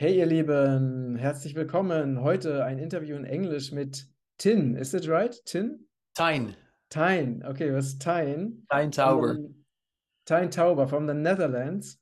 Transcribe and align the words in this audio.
Hey 0.00 0.16
ihr 0.16 0.26
Lieben, 0.26 1.16
herzlich 1.16 1.56
willkommen. 1.56 2.22
Heute 2.22 2.64
ein 2.64 2.78
Interview 2.78 3.16
in 3.16 3.24
Englisch 3.24 3.72
mit 3.72 4.06
Tin. 4.36 4.76
Is 4.76 4.94
it 4.94 5.08
right? 5.08 5.34
Tin? 5.44 5.88
Tijn. 6.14 6.54
Tijn. 6.88 7.44
Okay, 7.44 7.74
was 7.74 7.98
Tijn? 7.98 8.64
Tijn 8.70 8.92
Tauber. 8.92 9.34
From- 9.34 9.64
Tijn 10.24 10.50
Tauber 10.52 10.86
from 10.86 11.08
the 11.08 11.14
Netherlands. 11.14 11.98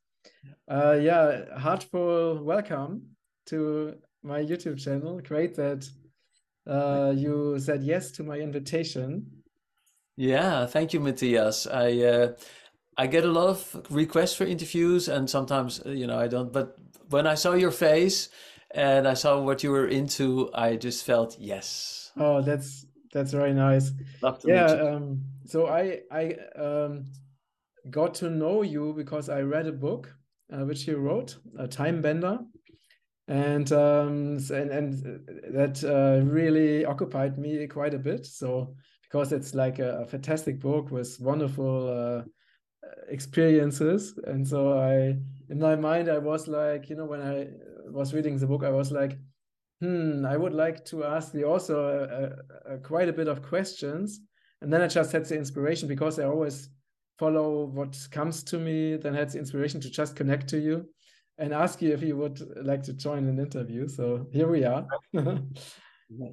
Uh, 0.70 0.98
yeah, 1.00 1.58
heartful 1.58 2.44
welcome 2.44 3.16
to 3.46 3.94
my 4.22 4.44
YouTube 4.44 4.76
channel. 4.76 5.22
Great 5.22 5.54
that 5.54 5.88
uh, 6.66 7.14
you 7.16 7.58
said 7.58 7.82
yes 7.82 8.12
to 8.12 8.22
my 8.22 8.36
invitation. 8.36 9.42
Yeah, 10.16 10.66
thank 10.66 10.92
you, 10.92 11.00
Matthias. 11.00 11.66
I 11.66 11.92
uh, 12.02 12.32
I 12.98 13.06
get 13.06 13.24
a 13.24 13.32
lot 13.32 13.48
of 13.48 13.86
requests 13.90 14.34
for 14.34 14.44
interviews, 14.44 15.08
and 15.08 15.30
sometimes 15.30 15.80
uh, 15.86 15.92
you 15.92 16.06
know 16.06 16.18
I 16.18 16.28
don't. 16.28 16.52
But 16.52 16.76
when 17.10 17.26
I 17.26 17.34
saw 17.34 17.54
your 17.54 17.70
face 17.70 18.28
and 18.70 19.06
I 19.06 19.14
saw 19.14 19.40
what 19.40 19.62
you 19.62 19.70
were 19.70 19.86
into, 19.88 20.50
I 20.54 20.76
just 20.76 21.04
felt 21.04 21.38
yes, 21.38 22.12
Oh, 22.16 22.42
that's 22.42 22.86
that's 23.12 23.32
very 23.32 23.54
nice. 23.54 23.92
love 24.22 24.38
to 24.40 24.48
Yeah, 24.48 24.70
um, 24.70 25.22
so 25.46 25.66
I 25.66 26.00
I 26.10 26.36
um, 26.56 27.04
got 27.90 28.14
to 28.16 28.30
know 28.30 28.62
you 28.62 28.92
because 28.94 29.28
I 29.28 29.40
read 29.42 29.66
a 29.66 29.72
book 29.72 30.14
uh, 30.52 30.64
which 30.64 30.86
you 30.86 30.96
wrote, 30.96 31.36
a 31.58 31.66
Time 31.68 32.00
Bender, 32.00 32.38
and 33.28 33.70
um, 33.72 34.38
and 34.50 34.70
and 34.70 34.92
that 35.52 35.82
uh, 35.84 36.24
really 36.24 36.84
occupied 36.84 37.38
me 37.38 37.66
quite 37.66 37.94
a 37.94 37.98
bit. 37.98 38.26
So 38.26 38.74
because 39.02 39.32
it's 39.32 39.54
like 39.54 39.78
a, 39.78 40.00
a 40.02 40.06
fantastic 40.06 40.60
book 40.60 40.90
with 40.90 41.16
wonderful 41.20 41.88
uh, 41.88 42.22
experiences, 43.08 44.18
and 44.24 44.46
so 44.46 44.78
I 44.78 45.16
in 45.48 45.58
my 45.58 45.76
mind 45.76 46.08
I 46.08 46.18
was 46.18 46.48
like, 46.48 46.90
you 46.90 46.96
know, 46.96 47.04
when 47.04 47.22
I 47.22 47.48
was 47.90 48.14
reading 48.14 48.38
the 48.38 48.46
book, 48.46 48.64
I 48.64 48.70
was 48.70 48.90
like, 48.90 49.18
hmm, 49.80 50.24
I 50.26 50.36
would 50.36 50.54
like 50.54 50.84
to 50.86 51.04
ask 51.04 51.32
the 51.32 51.44
author 51.44 51.76
uh, 52.66 52.72
uh, 52.72 52.76
quite 52.78 53.08
a 53.08 53.12
bit 53.12 53.28
of 53.28 53.42
questions. 53.42 54.20
And 54.62 54.72
then 54.72 54.82
I 54.82 54.88
just 54.88 55.12
had 55.12 55.24
the 55.24 55.36
inspiration 55.36 55.86
because 55.86 56.18
I 56.18 56.24
always 56.24 56.70
follow 57.18 57.66
what 57.66 57.96
comes 58.10 58.42
to 58.44 58.58
me, 58.58 58.96
then 58.96 59.14
had 59.14 59.30
the 59.30 59.38
inspiration 59.38 59.80
to 59.82 59.90
just 59.90 60.16
connect 60.16 60.48
to 60.48 60.58
you 60.58 60.88
and 61.38 61.52
ask 61.52 61.82
you 61.82 61.92
if 61.92 62.02
you 62.02 62.16
would 62.16 62.40
like 62.64 62.82
to 62.84 62.92
join 62.92 63.28
an 63.28 63.38
interview. 63.38 63.88
So 63.88 64.26
here 64.32 64.48
we 64.48 64.64
are. 64.64 64.86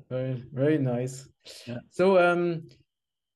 Very, 0.08 0.44
very 0.54 0.78
nice. 0.78 1.28
Yeah. 1.66 1.80
So, 1.90 2.20
um, 2.20 2.70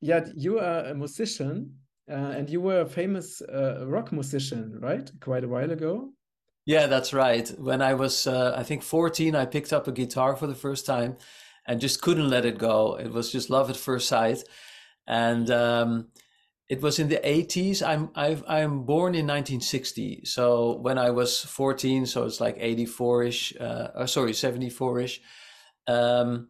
yeah, 0.02 0.26
you 0.36 0.60
are 0.60 0.86
a 0.86 0.94
musician, 0.94 1.74
uh, 2.10 2.14
and 2.36 2.50
you 2.50 2.62
were 2.62 2.82
a 2.82 2.86
famous 2.86 3.42
uh, 3.42 3.86
rock 3.86 4.12
musician, 4.12 4.80
right? 4.82 5.10
Quite 5.20 5.44
a 5.44 5.48
while 5.48 5.72
ago. 5.72 6.12
Yeah, 6.66 6.88
that's 6.88 7.14
right. 7.14 7.48
When 7.58 7.82
I 7.82 7.94
was, 7.94 8.28
uh, 8.28 8.54
I 8.58 8.64
think, 8.64 8.84
14, 8.84 9.36
I 9.36 9.46
picked 9.46 9.72
up 9.72 9.88
a 9.88 9.92
guitar 9.92 10.36
for 10.36 10.48
the 10.48 10.56
first 10.56 10.86
time 10.86 11.16
and 11.66 11.80
just 11.80 12.02
couldn't 12.02 12.30
let 12.30 12.46
it 12.46 12.58
go. 12.58 12.98
It 13.00 13.12
was 13.12 13.32
just 13.32 13.50
love 13.50 13.70
at 13.70 13.78
first 13.78 14.08
sight. 14.08 14.44
And 15.08 15.50
um, 15.50 16.08
it 16.70 16.82
was 16.82 17.00
in 17.00 17.08
the 17.08 17.22
80s. 17.24 17.82
I'm 17.82 18.10
I've, 18.16 18.44
I'm 18.48 18.84
born 18.84 19.16
in 19.16 19.26
1960. 19.26 20.26
So 20.26 20.78
when 20.82 20.98
I 20.98 21.10
was 21.12 21.42
14, 21.42 22.06
so 22.06 22.26
it's 22.26 22.42
like 22.42 22.58
84-ish, 22.58 23.56
uh, 23.60 23.88
or 23.96 24.08
sorry, 24.08 24.34
74-ish. 24.34 25.22
Um, 25.88 26.50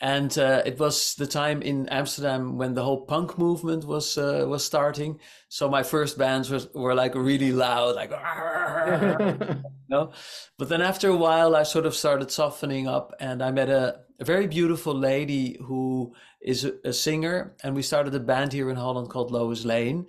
and 0.00 0.36
uh, 0.38 0.62
it 0.64 0.78
was 0.78 1.14
the 1.16 1.26
time 1.26 1.62
in 1.62 1.88
Amsterdam 1.90 2.56
when 2.56 2.74
the 2.74 2.82
whole 2.82 3.04
punk 3.04 3.38
movement 3.38 3.84
was 3.84 4.16
uh, 4.18 4.44
was 4.48 4.64
starting. 4.64 5.20
So 5.48 5.68
my 5.68 5.82
first 5.82 6.16
bands 6.18 6.50
was, 6.50 6.68
were 6.74 6.94
like 6.94 7.14
really 7.14 7.52
loud, 7.52 7.96
like 7.96 8.10
no. 9.88 10.12
But 10.58 10.68
then 10.68 10.82
after 10.82 11.08
a 11.08 11.16
while, 11.16 11.54
I 11.56 11.64
sort 11.64 11.86
of 11.86 11.94
started 11.94 12.30
softening 12.30 12.88
up, 12.88 13.14
and 13.20 13.42
I 13.42 13.50
met 13.50 13.68
a, 13.68 14.00
a 14.18 14.24
very 14.24 14.46
beautiful 14.46 14.94
lady 14.94 15.58
who 15.66 16.14
is 16.40 16.64
a, 16.64 16.72
a 16.84 16.92
singer, 16.92 17.54
and 17.62 17.74
we 17.74 17.82
started 17.82 18.14
a 18.14 18.20
band 18.20 18.52
here 18.52 18.70
in 18.70 18.76
Holland 18.76 19.10
called 19.10 19.30
Lois 19.30 19.64
Lane, 19.64 20.06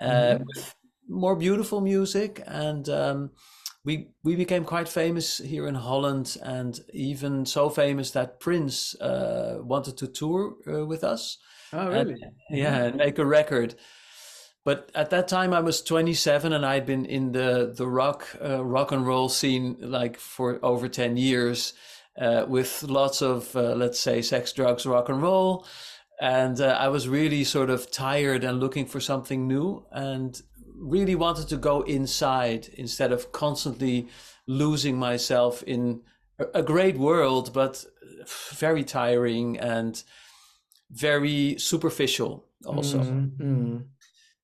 uh, 0.00 0.36
Mhm. 0.38 0.44
with 0.46 0.74
more 1.08 1.36
beautiful 1.36 1.80
music, 1.80 2.42
and 2.46 2.88
um, 2.88 3.30
we 3.90 4.08
we 4.22 4.36
became 4.36 4.64
quite 4.64 4.88
famous 4.88 5.38
here 5.38 5.66
in 5.66 5.74
Holland, 5.74 6.36
and 6.42 6.78
even 6.92 7.46
so 7.46 7.68
famous 7.70 8.10
that 8.12 8.38
Prince 8.40 8.94
uh, 9.00 9.58
wanted 9.62 9.96
to 9.98 10.06
tour 10.06 10.54
uh, 10.66 10.86
with 10.86 11.02
us. 11.04 11.38
Oh, 11.72 11.88
And- 11.90 12.08
really? 12.10 12.20
yeah, 12.50 12.84
and 12.84 12.96
make 12.96 13.18
a 13.18 13.26
record. 13.26 13.74
But 14.64 14.90
at 14.94 15.10
that 15.10 15.26
time, 15.28 15.54
I 15.54 15.60
was 15.60 15.82
27, 15.82 16.52
and 16.52 16.64
I'd 16.66 16.86
been 16.86 17.06
in 17.06 17.32
the 17.32 17.72
the 17.74 17.88
rock 17.88 18.28
uh, 18.44 18.62
rock 18.64 18.92
and 18.92 19.06
roll 19.06 19.28
scene 19.28 19.76
like 19.80 20.18
for 20.18 20.58
over 20.62 20.88
10 20.88 21.16
years, 21.16 21.72
uh, 22.20 22.44
with 22.46 22.82
lots 22.82 23.22
of 23.22 23.56
uh, 23.56 23.74
let's 23.74 23.98
say 23.98 24.22
sex, 24.22 24.52
drugs, 24.52 24.84
rock 24.86 25.08
and 25.08 25.22
roll, 25.22 25.66
and 26.20 26.60
uh, 26.60 26.76
I 26.86 26.88
was 26.88 27.08
really 27.08 27.44
sort 27.44 27.70
of 27.70 27.90
tired 27.90 28.44
and 28.44 28.60
looking 28.60 28.86
for 28.86 29.00
something 29.00 29.48
new, 29.48 29.86
and 29.90 30.40
really 30.80 31.14
wanted 31.14 31.48
to 31.48 31.56
go 31.56 31.82
inside 31.82 32.68
instead 32.74 33.12
of 33.12 33.32
constantly 33.32 34.08
losing 34.46 34.96
myself 34.96 35.62
in 35.64 36.00
a, 36.54 36.62
great 36.62 36.96
world, 36.96 37.52
but 37.52 37.84
very 38.50 38.82
tiring 38.82 39.58
and 39.58 40.02
very 40.90 41.56
superficial 41.58 42.46
also. 42.64 42.98
Mhm, 42.98 43.36
mhm. 43.36 43.84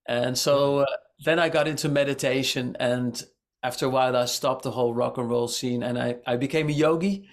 And 0.07 0.39
so 0.39 0.81
uh, 0.81 0.87
then 1.25 1.39
I 1.39 1.49
got 1.49 1.67
into 1.67 1.89
meditation, 1.89 2.77
and 2.79 3.25
after 3.63 3.87
a 3.87 3.89
while, 3.89 4.15
I 4.15 4.27
stopped 4.27 4.63
the 4.63 4.71
whole 4.71 4.95
rock 4.95 5.19
and 5.19 5.29
roll 5.29 5.49
scene, 5.49 5.83
and 5.83 5.99
I, 5.99 6.17
I 6.27 6.37
became 6.37 6.69
a 6.69 6.73
yogi. 6.73 7.29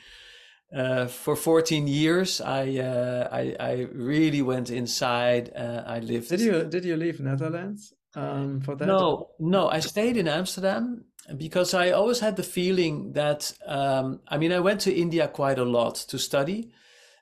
Uh, 0.75 1.05
for 1.05 1.35
14 1.35 1.87
years, 1.87 2.41
I, 2.41 2.77
uh, 2.79 3.29
I 3.31 3.55
I 3.59 3.73
really 3.93 4.41
went 4.41 4.71
inside. 4.71 5.51
Uh, 5.55 5.83
I 5.85 5.99
lived. 5.99 6.29
Did 6.29 6.41
you 6.41 6.63
did 6.63 6.83
you 6.83 6.97
leave 6.97 7.19
Netherlands 7.19 7.93
um, 8.15 8.61
for 8.61 8.75
that? 8.75 8.87
No, 8.87 9.31
no, 9.39 9.69
I 9.69 9.79
stayed 9.79 10.17
in 10.17 10.27
Amsterdam 10.27 11.05
because 11.37 11.73
I 11.73 11.91
always 11.91 12.19
had 12.19 12.35
the 12.35 12.43
feeling 12.43 13.13
that, 13.13 13.53
um, 13.65 14.21
I 14.27 14.37
mean, 14.37 14.51
I 14.51 14.59
went 14.59 14.81
to 14.81 14.93
India 14.93 15.27
quite 15.27 15.59
a 15.59 15.63
lot 15.65 15.95
to 16.09 16.19
study. 16.19 16.71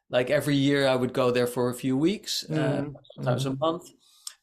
Like 0.10 0.30
every 0.30 0.56
year, 0.56 0.88
I 0.88 0.96
would 0.96 1.14
go 1.14 1.32
there 1.32 1.48
for 1.48 1.70
a 1.70 1.76
few 1.76 1.98
weeks, 1.98 2.46
uh, 2.54 2.84
Mhm, 2.84 2.96
sometimes 3.16 3.46
a 3.46 3.56
month. 3.56 3.90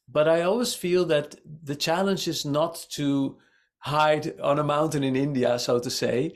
But 0.09 0.29
I 0.29 0.43
always 0.43 0.75
feel 0.75 1.05
that 1.07 1.37
the 1.65 1.77
challenge 1.77 2.29
is 2.29 2.45
not 2.47 2.87
to 2.93 3.39
hide 3.81 4.41
on 4.41 4.59
a 4.59 4.65
mountain 4.65 5.05
in 5.05 5.17
India, 5.17 5.59
so 5.59 5.79
to 5.81 5.91
say, 5.91 6.35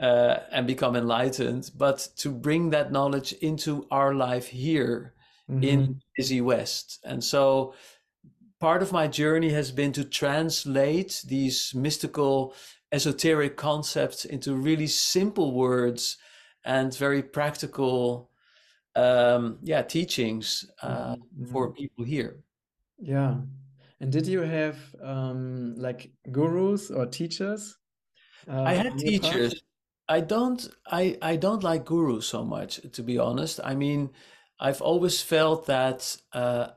uh, 0.00 0.38
and 0.50 0.66
become 0.66 0.96
enlightened, 0.96 1.70
but 1.76 2.08
to 2.16 2.30
bring 2.32 2.70
that 2.70 2.92
knowledge 2.92 3.32
into 3.34 3.86
our 3.90 4.14
life 4.14 4.48
here 4.48 5.14
mhm. 5.48 5.62
in 5.64 6.00
busy 6.16 6.40
West. 6.40 7.00
And 7.04 7.22
so 7.22 7.74
part 8.62 8.82
of 8.82 8.92
my 8.92 9.08
journey 9.08 9.50
has 9.50 9.72
been 9.72 9.92
to 9.94 10.04
translate 10.04 11.22
these 11.26 11.74
mystical, 11.74 12.54
esoteric 12.92 13.56
concepts 13.58 14.24
into 14.24 14.54
really 14.56 14.88
simple 14.88 15.52
words 15.54 16.18
and 16.64 16.96
very 16.96 17.22
practical, 17.22 18.30
um, 18.96 19.58
yeah, 19.62 19.82
teachings 19.82 20.70
uh, 20.82 21.16
Mhm, 21.38 21.52
for 21.52 21.72
people 21.74 22.04
here. 22.04 22.44
Yeah. 22.98 23.42
And 24.00 24.12
did 24.12 24.26
you 24.26 24.40
have 24.40 24.94
um, 25.00 25.74
like 25.76 26.12
gurus 26.30 26.90
or 26.90 27.06
teachers 27.06 27.78
uh, 28.48 28.52
I 28.64 28.74
had 28.74 28.98
teachers. 28.98 29.54
I 30.08 30.20
don't 30.20 30.68
I 30.86 31.18
I 31.22 31.36
don't 31.36 31.62
like 31.62 31.84
gurus 31.84 32.26
so 32.28 32.44
much, 32.44 32.80
to 32.92 33.02
be 33.02 33.18
honest. 33.18 33.60
I 33.64 33.74
mean, 33.74 34.10
I've 34.60 34.82
always 34.82 35.22
felt 35.22 35.66
that 35.66 36.16
uh 36.32 36.72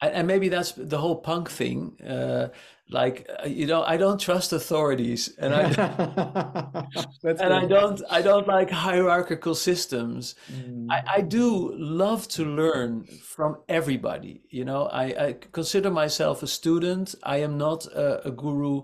and 0.00 0.14
and 0.14 0.26
maybe 0.26 0.48
that's 0.48 0.72
the 0.72 0.98
whole 0.98 1.16
punk 1.16 1.50
thing. 1.50 2.00
Uh 2.00 2.48
like 2.92 3.28
uh, 3.42 3.46
you 3.46 3.66
know, 3.66 3.82
I 3.82 3.96
don't 3.96 4.20
trust 4.20 4.52
authorities 4.52 5.34
and 5.38 5.54
I 5.54 5.62
That's 7.22 7.40
and 7.40 7.52
I 7.54 7.66
don't 7.66 8.02
I 8.10 8.22
don't 8.22 8.46
like 8.46 8.70
hierarchical 8.70 9.54
systems. 9.54 10.34
Mm, 10.52 10.86
I, 10.90 11.02
I 11.16 11.20
do 11.20 11.72
love 11.76 12.26
to 12.28 12.44
learn 12.44 13.04
from 13.04 13.58
everybody. 13.68 14.42
You 14.50 14.64
know, 14.64 14.86
I, 14.86 15.04
I 15.26 15.36
consider 15.52 15.90
myself 15.90 16.42
a 16.42 16.46
student. 16.46 17.14
I 17.22 17.38
am 17.38 17.58
not 17.58 17.86
a, 17.86 18.26
a 18.28 18.30
guru. 18.30 18.82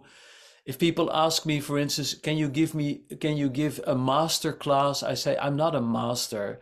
If 0.65 0.79
people 0.79 1.12
ask 1.12 1.47
me, 1.47 1.61
for 1.61 1.79
instance, 1.79 2.15
can 2.15 2.37
you 2.37 2.49
give 2.49 2.75
me, 2.75 3.03
can 3.21 3.37
you 3.37 3.49
give 3.49 3.81
a 3.87 3.95
master 3.95 4.53
class? 4.53 5.03
I 5.03 5.15
say, 5.15 5.37
I'm 5.41 5.57
not 5.57 5.77
a 5.77 5.81
master. 5.81 6.61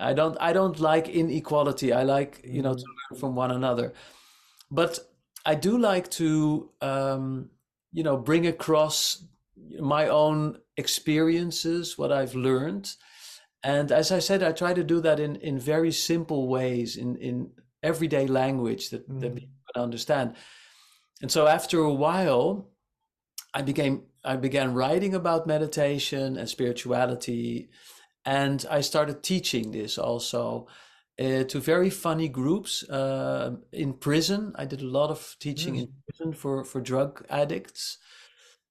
I 0.00 0.12
don't, 0.14 0.36
I 0.40 0.52
don't 0.52 0.80
like 0.80 1.08
inequality. 1.08 1.92
I 1.92 2.02
like, 2.02 2.40
you 2.44 2.62
know, 2.62 2.74
to 2.74 2.80
mm, 2.80 3.10
learn 3.10 3.20
from 3.20 3.34
one 3.34 3.50
another. 3.50 3.92
But 4.70 4.98
I 5.44 5.54
do 5.54 5.78
like 5.78 6.10
to, 6.12 6.70
um, 6.80 7.50
you 7.92 8.02
know, 8.02 8.16
bring 8.16 8.46
across 8.46 9.24
my 9.78 10.08
own 10.08 10.58
experiences, 10.76 11.98
what 11.98 12.12
I've 12.12 12.34
learned. 12.34 12.94
And 13.62 13.92
as 13.92 14.10
I 14.10 14.20
said, 14.20 14.42
I 14.42 14.52
try 14.52 14.72
to 14.72 14.84
do 14.84 15.00
that 15.00 15.20
in, 15.20 15.36
in 15.36 15.58
very 15.58 15.92
simple 15.92 16.48
ways, 16.48 16.96
in, 16.96 17.16
in 17.16 17.50
everyday 17.82 18.26
language 18.26 18.90
that, 18.90 19.06
that 19.20 19.32
mm, 19.32 19.34
people 19.34 19.54
can 19.74 19.82
understand. 19.82 20.34
And 21.20 21.30
so 21.30 21.46
after 21.46 21.80
a 21.80 21.92
while, 21.92 22.70
I 23.52 23.62
became 23.62 24.04
I 24.24 24.36
began 24.36 24.74
writing 24.74 25.14
about 25.14 25.46
meditation 25.46 26.36
and 26.36 26.48
spirituality, 26.48 27.70
and 28.30 28.64
I 28.70 28.80
started 28.82 29.22
teaching 29.22 29.72
this 29.72 29.98
also 29.98 30.68
uh, 31.18 31.42
to 31.44 31.60
very 31.60 31.90
funny 31.90 32.28
groups 32.28 32.88
uh, 32.88 33.56
in 33.72 33.94
prison. 33.94 34.52
I 34.54 34.66
did 34.66 34.82
a 34.82 34.86
lot 34.98 35.10
of 35.10 35.36
teaching 35.40 35.74
mm. 35.74 35.80
in 35.80 35.88
prison 36.06 36.32
for 36.34 36.64
for 36.64 36.80
drug 36.80 37.26
addicts, 37.28 37.98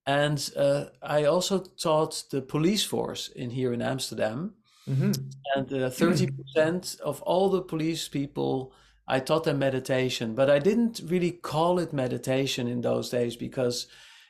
and 0.05 0.51
uh, 0.55 0.85
I 1.01 1.25
also 1.25 1.59
taught 1.59 2.23
the 2.31 2.41
police 2.41 2.85
force 2.87 3.27
in 3.35 3.49
here 3.49 3.73
in 3.73 3.81
Amsterdam. 3.81 4.53
Mm-hmm. 4.87 5.11
And 5.55 5.73
uh, 5.73 5.89
thirty 5.89 6.27
percent 6.27 6.95
of 7.03 7.21
all 7.23 7.49
the 7.49 7.61
police 7.61 8.07
people 8.07 8.73
I 9.09 9.19
taught 9.19 9.43
them 9.43 9.59
meditation, 9.59 10.35
but 10.35 10.49
I 10.49 10.59
didn't 10.59 11.01
really 11.05 11.31
call 11.31 11.79
it 11.79 11.93
meditation 11.93 12.67
in 12.67 12.81
those 12.81 13.09
days 13.09 13.35
because, 13.35 13.87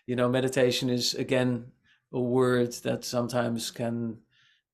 you 0.07 0.15
know, 0.15 0.29
meditation 0.29 0.89
is 0.89 1.13
again 1.13 1.71
a 2.11 2.19
word 2.19 2.73
that 2.83 3.05
sometimes 3.05 3.71
can 3.71 4.17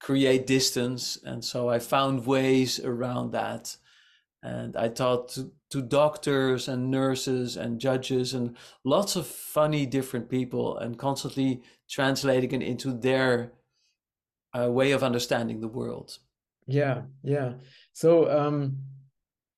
create 0.06 0.46
distance. 0.46 1.18
And 1.26 1.44
so 1.44 1.68
I 1.68 1.80
found 1.80 2.28
ways 2.28 2.80
around 2.80 3.32
that. 3.32 3.76
And 4.44 4.78
I 4.78 4.88
taught 4.88 5.30
to, 5.30 5.52
to 5.72 5.82
doctors 5.82 6.68
and 6.68 6.92
nurses 6.92 7.58
and 7.58 7.80
judges 7.80 8.36
and 8.36 8.56
lots 8.84 9.16
of 9.16 9.26
funny 9.26 9.88
different 9.88 10.30
people 10.30 10.78
and 10.78 11.00
constantly 11.00 11.64
translating 11.90 12.52
it 12.52 12.62
into 12.62 12.94
their 12.94 13.54
uh, 14.54 14.70
way 14.70 14.92
of 14.92 15.02
understanding 15.02 15.60
the 15.60 15.68
world. 15.68 16.20
Yeah, 16.68 17.02
yeah. 17.24 17.54
So, 17.94 18.30
um, 18.30 18.78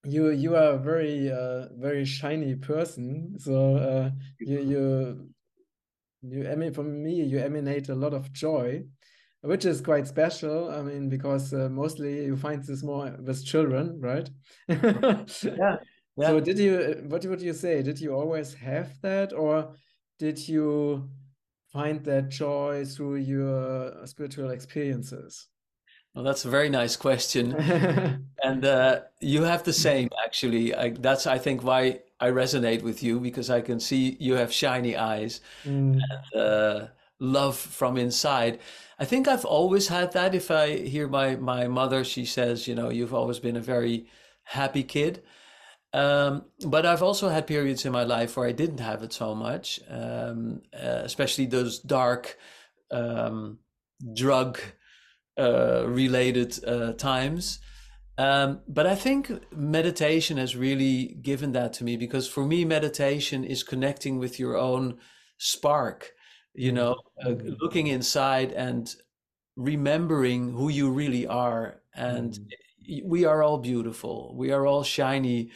you 0.05 0.29
you 0.29 0.55
are 0.55 0.75
a 0.75 0.77
very 0.77 1.29
uh, 1.29 1.67
very 1.75 2.05
shiny 2.05 2.55
person 2.55 3.37
so 3.37 3.75
uh, 3.75 4.09
you 4.39 4.59
you 4.61 5.29
you 6.21 6.49
I 6.49 6.55
mean 6.55 6.71
for 6.71 6.83
me 6.83 7.23
you 7.23 7.39
emanate 7.39 7.89
a 7.89 7.95
lot 7.95 8.13
of 8.13 8.31
joy 8.31 8.85
which 9.47 9.65
is 9.65 9.81
quite 9.81 10.07
special 10.07 10.69
i 10.69 10.81
mean 10.81 11.09
because 11.09 11.53
uh, 11.53 11.69
mostly 11.69 12.25
you 12.25 12.35
find 12.35 12.63
this 12.63 12.83
more 12.83 13.15
with 13.27 13.45
children 13.45 13.99
right 13.99 14.29
yeah, 14.67 15.23
yeah 16.17 16.27
so 16.27 16.39
did 16.39 16.59
you 16.59 17.03
what 17.07 17.25
would 17.25 17.41
you 17.41 17.53
say 17.53 17.81
did 17.81 17.99
you 17.99 18.13
always 18.13 18.53
have 18.53 18.89
that 19.01 19.33
or 19.33 19.73
did 20.19 20.37
you 20.47 21.07
find 21.71 22.03
that 22.03 22.29
joy 22.29 22.83
through 22.85 23.15
your 23.15 24.05
spiritual 24.05 24.49
experiences 24.51 25.47
well, 26.17 26.23
that's 26.23 26.45
a 26.45 26.49
very 26.49 26.67
nice 26.67 26.95
question, 26.95 27.53
and 28.43 28.65
uh, 28.65 29.01
you 29.21 29.43
have 29.43 29.61
the 29.61 29.71
same 29.71 30.09
actually. 30.25 30.73
I, 30.73 30.89
that's 30.89 31.27
I 31.27 31.37
think 31.37 31.61
why 31.61 31.99
I 32.19 32.29
resonate 32.29 32.81
with 32.81 33.03
you 33.03 33.19
because 33.19 33.51
I 33.51 33.61
can 33.61 33.79
see 33.79 34.17
you 34.19 34.33
have 34.33 34.51
shiny 34.51 34.97
eyes 34.97 35.41
mm. 35.63 35.99
and 36.01 36.41
uh, 36.41 36.87
love 37.19 37.55
from 37.55 37.97
inside. 37.97 38.57
I 38.99 39.05
think 39.05 39.27
I've 39.27 39.45
always 39.45 39.87
had 39.87 40.13
that. 40.13 40.33
If 40.33 40.49
I 40.49 40.77
hear 40.77 41.07
my 41.07 41.35
my 41.35 41.67
mother, 41.67 42.03
she 42.03 42.25
says, 42.25 42.67
you 42.67 42.75
know, 42.75 42.89
you've 42.89 43.13
always 43.13 43.39
been 43.39 43.57
a 43.57 43.61
very 43.61 44.07
happy 44.43 44.83
kid. 44.83 45.23
Um, 45.93 46.45
but 46.65 46.85
I've 46.85 47.03
also 47.03 47.29
had 47.29 47.47
periods 47.47 47.85
in 47.85 47.91
my 47.91 48.03
life 48.03 48.35
where 48.35 48.47
I 48.47 48.51
didn't 48.51 48.79
have 48.79 49.03
it 49.03 49.13
so 49.13 49.33
much, 49.33 49.79
um, 49.89 50.61
uh, 50.73 51.01
especially 51.03 51.45
those 51.45 51.79
dark 51.79 52.37
um, 52.91 53.59
drug 54.13 54.59
uh, 55.39 55.85
related 55.87 56.63
uh, 56.65 56.93
times. 56.93 57.59
Um, 58.17 58.61
but 58.67 58.87
I 58.87 58.95
think 58.95 59.31
meditation 59.55 60.37
has 60.37 60.55
really 60.55 61.17
given 61.21 61.51
that 61.51 61.73
to 61.73 61.83
me 61.83 61.97
because 61.97 62.27
for 62.27 62.45
me, 62.45 62.65
meditation 62.65 63.43
is 63.43 63.63
connecting 63.63 64.17
with 64.17 64.39
your 64.39 64.57
own 64.57 64.97
spark, 65.37 66.13
you 66.57 66.71
know, 66.71 66.95
uh, 67.23 67.29
mm-hmm. 67.29 67.53
looking 67.61 67.87
inside 67.87 68.51
and 68.51 68.93
remembering 69.55 70.51
who 70.51 70.69
you 70.69 70.89
really 70.89 71.27
are. 71.27 71.81
And 71.93 72.31
mm-hmm. 72.33 73.07
we 73.07 73.25
are 73.25 73.43
all 73.43 73.59
beautiful, 73.59 74.33
we 74.35 74.51
are 74.51 74.65
all 74.65 74.83
shiny 74.83 75.51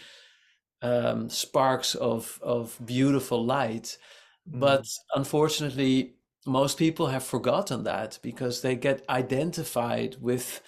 um, 0.83 1.29
sparks 1.29 1.95
of, 1.95 2.39
of 2.43 2.79
beautiful 2.85 3.43
light. 3.43 3.97
Mm-hmm. 4.47 4.59
But 4.59 4.85
unfortunately, 5.15 6.13
most 6.45 6.77
people 6.77 7.07
have 7.07 7.23
forgotten 7.23 7.83
that 7.83 8.19
because 8.21 8.61
they 8.61 8.75
get 8.75 9.03
identified 9.09 10.17
with 10.19 10.61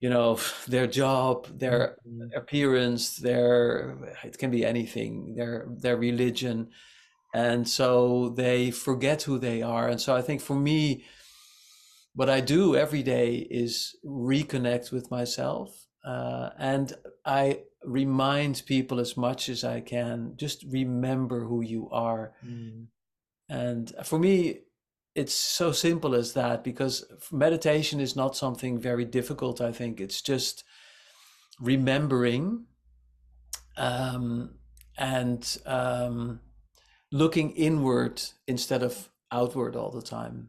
you 0.00 0.08
know 0.08 0.38
their 0.68 0.86
job 0.86 1.46
their 1.58 1.96
mm-hmm. 2.06 2.36
appearance 2.36 3.16
their 3.16 3.96
it 4.24 4.36
can 4.36 4.50
be 4.50 4.64
anything 4.64 5.34
their 5.34 5.66
their 5.68 5.96
religion 5.96 6.68
and 7.32 7.68
so 7.68 8.30
they 8.30 8.70
forget 8.70 9.22
who 9.22 9.38
they 9.38 9.62
are. 9.62 9.88
And 9.88 10.00
so 10.00 10.14
i 10.14 10.22
think 10.22 10.40
for 10.40 10.56
me 10.56 11.04
what 12.14 12.28
i 12.28 12.40
do 12.40 12.74
every 12.76 13.02
day 13.02 13.36
is 13.50 13.96
reconnect 14.04 14.90
with 14.90 15.10
myself 15.10 15.86
uh, 16.04 16.50
and 16.58 16.92
i 17.24 17.60
remind 17.84 18.62
people 18.66 19.00
as 19.00 19.16
much 19.16 19.48
as 19.48 19.64
i 19.64 19.80
can 19.80 20.34
just 20.36 20.64
remember 20.68 21.44
who 21.44 21.62
you 21.62 21.88
are. 21.90 22.32
Mm. 22.44 22.86
and 23.48 23.92
for 24.04 24.18
me 24.18 24.60
it's 25.14 25.34
so 25.34 25.72
simple 25.72 26.14
as 26.14 26.34
that 26.34 26.62
because 26.62 27.04
meditation 27.32 28.00
is 28.00 28.14
not 28.14 28.36
something 28.36 28.78
very 28.78 29.04
difficult 29.04 29.60
i 29.60 29.72
think. 29.72 30.00
It's 30.00 30.22
just 30.22 30.64
remembering 31.60 32.66
um, 33.76 34.54
and 34.96 35.58
um, 35.66 36.40
looking 37.12 37.50
inward 37.52 38.22
instead 38.46 38.82
of 38.82 39.08
outward 39.32 39.76
all 39.76 39.90
the 39.90 40.02
time 40.02 40.48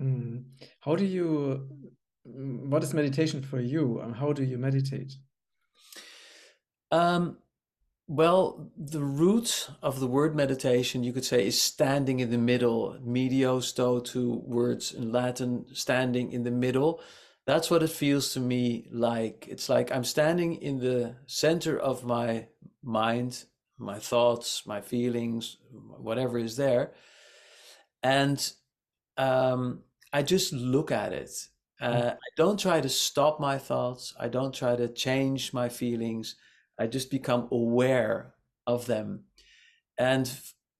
mm. 0.00 0.42
how 0.80 0.94
do 0.96 1.04
you 1.04 1.68
mm, 2.28 2.66
what 2.66 2.82
is 2.82 2.94
meditation 2.94 3.42
for 3.42 3.60
you 3.60 4.00
And 4.00 4.16
how 4.16 4.32
do 4.32 4.44
you 4.44 4.58
meditate 4.58 5.14
um, 6.90 7.38
well, 8.06 8.70
the 8.76 9.00
root 9.00 9.70
of 9.82 9.98
the 9.98 10.06
word 10.06 10.36
meditation, 10.36 11.02
you 11.02 11.14
could 11.14 11.24
say, 11.24 11.46
is 11.46 11.60
standing 11.60 12.20
in 12.20 12.30
the 12.30 12.36
middle. 12.36 12.98
Medio 13.02 13.60
sto, 13.60 14.00
two 14.00 14.42
words 14.44 14.92
in 14.92 15.10
Latin, 15.10 15.64
standing 15.72 16.30
in 16.30 16.42
the 16.42 16.50
middle. 16.50 17.00
That's 17.46 17.70
what 17.70 17.82
it 17.82 17.88
feels 17.88 18.34
to 18.34 18.40
me 18.40 18.86
like. 18.92 19.46
It's 19.48 19.70
like 19.70 19.90
I'm 19.90 20.04
standing 20.04 20.56
in 20.56 20.78
the 20.78 21.16
center 21.26 21.78
of 21.78 22.04
my 22.04 22.48
mind, 22.82 23.44
my 23.82 23.98
thoughts, 23.98 24.66
my 24.66 24.80
feelings, 24.80 25.58
whatever 25.98 26.38
is 26.38 26.56
there. 26.56 26.92
And 28.02 28.52
um, 29.16 29.80
I 30.12 30.22
just 30.22 30.52
look 30.52 30.90
at 30.90 31.12
it. 31.12 31.30
Uh, 31.80 31.90
mm. 31.90 32.12
I 32.12 32.30
don't 32.36 32.58
try 32.58 32.80
to 32.80 32.88
stop 32.88 33.40
my 33.40 33.58
thoughts. 33.58 34.14
I 34.18 34.28
don't 34.28 34.54
try 34.54 34.76
to 34.76 34.88
change 34.88 35.52
my 35.52 35.68
feelings. 35.68 36.36
I 36.78 36.86
just 36.86 37.10
become 37.10 37.48
aware 37.50 38.34
of 38.66 38.86
them. 38.86 39.24
And 39.98 40.30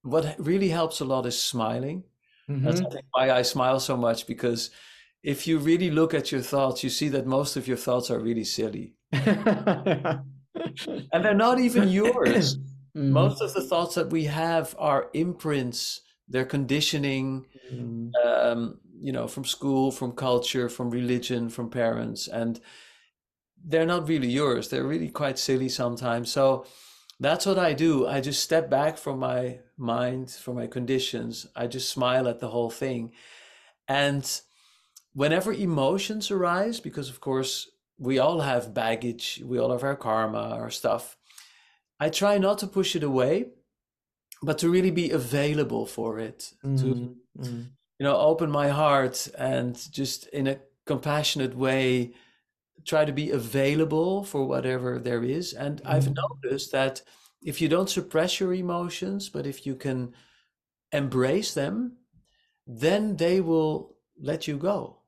what 0.03 0.37
really 0.39 0.69
helps 0.69 1.01
a 1.01 1.05
lot 1.05 1.27
is 1.27 1.41
smiling. 1.41 2.05
Mm-hmm. 2.49 2.65
That's 2.65 2.81
why 3.13 3.31
I 3.31 3.43
smile 3.43 3.81
so 3.81 3.97
much 3.97 4.27
because 4.27 4.71
if 5.23 5.47
you 5.47 5.59
really 5.59 5.91
look 5.91 6.15
at 6.15 6.33
your 6.33 6.41
thoughts, 6.41 6.83
you 6.83 6.91
see 6.91 7.09
that 7.11 7.27
most 7.27 7.57
of 7.57 7.69
your 7.69 7.77
thoughts 7.77 8.11
are 8.11 8.19
really 8.19 8.45
silly. 8.45 8.95
and 9.13 10.25
they're 11.13 11.35
not 11.35 11.61
even 11.61 11.89
yours. 11.89 12.59
Mm-hmm. 12.97 13.13
Most 13.13 13.41
of 13.41 13.55
the 13.55 13.63
thoughts 13.63 13.95
that 13.95 14.11
we 14.11 14.25
have 14.25 14.75
are 14.79 15.09
imprints, 15.15 16.03
they're 16.29 16.45
conditioning, 16.45 17.47
mm-hmm. 17.73 18.11
um, 18.27 18.79
you 19.01 19.13
know, 19.13 19.27
from 19.27 19.45
school, 19.45 19.91
from 19.91 20.13
culture, 20.13 20.69
from 20.69 20.91
religion, 20.91 21.49
from 21.49 21.71
parents. 21.71 22.29
And 22.29 22.61
they're 23.65 23.87
not 23.87 24.09
really 24.09 24.29
yours. 24.29 24.69
They're 24.69 24.85
really 24.85 25.09
quite 25.09 25.39
silly 25.39 25.69
sometimes. 25.69 26.31
So 26.31 26.67
that's 27.19 27.47
what 27.47 27.59
I 27.59 27.73
do. 27.73 28.07
I 28.07 28.21
just 28.21 28.43
step 28.43 28.69
back 28.69 28.99
from 28.99 29.19
my 29.19 29.61
mind, 29.77 30.31
from 30.31 30.57
my 30.57 30.67
conditions. 30.67 31.47
I 31.55 31.67
just 31.67 31.89
smile 31.89 32.29
at 32.29 32.41
the 32.41 32.49
whole 32.49 32.71
thing. 32.71 33.13
And 33.89 34.29
whenever 35.15 35.53
emotions 35.53 36.31
arise, 36.31 36.81
because 36.81 37.09
of 37.09 37.21
course 37.21 37.71
we 37.99 38.19
all 38.19 38.41
have 38.41 38.75
baggage, 38.75 39.43
we 39.45 39.59
all 39.59 39.71
have 39.71 39.85
our 39.85 39.97
karma, 39.97 40.57
our 40.57 40.71
stuff, 40.71 41.17
I 42.03 42.09
try 42.09 42.37
not 42.39 42.59
to 42.59 42.67
push 42.67 42.97
it 42.97 43.05
away, 43.05 43.51
but 44.43 44.59
to 44.59 44.69
really 44.69 44.91
be 44.91 45.13
available 45.13 45.87
for 45.87 46.19
it, 46.19 46.53
mm-hmm. 46.65 46.77
to 46.77 46.85
mm-hmm. 47.39 47.63
you 47.99 48.05
know, 48.07 48.17
open 48.17 48.51
my 48.51 48.69
heart 48.71 49.29
and 49.39 49.73
just 49.93 50.27
in 50.29 50.49
a 50.49 50.59
compassionate 50.85 51.57
way 51.57 52.15
try 52.85 53.05
to 53.05 53.13
be 53.13 53.31
available 53.31 54.25
for 54.25 54.45
whatever 54.45 54.99
there 54.99 55.23
is. 55.23 55.53
And 55.53 55.79
mm-hmm. 55.79 55.93
I've 55.93 56.13
noticed 56.13 56.73
that 56.73 57.03
if 57.41 57.61
you 57.61 57.69
don't 57.69 57.89
suppress 57.89 58.41
your 58.41 58.53
emotions, 58.53 59.29
but 59.29 59.47
if 59.47 59.65
you 59.65 59.77
can 59.77 60.13
embrace 60.91 61.55
them, 61.55 61.99
then 62.67 63.17
they 63.17 63.41
will 63.41 63.95
let 64.21 64.49
you 64.49 64.57
go 64.57 65.02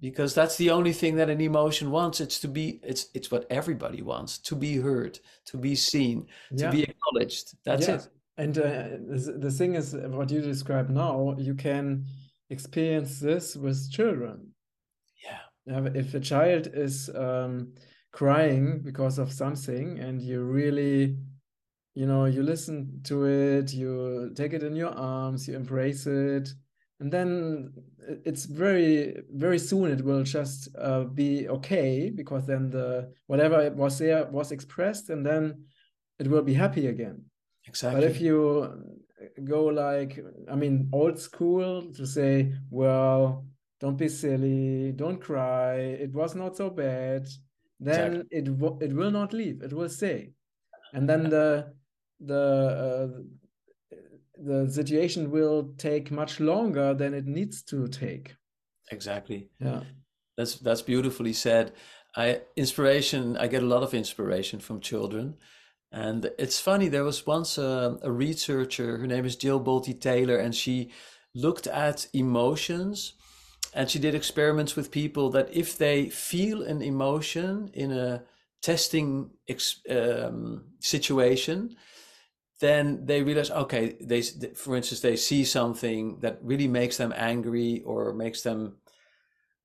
because 0.00 0.34
that's 0.34 0.56
the 0.56 0.70
only 0.70 0.92
thing 0.92 1.16
that 1.16 1.30
an 1.30 1.40
emotion 1.40 1.90
wants 1.90 2.20
it's 2.20 2.38
to 2.40 2.48
be 2.48 2.80
it's 2.82 3.06
it's 3.14 3.30
what 3.30 3.46
everybody 3.50 4.02
wants 4.02 4.38
to 4.38 4.54
be 4.54 4.76
heard 4.76 5.18
to 5.44 5.56
be 5.56 5.74
seen 5.74 6.26
to 6.56 6.64
yeah. 6.64 6.70
be 6.70 6.82
acknowledged 6.82 7.56
that's 7.64 7.88
yeah. 7.88 7.96
it 7.96 8.08
and 8.38 8.56
uh, 8.56 8.88
the 9.36 9.50
thing 9.50 9.74
is 9.74 9.94
what 9.94 10.30
you 10.30 10.40
describe 10.40 10.88
now 10.88 11.34
you 11.38 11.54
can 11.54 12.04
experience 12.50 13.20
this 13.20 13.56
with 13.56 13.90
children. 13.90 14.52
Yeah. 15.24 15.88
If 15.94 16.14
a 16.14 16.20
child 16.20 16.68
is 16.72 17.10
um, 17.14 17.74
crying 18.12 18.80
because 18.84 19.18
of 19.18 19.32
something 19.32 19.98
and 19.98 20.22
you 20.22 20.42
really 20.42 21.18
you 21.94 22.06
know 22.06 22.24
you 22.24 22.42
listen 22.42 23.00
to 23.04 23.24
it 23.26 23.72
you 23.74 24.32
take 24.34 24.52
it 24.52 24.62
in 24.62 24.74
your 24.74 24.90
arms 24.90 25.46
you 25.46 25.54
embrace 25.54 26.06
it 26.06 26.48
and 27.00 27.12
then 27.12 27.72
it's 28.24 28.44
very 28.44 29.16
very 29.32 29.58
soon 29.58 29.90
it 29.90 30.04
will 30.04 30.22
just 30.22 30.68
uh, 30.78 31.04
be 31.04 31.48
okay 31.48 32.10
because 32.10 32.46
then 32.46 32.70
the 32.70 33.12
whatever 33.26 33.60
it 33.60 33.74
was 33.74 33.98
there 33.98 34.26
was 34.26 34.52
expressed 34.52 35.10
and 35.10 35.24
then 35.24 35.64
it 36.18 36.26
will 36.26 36.42
be 36.42 36.54
happy 36.54 36.88
again. 36.88 37.22
Exactly 37.66 38.00
but 38.00 38.10
if 38.10 38.20
you 38.20 38.96
go 39.44 39.64
like 39.64 40.24
i 40.50 40.54
mean 40.54 40.88
old 40.92 41.18
school 41.18 41.82
to 41.92 42.06
say 42.06 42.52
well 42.70 43.44
don't 43.80 43.98
be 43.98 44.08
silly 44.08 44.92
don't 44.92 45.20
cry 45.20 45.74
it 45.74 46.12
was 46.12 46.34
not 46.36 46.56
so 46.56 46.70
bad 46.70 47.26
then 47.80 48.26
exactly. 48.32 48.38
it 48.38 48.90
it 48.90 48.92
will 48.92 49.10
not 49.10 49.32
leave 49.32 49.62
it 49.62 49.72
will 49.72 49.88
stay. 49.88 50.32
And 50.92 51.08
then 51.08 51.28
the 51.30 51.72
the 52.20 52.42
uh, 52.42 53.22
the 54.38 54.70
situation 54.70 55.30
will 55.30 55.74
take 55.78 56.10
much 56.10 56.40
longer 56.40 56.94
than 56.94 57.14
it 57.14 57.26
needs 57.26 57.62
to 57.64 57.88
take. 57.88 58.36
Exactly. 58.90 59.48
Yeah. 59.60 59.82
That's 60.36 60.56
that's 60.56 60.82
beautifully 60.82 61.32
said. 61.32 61.72
I 62.16 62.40
inspiration 62.56 63.36
i 63.36 63.46
get 63.48 63.62
a 63.62 63.66
lot 63.66 63.82
of 63.82 63.94
inspiration 63.94 64.60
from 64.60 64.80
children. 64.80 65.36
And 65.90 66.30
it's 66.38 66.60
funny 66.60 66.88
there 66.88 67.04
was 67.04 67.26
once 67.26 67.58
a, 67.58 67.98
a 68.02 68.10
researcher 68.10 68.98
her 68.98 69.06
name 69.06 69.24
is 69.24 69.36
jill 69.36 69.60
bolte 69.60 69.98
taylor 70.00 70.36
and 70.36 70.54
she 70.54 70.90
looked 71.34 71.66
at 71.66 72.06
emotions 72.12 73.14
and 73.74 73.90
she 73.90 73.98
did 73.98 74.14
experiments 74.14 74.76
with 74.76 74.90
people 74.90 75.30
that 75.30 75.48
if 75.52 75.78
they 75.78 76.08
feel 76.08 76.62
an 76.62 76.82
emotion 76.82 77.70
in 77.72 77.92
a 77.92 78.22
testing 78.60 79.30
um, 79.90 80.64
situation 80.80 81.76
then 82.60 83.06
they 83.06 83.22
realize 83.22 83.50
okay 83.50 83.96
they 84.00 84.22
for 84.22 84.76
instance 84.76 85.00
they 85.00 85.16
see 85.16 85.44
something 85.44 86.18
that 86.20 86.38
really 86.42 86.68
makes 86.68 86.96
them 86.96 87.12
angry 87.16 87.82
or 87.84 88.12
makes 88.12 88.42
them 88.42 88.76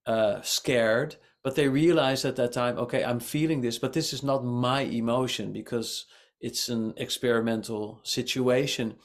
uh, 0.06 0.42
scared 0.42 1.16
but 1.44 1.56
they 1.56 1.68
realize 1.68 2.26
at 2.26 2.36
that 2.36 2.52
time 2.52 2.78
okay 2.78 3.04
i'm 3.04 3.20
feeling 3.20 3.62
this 3.62 3.80
but 3.80 3.94
this 3.94 4.14
is 4.14 4.22
not 4.22 4.46
my 4.46 4.82
emotion 4.82 5.52
because 5.54 6.06
it's 6.44 6.68
an 6.68 6.94
experimental 6.98 8.02
situation. 8.04 8.96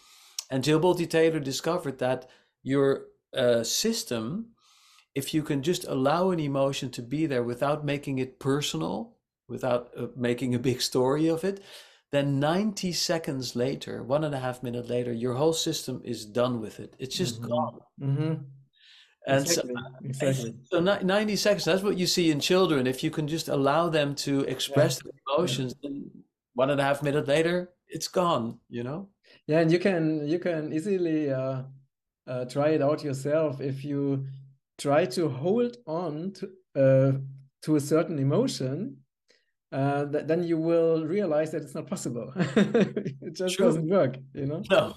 And 0.50 0.64
bolte 0.64 1.09
taylor 1.09 1.40
discovered 1.40 1.99
that 2.00 2.28
your 2.62 3.07
uh, 3.35 3.62
system 3.62 4.49
if 5.14 5.33
you 5.33 5.42
can 5.42 5.62
just 5.62 5.85
allow 5.87 6.30
an 6.30 6.40
emotion 6.40 6.90
to 6.90 7.02
be 7.02 7.26
there 7.26 7.42
without 7.42 7.85
making 7.85 8.18
it 8.18 8.40
personal 8.40 9.16
without 9.49 9.90
uh, 9.97 10.07
making 10.16 10.54
a 10.54 10.59
big 10.59 10.80
story 10.80 11.28
of 11.28 11.45
it 11.45 11.62
then 12.11 12.41
90 12.41 12.93
seconds 12.93 13.55
later, 13.55 14.03
one 14.03 14.25
and 14.25 14.35
a 14.35 14.38
half 14.38 14.62
minute 14.62 14.88
later, 14.88 15.12
your 15.12 15.35
whole 15.35 15.53
system 15.53 16.00
is 16.05 16.25
done 16.25 16.61
with 16.61 16.81
it. 16.81 16.95
It's 16.99 17.17
just 17.17 17.41
mm-hmm. 17.41 17.50
gone. 17.50 17.79
Mm-hmm. 18.00 18.35
And 19.27 19.41
exactly. 19.45 19.75
so, 19.75 20.27
exactly. 20.29 20.55
so 20.65 20.81
90 20.81 21.37
seconds, 21.37 21.65
that's 21.67 21.83
what 21.83 21.99
you 21.99 22.07
see 22.07 22.31
in 22.31 22.41
children. 22.41 22.87
If 22.87 23.05
you 23.05 23.11
can 23.11 23.29
just 23.29 23.49
allow 23.49 23.91
them 23.91 24.15
to 24.17 24.41
express 24.45 24.97
yeah. 24.97 25.11
their 25.11 25.37
emotions, 25.37 25.75
yeah. 25.83 25.91
then 25.91 26.11
one 26.55 26.71
and 26.71 26.81
a 26.81 26.85
half 26.85 27.03
minute 27.03 27.29
later, 27.29 27.71
it's 27.88 28.09
gone, 28.09 28.59
you 28.71 28.83
know? 28.83 29.09
Yeah, 29.47 29.61
and 29.61 29.71
you 29.71 29.79
can 29.79 30.27
you 30.27 30.38
can 30.38 30.73
easily 30.73 31.31
uh, 31.31 31.62
uh, 32.27 32.45
try 32.47 32.69
it 32.71 32.83
out 32.83 33.05
yourself 33.05 33.61
if 33.61 33.85
you 33.85 34.27
try 34.79 35.05
to 35.07 35.29
hold 35.29 35.77
on 35.87 36.33
to 36.33 36.50
uh, 36.75 37.12
to 37.62 37.77
a 37.77 37.81
certain 37.81 38.19
emotion 38.19 38.97
uh, 39.72 40.06
th 40.06 40.26
then 40.26 40.42
you 40.42 40.56
will 40.56 41.06
realize 41.06 41.50
that 41.52 41.62
it's 41.62 41.75
not 41.75 41.87
possible. 41.87 42.32
it 42.37 43.34
just 43.34 43.58
doesn't 43.58 43.88
work, 43.88 44.16
you 44.34 44.46
know? 44.46 44.62
No. 44.70 44.94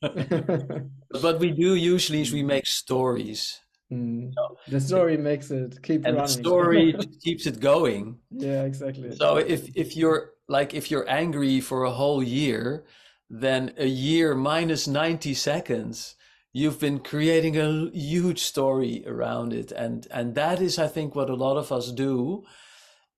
what 1.20 1.40
we 1.40 1.50
do 1.50 1.74
usually 1.74 2.20
is 2.20 2.32
we 2.32 2.42
make 2.42 2.66
stories. 2.66 3.60
Mm. 3.90 4.34
the 4.68 4.80
story 4.80 5.16
makes 5.16 5.50
it 5.50 5.82
keep 5.82 6.04
and 6.04 6.16
running. 6.16 6.26
the 6.26 6.28
story 6.28 6.94
keeps 7.24 7.46
it 7.46 7.58
going. 7.58 8.18
Yeah, 8.30 8.64
exactly. 8.64 9.16
So 9.16 9.38
if 9.38 9.60
if 9.74 9.96
you're 9.96 10.34
like 10.46 10.74
if 10.74 10.90
you're 10.90 11.08
angry 11.08 11.60
for 11.60 11.84
a 11.84 11.90
whole 11.90 12.22
year, 12.22 12.84
then 13.30 13.72
a 13.78 13.86
year 13.86 14.34
minus 14.34 14.86
90 14.86 15.34
seconds 15.34 16.16
you've 16.52 16.80
been 16.80 16.98
creating 16.98 17.56
a 17.58 17.90
huge 17.92 18.40
story 18.40 19.04
around 19.06 19.52
it 19.52 19.70
and 19.72 20.06
and 20.10 20.34
that 20.34 20.60
is 20.62 20.78
i 20.78 20.88
think 20.88 21.14
what 21.14 21.28
a 21.28 21.34
lot 21.34 21.56
of 21.56 21.70
us 21.70 21.92
do 21.92 22.42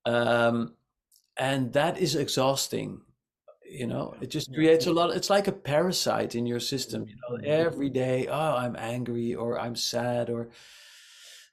um, 0.06 0.74
and 1.36 1.72
that 1.72 1.98
is 1.98 2.14
exhausting 2.16 3.00
you 3.70 3.86
know 3.86 4.14
it 4.20 4.30
just 4.30 4.52
creates 4.52 4.86
a 4.86 4.92
lot 4.92 5.14
it's 5.14 5.30
like 5.30 5.46
a 5.46 5.52
parasite 5.52 6.34
in 6.34 6.44
your 6.44 6.58
system 6.58 7.06
you 7.06 7.14
know 7.16 7.36
every 7.44 7.88
day 7.88 8.26
oh 8.28 8.56
i'm 8.56 8.74
angry 8.76 9.34
or 9.34 9.58
i'm 9.60 9.76
sad 9.76 10.28
or 10.28 10.50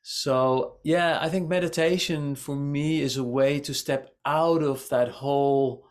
so 0.02 0.78
yeah 0.84 1.20
i 1.22 1.30
think 1.30 1.48
meditation 1.48 2.34
for 2.34 2.56
me 2.56 3.02
is 3.02 3.18
a 3.18 3.24
way 3.24 3.60
to 3.60 3.74
step 3.74 4.16
out 4.26 4.64
of 4.64 4.88
that 4.90 5.10
whole 5.10 5.86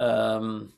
um 0.00 0.72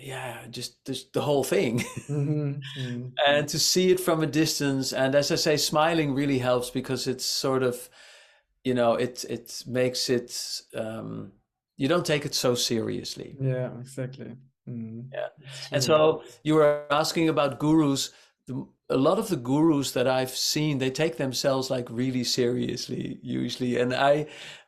yeah 0.00 0.38
just, 0.50 0.82
just 0.86 1.12
the 1.12 1.20
whole 1.20 1.44
thing 1.44 1.80
mm-hmm. 2.08 2.52
Mm-hmm. 2.80 3.08
and 3.26 3.48
to 3.48 3.58
see 3.58 3.90
it 3.90 4.00
from 4.00 4.22
a 4.22 4.26
distance 4.26 4.92
and 4.92 5.14
as 5.14 5.30
i 5.30 5.34
say 5.34 5.58
smiling 5.58 6.14
really 6.14 6.38
helps 6.38 6.70
because 6.70 7.06
it's 7.06 7.24
sort 7.24 7.62
of 7.62 7.90
you 8.66 8.74
know 8.74 8.94
it 8.94 9.24
it 9.36 9.62
makes 9.66 10.10
it 10.10 10.30
um 10.74 11.30
you 11.76 11.86
don't 11.88 12.04
take 12.04 12.24
it 12.26 12.34
so 12.34 12.54
seriously. 12.54 13.36
Yeah 13.40 13.70
exactly. 13.80 14.32
Mm. 14.68 15.04
yeah. 15.12 15.28
And 15.70 15.82
so 15.84 16.24
you 16.42 16.54
were 16.54 16.82
asking 16.90 17.28
about 17.28 17.60
gurus. 17.60 18.10
The, 18.48 18.66
a 18.90 18.96
lot 18.96 19.18
of 19.18 19.28
the 19.28 19.36
gurus 19.36 19.90
that 19.92 20.06
i've 20.06 20.36
seen 20.52 20.78
they 20.78 20.90
take 20.90 21.16
themselves 21.16 21.70
like 21.70 21.88
really 21.90 22.24
seriously 22.24 23.18
usually. 23.22 23.78
And 23.78 23.94
i 23.94 24.26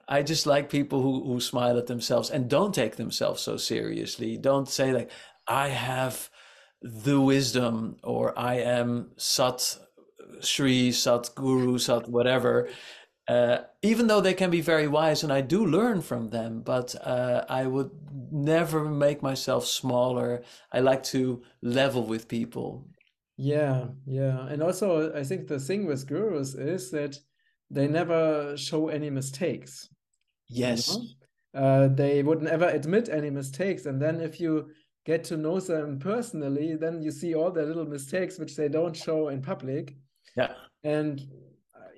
i 0.08 0.22
just 0.22 0.46
like 0.46 0.70
people 0.70 1.00
who 1.02 1.14
who 1.28 1.40
smile 1.40 1.76
at 1.78 1.88
themselves 1.88 2.30
and 2.30 2.48
don't 2.48 2.74
take 2.74 2.96
themselves 2.96 3.42
so 3.42 3.56
seriously. 3.56 4.36
Don't 4.36 4.68
say 4.68 4.92
like 4.92 5.10
i 5.48 5.68
have 5.68 6.30
the 6.82 7.20
wisdom 7.20 7.96
or 8.04 8.38
i 8.38 8.54
am 8.78 9.10
sat 9.16 9.60
Sri, 10.40 10.92
Sat 10.92 11.30
Guru, 11.34 11.78
Sat 11.78 12.08
whatever 12.08 12.68
uh, 13.28 13.58
even 13.82 14.06
though 14.06 14.22
they 14.22 14.34
can 14.34 14.50
be 14.50 14.62
very 14.62 14.88
wise 14.88 15.22
and 15.22 15.32
I 15.32 15.42
do 15.42 15.64
learn 15.66 16.00
from 16.00 16.30
them, 16.30 16.62
but 16.62 16.94
uh, 17.04 17.44
I 17.48 17.66
would 17.66 17.90
never 18.32 18.84
make 18.86 19.22
myself 19.22 19.66
smaller. 19.66 20.42
I 20.72 20.80
like 20.80 21.02
to 21.04 21.42
level 21.62 22.06
with 22.06 22.26
people. 22.26 22.88
Yeah, 23.36 23.88
yeah. 24.06 24.46
And 24.48 24.62
also, 24.62 25.14
I 25.14 25.22
think 25.24 25.46
the 25.46 25.60
thing 25.60 25.86
with 25.86 26.08
gurus 26.08 26.54
is 26.54 26.90
that 26.90 27.18
they 27.70 27.86
never 27.86 28.56
show 28.56 28.88
any 28.88 29.10
mistakes. 29.10 29.88
Yes. 30.48 30.88
You 30.88 31.02
know? 31.02 31.08
uh, 31.54 31.88
they 31.88 32.22
would 32.22 32.42
never 32.42 32.68
admit 32.68 33.08
any 33.08 33.30
mistakes. 33.30 33.86
And 33.86 34.00
then 34.00 34.20
if 34.20 34.40
you 34.40 34.70
get 35.04 35.24
to 35.24 35.36
know 35.36 35.60
them 35.60 35.98
personally, 35.98 36.76
then 36.76 37.02
you 37.02 37.10
see 37.10 37.34
all 37.34 37.50
their 37.50 37.66
little 37.66 37.86
mistakes 37.86 38.38
which 38.38 38.56
they 38.56 38.68
don't 38.68 38.96
show 38.96 39.28
in 39.28 39.42
public. 39.42 39.96
Yeah. 40.36 40.52
And 40.84 41.20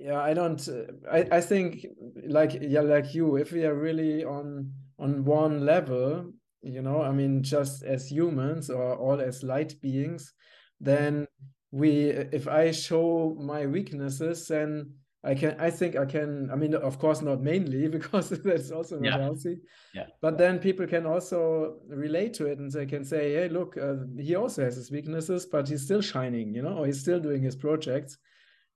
yeah 0.00 0.21
i 0.21 0.33
don't 0.33 0.69
i 1.12 1.26
i 1.30 1.40
think 1.40 1.87
like 2.26 2.57
yeah 2.61 2.80
like 2.80 3.14
you 3.14 3.37
if 3.37 3.52
we 3.52 3.64
are 3.64 3.75
really 3.75 4.25
on 4.25 4.73
on 4.99 5.25
one 5.25 5.64
level 5.64 6.33
you 6.62 6.80
know 6.80 7.02
i 7.02 7.11
mean 7.11 7.42
just 7.42 7.83
as 7.83 8.11
humans 8.11 8.71
or 8.71 8.97
all 8.97 9.21
as 9.21 9.42
light 9.42 9.75
beings 9.83 10.33
then 10.80 11.26
we 11.71 12.09
if 12.33 12.49
i 12.49 12.71
show 12.71 13.37
my 13.38 13.66
weaknesses 13.66 14.49
then 14.49 14.90
i 15.23 15.35
can 15.35 15.54
i 15.61 15.71
think 15.71 15.97
i 15.97 16.04
can 16.07 16.50
i 16.50 16.57
mean 16.57 16.75
of 16.75 16.99
course 16.99 17.21
not 17.21 17.42
mainly 17.42 17.87
because 17.97 18.30
that's 18.30 18.71
also 18.71 18.99
not 18.99 19.04
yeah. 19.04 19.19
healthy. 19.19 19.59
Yeah. 19.92 20.07
But 20.23 20.38
then 20.38 20.59
people 20.59 20.87
can 20.87 21.04
also 21.04 21.78
relate 21.88 22.33
to 22.35 22.47
it 22.47 22.59
and 22.59 22.73
they 22.73 22.87
can 22.87 23.04
say 23.04 23.35
hey 23.35 23.49
look 23.49 23.76
uh, 23.76 23.97
he 24.19 24.35
also 24.35 24.64
has 24.64 24.76
his 24.76 24.90
weaknesses 24.90 25.45
but 25.45 25.69
he's 25.69 25.83
still 25.83 26.00
shining 26.00 26.54
you 26.54 26.62
know 26.62 26.78
or 26.78 26.87
he's 26.87 27.00
still 27.00 27.21
doing 27.21 27.42
his 27.42 27.54
projects. 27.54 28.16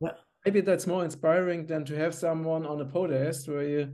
Yeah 0.00 0.12
maybe 0.44 0.60
that's 0.60 0.86
more 0.86 1.04
inspiring 1.04 1.66
than 1.66 1.84
to 1.86 1.96
have 1.96 2.14
someone 2.14 2.66
on 2.66 2.80
a 2.80 2.84
podest 2.84 3.48
where 3.48 3.62
you 3.62 3.92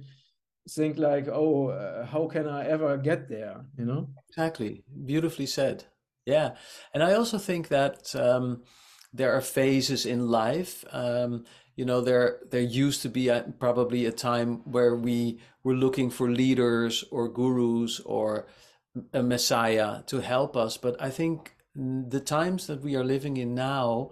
think 0.68 0.98
like 0.98 1.26
oh 1.28 1.68
uh, 1.68 2.06
how 2.06 2.26
can 2.26 2.48
i 2.48 2.64
ever 2.66 2.96
get 2.96 3.28
there? 3.28 3.64
You 3.78 3.84
know? 3.84 4.08
Exactly. 4.28 4.84
Beautifully 5.04 5.46
said. 5.46 5.84
Yeah. 6.26 6.52
And 6.94 7.02
i 7.02 7.14
also 7.14 7.38
think 7.38 7.68
that 7.68 8.14
um, 8.14 8.62
there 9.12 9.32
are 9.32 9.40
phases 9.40 10.06
in 10.06 10.28
life 10.28 10.84
um, 10.92 11.44
you 11.76 11.84
know 11.84 12.00
there 12.00 12.40
there 12.50 12.60
used 12.60 13.02
to 13.02 13.08
be 13.08 13.28
a, 13.28 13.42
probably 13.58 14.06
a 14.06 14.12
time 14.12 14.62
where 14.70 14.94
we 14.94 15.40
were 15.64 15.74
looking 15.74 16.10
for 16.10 16.30
leaders 16.30 17.04
or 17.10 17.28
gurus 17.28 18.00
or 18.00 18.46
a 19.12 19.22
messiah 19.22 20.02
to 20.06 20.20
help 20.20 20.56
us. 20.56 20.76
But 20.76 21.00
i 21.00 21.10
think 21.10 21.54
the 21.74 22.20
times 22.20 22.66
that 22.66 22.82
we 22.82 22.96
are 22.96 23.04
living 23.04 23.36
in 23.36 23.54
now 23.54 24.10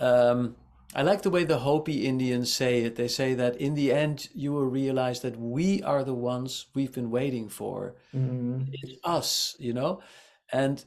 um, 0.00 0.56
I 0.94 1.02
like 1.02 1.22
the 1.22 1.30
way 1.30 1.44
the 1.44 1.58
Hopi 1.58 2.06
Indians 2.06 2.52
say 2.52 2.82
it. 2.82 2.94
They 2.96 3.08
say 3.08 3.34
that 3.34 3.56
in 3.56 3.74
the 3.74 3.92
end, 3.92 4.28
you 4.34 4.52
will 4.52 4.66
realize 4.66 5.20
that 5.20 5.36
we 5.36 5.82
are 5.82 6.04
the 6.04 6.14
ones 6.14 6.66
we've 6.74 6.92
been 6.92 7.10
waiting 7.10 7.48
for. 7.48 7.96
Mhm. 8.14 8.68
It's 8.72 9.00
us, 9.04 9.56
you 9.58 9.72
know? 9.72 10.00
And 10.52 10.84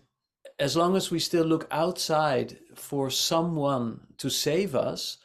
as 0.60 0.76
long 0.78 0.96
as 0.96 1.12
we 1.12 1.20
still 1.20 1.46
look 1.46 1.68
outside 1.72 2.58
for 2.76 3.10
someone 3.10 4.00
to 4.18 4.30
save 4.30 4.76
us, 4.76 5.18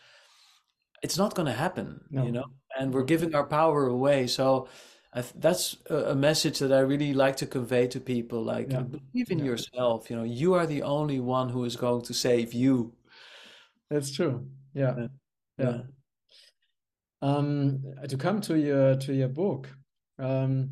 it's 1.02 1.16
not 1.16 1.34
going 1.34 1.46
to 1.46 1.52
happen, 1.52 2.04
No. 2.10 2.24
you 2.24 2.32
know? 2.32 2.44
And 2.78 2.92
we're 2.92 3.04
giving 3.04 3.34
our 3.34 3.46
power 3.46 3.86
away. 3.86 4.26
So 4.26 4.66
I 5.14 5.20
th- 5.22 5.34
that's 5.36 5.76
a, 5.90 5.96
a 6.12 6.14
message 6.14 6.58
that 6.58 6.72
I 6.72 6.80
really 6.80 7.12
like 7.14 7.36
to 7.36 7.46
convey 7.46 7.86
to 7.88 8.00
people. 8.00 8.42
Like, 8.42 8.72
Yeah. 8.72 8.80
believe 8.82 9.30
in 9.30 9.38
Yeah. 9.38 9.44
yourself. 9.44 10.10
You 10.10 10.16
know, 10.16 10.24
you 10.24 10.54
are 10.54 10.66
the 10.66 10.82
only 10.82 11.20
one 11.20 11.50
who 11.50 11.64
is 11.64 11.76
going 11.76 12.02
to 12.02 12.14
save 12.14 12.52
you. 12.52 12.94
That's 13.90 14.10
true. 14.10 14.48
Yeah. 14.74 14.94
Yeah. 14.96 15.06
Yeah. 15.58 15.78
Um, 17.20 17.82
to 18.08 18.16
come 18.16 18.40
to 18.42 18.58
your 18.58 18.96
to 18.96 19.12
your 19.12 19.28
book, 19.28 19.68
um, 20.18 20.70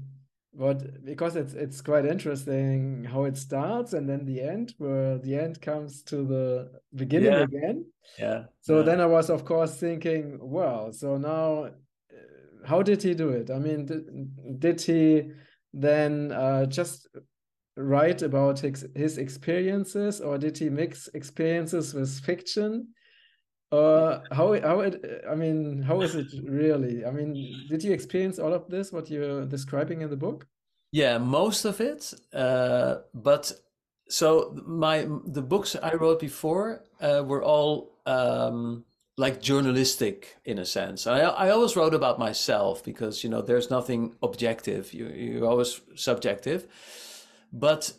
what 0.52 1.04
because 1.04 1.36
it's 1.36 1.54
it's 1.54 1.80
quite 1.80 2.04
interesting 2.04 3.04
how 3.04 3.24
it 3.24 3.36
starts 3.36 3.92
and 3.92 4.08
then 4.08 4.24
the 4.24 4.40
end, 4.40 4.74
where 4.78 5.18
the 5.18 5.36
end 5.36 5.60
comes 5.60 6.02
to 6.04 6.24
the 6.24 6.70
beginning 6.94 7.32
Yeah. 7.32 7.42
again. 7.42 7.84
Yeah. 8.18 8.44
So 8.62 8.78
yeah. 8.78 8.82
then 8.82 9.00
I 9.00 9.06
was, 9.06 9.30
of 9.30 9.44
course, 9.44 9.76
thinking, 9.76 10.38
well, 10.40 10.92
so 10.92 11.16
now, 11.18 11.66
uh, 11.66 12.66
how 12.66 12.82
did 12.82 13.02
he 13.02 13.14
do 13.14 13.28
it? 13.28 13.50
I 13.50 13.58
mean, 13.60 13.86
did, 13.86 14.58
did 14.58 14.80
he 14.80 15.30
then 15.72 16.32
uh, 16.32 16.66
just 16.66 17.06
write 17.76 18.22
about 18.22 18.58
his, 18.58 18.84
his 18.96 19.18
experiences, 19.18 20.20
or 20.20 20.36
did 20.36 20.58
he 20.58 20.68
mix 20.68 21.08
experiences 21.14 21.94
with 21.94 22.10
fiction? 22.20 22.88
Or 23.72 24.22
how 24.32 24.60
how 24.60 24.80
it? 24.80 25.24
I 25.30 25.34
mean, 25.36 25.82
how 25.82 26.00
is 26.00 26.14
it 26.16 26.26
really? 26.44 27.04
I 27.04 27.10
mean, 27.12 27.66
did 27.68 27.84
you 27.84 27.92
experience 27.92 28.38
all 28.38 28.52
of 28.52 28.68
this? 28.68 28.92
What 28.92 29.10
you're 29.10 29.46
describing 29.46 30.00
in 30.00 30.10
the 30.10 30.16
book? 30.16 30.46
Yeah, 30.92 31.18
most 31.18 31.64
of 31.64 31.80
it. 31.80 32.12
Uh, 32.32 32.96
but 33.14 33.52
so 34.08 34.56
my 34.66 35.06
the 35.24 35.42
books 35.42 35.76
I 35.80 35.94
wrote 35.94 36.18
before 36.18 36.82
uh, 37.00 37.22
were 37.24 37.44
all 37.44 37.92
um, 38.06 38.84
like 39.16 39.40
journalistic 39.40 40.36
in 40.44 40.58
a 40.58 40.64
sense. 40.64 41.06
I 41.06 41.20
I 41.20 41.50
always 41.50 41.76
wrote 41.76 41.94
about 41.94 42.18
myself 42.18 42.82
because 42.82 43.22
you 43.22 43.30
know 43.30 43.40
there's 43.40 43.70
nothing 43.70 44.16
objective. 44.20 44.92
You 44.92 45.08
you're 45.08 45.48
always 45.48 45.80
subjective. 45.94 46.66
But 47.52 47.92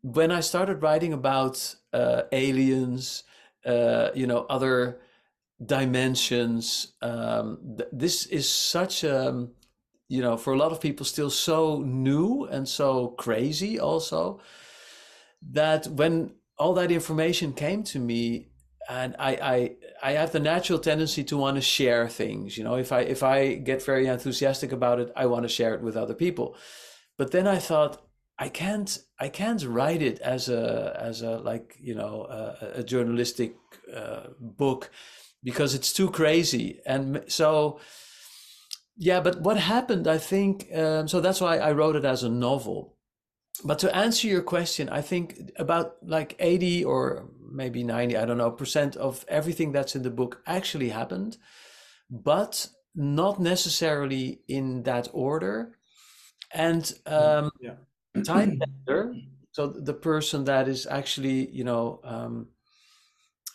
when 0.00 0.30
I 0.30 0.40
started 0.40 0.82
writing 0.82 1.12
about 1.12 1.74
uh, 1.92 2.22
aliens, 2.32 3.24
uh, 3.66 4.10
you 4.14 4.26
know, 4.26 4.46
other 4.48 5.00
dimensions, 5.64 6.94
um, 7.02 7.58
th- 7.76 7.88
this 7.92 8.26
is 8.26 8.48
such 8.48 9.04
a 9.04 9.48
you 10.08 10.22
know, 10.22 10.36
for 10.36 10.52
a 10.52 10.56
lot 10.56 10.72
of 10.72 10.80
people, 10.80 11.04
still 11.04 11.30
so 11.30 11.80
new 11.80 12.44
and 12.44 12.68
so 12.68 13.08
crazy, 13.08 13.78
also 13.78 14.40
that 15.52 15.86
when 15.88 16.32
all 16.58 16.74
that 16.74 16.90
information 16.90 17.52
came 17.52 17.82
to 17.84 17.98
me, 17.98 18.48
and 18.88 19.16
I, 19.18 19.30
I, 19.30 19.76
I 20.02 20.12
have 20.12 20.30
the 20.30 20.38
natural 20.38 20.78
tendency 20.78 21.24
to 21.24 21.36
want 21.36 21.56
to 21.56 21.60
share 21.60 22.08
things. 22.08 22.56
You 22.56 22.62
know, 22.62 22.76
if 22.76 22.92
I 22.92 23.00
if 23.00 23.22
I 23.22 23.54
get 23.54 23.84
very 23.84 24.06
enthusiastic 24.06 24.70
about 24.70 25.00
it, 25.00 25.12
I 25.16 25.26
want 25.26 25.42
to 25.42 25.48
share 25.48 25.74
it 25.74 25.82
with 25.82 25.96
other 25.96 26.14
people. 26.14 26.56
But 27.18 27.32
then 27.32 27.48
I 27.48 27.58
thought 27.58 28.06
I 28.38 28.48
can't 28.48 28.96
I 29.18 29.28
can't 29.28 29.62
write 29.64 30.02
it 30.02 30.18
as 30.20 30.48
a 30.48 30.96
as 31.00 31.22
a 31.22 31.38
like 31.38 31.76
you 31.80 31.94
know 31.94 32.26
a, 32.28 32.80
a 32.80 32.82
journalistic 32.82 33.56
uh, 33.94 34.28
book 34.38 34.90
because 35.42 35.74
it's 35.74 35.92
too 35.92 36.10
crazy 36.10 36.80
and 36.86 37.24
so 37.28 37.80
yeah, 38.96 39.20
but 39.20 39.40
what 39.42 39.58
happened, 39.58 40.08
I 40.08 40.18
think, 40.18 40.68
um, 40.74 41.06
so 41.06 41.20
that's 41.20 41.40
why 41.40 41.58
I 41.58 41.72
wrote 41.72 41.96
it 41.96 42.04
as 42.04 42.22
a 42.22 42.30
novel. 42.30 42.94
But 43.64 43.78
to 43.80 43.94
answer 43.94 44.26
your 44.26 44.42
question, 44.42 44.88
I 44.88 45.02
think 45.02 45.52
about 45.56 45.96
like 46.02 46.34
80 46.38 46.84
or 46.84 47.28
maybe 47.50 47.84
90, 47.84 48.16
I 48.16 48.24
don't 48.24 48.38
know, 48.38 48.50
percent 48.50 48.96
of 48.96 49.24
everything 49.28 49.72
that's 49.72 49.96
in 49.96 50.02
the 50.02 50.10
book 50.10 50.42
actually 50.46 50.88
happened, 50.90 51.36
but 52.10 52.68
not 52.94 53.38
necessarily 53.38 54.40
in 54.48 54.82
that 54.84 55.08
order. 55.12 55.76
And 56.52 56.90
um, 57.06 57.50
Yeah. 57.60 57.74
Time 58.24 58.58
Bender, 58.86 59.14
so 59.52 59.66
the 59.66 59.94
person 59.94 60.44
that 60.44 60.68
is 60.68 60.86
actually, 60.86 61.48
you 61.50 61.64
know, 61.64 62.00
um, 62.04 62.48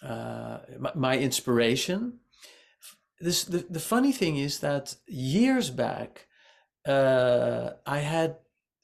uh, 0.04 0.60
my, 0.80 0.92
my 0.96 1.18
inspiration, 1.18 2.20
this 3.22 3.44
the, 3.44 3.66
the 3.70 3.80
funny 3.80 4.12
thing 4.12 4.38
is 4.38 4.60
that 4.60 4.96
years 5.08 5.70
back 5.70 6.28
uh, 6.88 7.72
i 7.86 8.00
had 8.00 8.38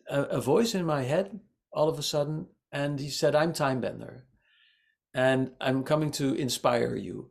a, 0.09 0.21
a 0.21 0.41
voice 0.41 0.75
in 0.75 0.85
my 0.85 1.03
head 1.03 1.39
all 1.73 1.89
of 1.89 1.99
a 1.99 2.03
sudden 2.03 2.47
and 2.71 2.99
he 2.99 3.09
said 3.09 3.35
i'm 3.35 3.51
time 3.51 3.81
bender 3.81 4.25
and 5.13 5.51
i'm 5.59 5.83
coming 5.83 6.11
to 6.11 6.33
inspire 6.35 6.95
you. 6.95 7.29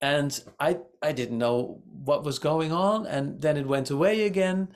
And 0.00 0.30
i 0.58 0.78
i 1.02 1.12
didn't 1.12 1.38
know 1.38 1.82
what 1.84 2.24
was 2.24 2.38
going 2.38 2.72
on 2.72 3.06
and 3.06 3.40
then 3.42 3.56
it 3.56 3.66
went 3.66 3.90
away 3.90 4.22
again 4.24 4.68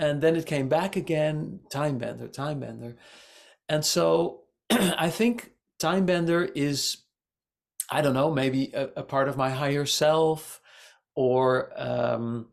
and 0.00 0.20
then 0.22 0.34
it 0.34 0.46
came 0.46 0.68
back 0.68 0.96
again 0.96 1.60
time 1.70 1.98
bender 1.98 2.26
time 2.26 2.60
bender 2.60 2.96
and 3.68 3.84
so 3.84 4.42
i 4.70 5.08
think 5.10 5.52
time 5.78 6.06
bender 6.06 6.44
is 6.54 6.98
i 7.90 8.00
don't 8.00 8.14
know 8.14 8.30
maybe 8.32 8.70
a, 8.74 8.84
a 8.96 9.02
part 9.02 9.28
of 9.28 9.36
my 9.36 9.50
higher 9.50 9.86
self 9.86 10.60
or 11.14 11.70
um, 11.76 12.48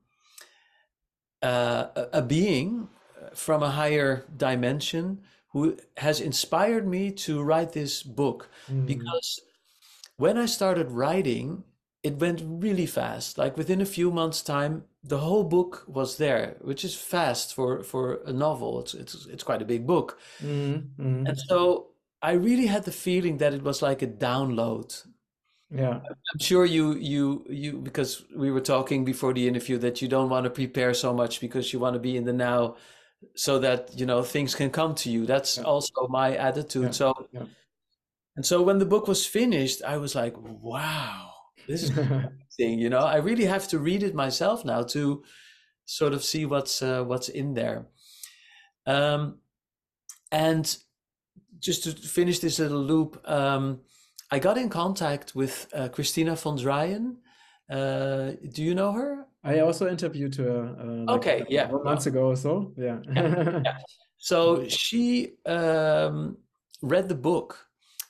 uh, 1.42 1.88
a, 1.96 2.20
a 2.20 2.22
being 2.22 2.90
from 3.34 3.64
a 3.64 3.70
higher 3.70 4.26
dimension 4.36 5.22
who 5.54 5.78
has 5.98 6.20
inspired 6.20 6.88
me 6.88 7.12
to 7.12 7.42
write 7.42 7.72
this 7.74 8.04
book 8.04 8.50
Mm. 8.70 8.86
because 8.86 9.40
when 10.18 10.38
I 10.38 10.48
started 10.48 10.92
writing, 10.92 11.64
it 12.08 12.16
went 12.20 12.42
really 12.46 12.86
fast. 12.88 13.38
Like 13.38 13.58
within 13.58 13.82
a 13.82 13.86
few 13.98 14.12
months' 14.12 14.42
time, 14.44 14.86
the 15.04 15.20
whole 15.20 15.44
book 15.44 15.86
was 15.88 16.18
there, 16.18 16.58
which 16.62 16.84
is 16.86 16.96
fast 16.96 17.54
for 17.56 17.84
for 17.84 18.04
a 18.26 18.34
novel. 18.34 18.80
It's 18.82 18.94
it's 18.94 19.26
it's 19.28 19.44
quite 19.44 19.62
a 19.62 19.66
big 19.74 19.86
book, 19.88 20.20
Mhm, 20.42 20.96
mhm. 20.98 21.28
and 21.28 21.38
so 21.50 21.92
I 22.22 22.34
really 22.34 22.68
had 22.68 22.84
the 22.86 22.92
feeling 22.92 23.38
that 23.38 23.54
it 23.54 23.64
was 23.64 23.82
like 23.82 24.02
a 24.02 24.08
download 24.08 25.06
Yeah. 25.70 26.02
I'm 26.34 26.40
sure 26.40 26.66
you 26.66 26.96
you 26.96 27.46
you 27.50 27.80
because 27.82 28.26
we 28.36 28.52
were 28.52 28.62
talking 28.62 29.06
before 29.06 29.34
the 29.34 29.48
interview 29.48 29.78
that 29.80 30.02
you 30.02 30.08
don't 30.08 30.30
want 30.30 30.46
to 30.46 30.50
prepare 30.50 30.94
so 30.94 31.14
much 31.14 31.42
because 31.42 31.74
you 31.74 31.80
want 31.80 31.94
to 31.96 32.00
be 32.00 32.16
in 32.18 32.26
the 32.26 32.34
now 32.34 32.78
so 33.36 33.60
that 33.60 33.92
you 34.00 34.06
know 34.06 34.24
things 34.24 34.56
can 34.56 34.72
come 34.72 34.96
to 34.96 35.12
you. 35.12 35.26
That's 35.26 35.58
Yeah. 35.58 35.64
also 35.64 36.08
my 36.10 36.36
attitude. 36.38 36.84
Yeah. 36.86 36.92
So 36.96 37.14
Yeah. 37.32 37.48
and 38.36 38.46
so 38.46 38.62
when 38.62 38.78
the 38.80 38.86
book 38.86 39.08
was 39.08 39.26
finished, 39.26 39.82
I 39.84 39.98
was 39.98 40.16
like, 40.16 40.36
wow, 40.38 41.34
this 41.68 41.84
is 41.84 41.92
thing, 42.58 42.80
you 42.80 42.90
know. 42.90 43.00
I 43.00 43.18
really 43.18 43.46
have 43.46 43.68
to 43.70 43.80
read 43.80 44.04
it 44.04 44.16
myself 44.16 44.66
now 44.66 44.84
to 44.84 45.24
sort 45.86 46.14
of 46.14 46.24
see 46.24 46.46
what's 46.46 46.82
uh, 46.82 47.04
what's 47.04 47.30
in 47.30 47.54
there. 47.54 47.88
Um 48.86 49.40
and 50.32 50.78
just 51.60 51.84
to 51.84 51.92
finish 51.92 52.40
this 52.40 52.60
little 52.60 52.82
loop, 52.82 53.22
um, 53.30 53.82
I 54.32 54.40
got 54.40 54.58
in 54.58 54.70
contact 54.70 55.36
with 55.36 55.68
uh, 55.74 55.88
Christina 55.90 56.36
von 56.36 56.58
Dreien. 56.58 57.16
Uh, 57.70 58.32
do 58.54 58.64
you 58.64 58.76
know 58.76 58.92
her? 58.92 59.26
I 59.44 59.60
also 59.60 59.88
interviewed 59.88 60.36
her 60.36 60.76
uh, 60.80 60.86
like 60.86 61.18
Okay, 61.18 61.46
yeah. 61.50 61.70
months 61.84 62.06
ago 62.06 62.28
or 62.28 62.36
so. 62.36 62.74
Yeah. 62.78 63.00
Yeah. 63.14 63.64
So 64.20 64.68
she 64.68 65.34
um, 65.46 66.38
read 66.82 67.08
the 67.08 67.16
book 67.16 67.68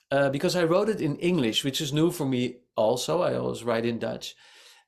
uh, 0.09 0.29
because 0.29 0.55
I 0.55 0.63
wrote 0.63 0.87
it 0.87 1.01
in 1.01 1.17
English, 1.17 1.65
which 1.65 1.81
is 1.81 1.91
new 1.91 2.11
for 2.11 2.25
me 2.25 2.55
also. 2.77 3.21
I 3.21 3.35
always 3.35 3.63
write 3.63 3.85
in 3.85 3.99
Dutch. 3.99 4.35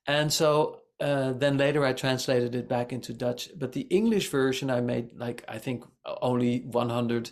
And 0.08 0.32
so 0.32 0.82
uh, 1.00 1.34
then 1.34 1.58
later 1.58 1.86
I 1.86 1.94
translated 1.94 2.56
it 2.56 2.70
back 2.70 2.94
into 2.94 3.14
Dutch. 3.14 3.50
But 3.58 3.74
the 3.74 3.88
English 3.90 4.30
version 4.30 4.70
I 4.70 4.82
made 4.82 5.12
like, 5.16 5.44
I 5.48 5.58
think 5.58 5.84
only 6.22 6.60
100 6.60 7.32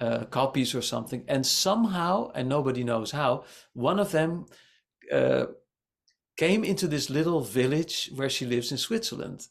uh, 0.00 0.24
copies 0.26 0.74
or 0.74 0.82
something. 0.82 1.24
And 1.28 1.46
somehow, 1.46 2.30
and 2.34 2.48
nobody 2.48 2.84
knows 2.84 3.10
how, 3.10 3.44
one 3.72 3.98
of 3.98 4.12
them 4.12 4.46
uh, 5.12 5.46
came 6.36 6.64
into 6.64 6.86
this 6.86 7.10
little 7.10 7.40
village 7.40 8.10
where 8.14 8.30
she 8.30 8.44
lives 8.46 8.70
in 8.70 8.78
Switzerland. 8.78 9.46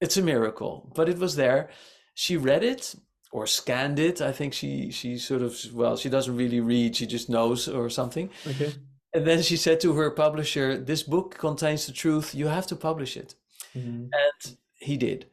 It's 0.00 0.16
a 0.16 0.22
miracle, 0.22 0.92
but 0.94 1.08
it 1.08 1.18
was 1.18 1.36
there. 1.36 1.70
She 2.14 2.36
read 2.36 2.64
it 2.64 2.94
or 3.30 3.46
scanned 3.46 3.98
it. 3.98 4.20
I 4.20 4.32
think 4.32 4.54
she 4.54 4.90
she 4.90 5.18
sort 5.18 5.42
of 5.42 5.56
well, 5.72 5.96
she 5.96 6.08
doesn't 6.08 6.36
really 6.36 6.60
read. 6.60 6.96
She 6.96 7.06
just 7.06 7.28
knows 7.28 7.68
or 7.68 7.90
something. 7.90 8.30
okay. 8.46 8.72
And 9.12 9.26
then 9.26 9.42
she 9.42 9.56
said 9.56 9.80
to 9.80 9.94
her 9.94 10.10
publisher, 10.10 10.78
"This 10.78 11.02
book 11.02 11.36
contains 11.38 11.86
the 11.86 11.92
truth. 11.92 12.34
You 12.34 12.46
have 12.46 12.66
to 12.68 12.76
publish 12.76 13.16
it." 13.16 13.34
Mhm. 13.74 14.10
And 14.12 14.56
he 14.74 14.96
did. 14.96 15.26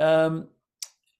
Um, 0.00 0.48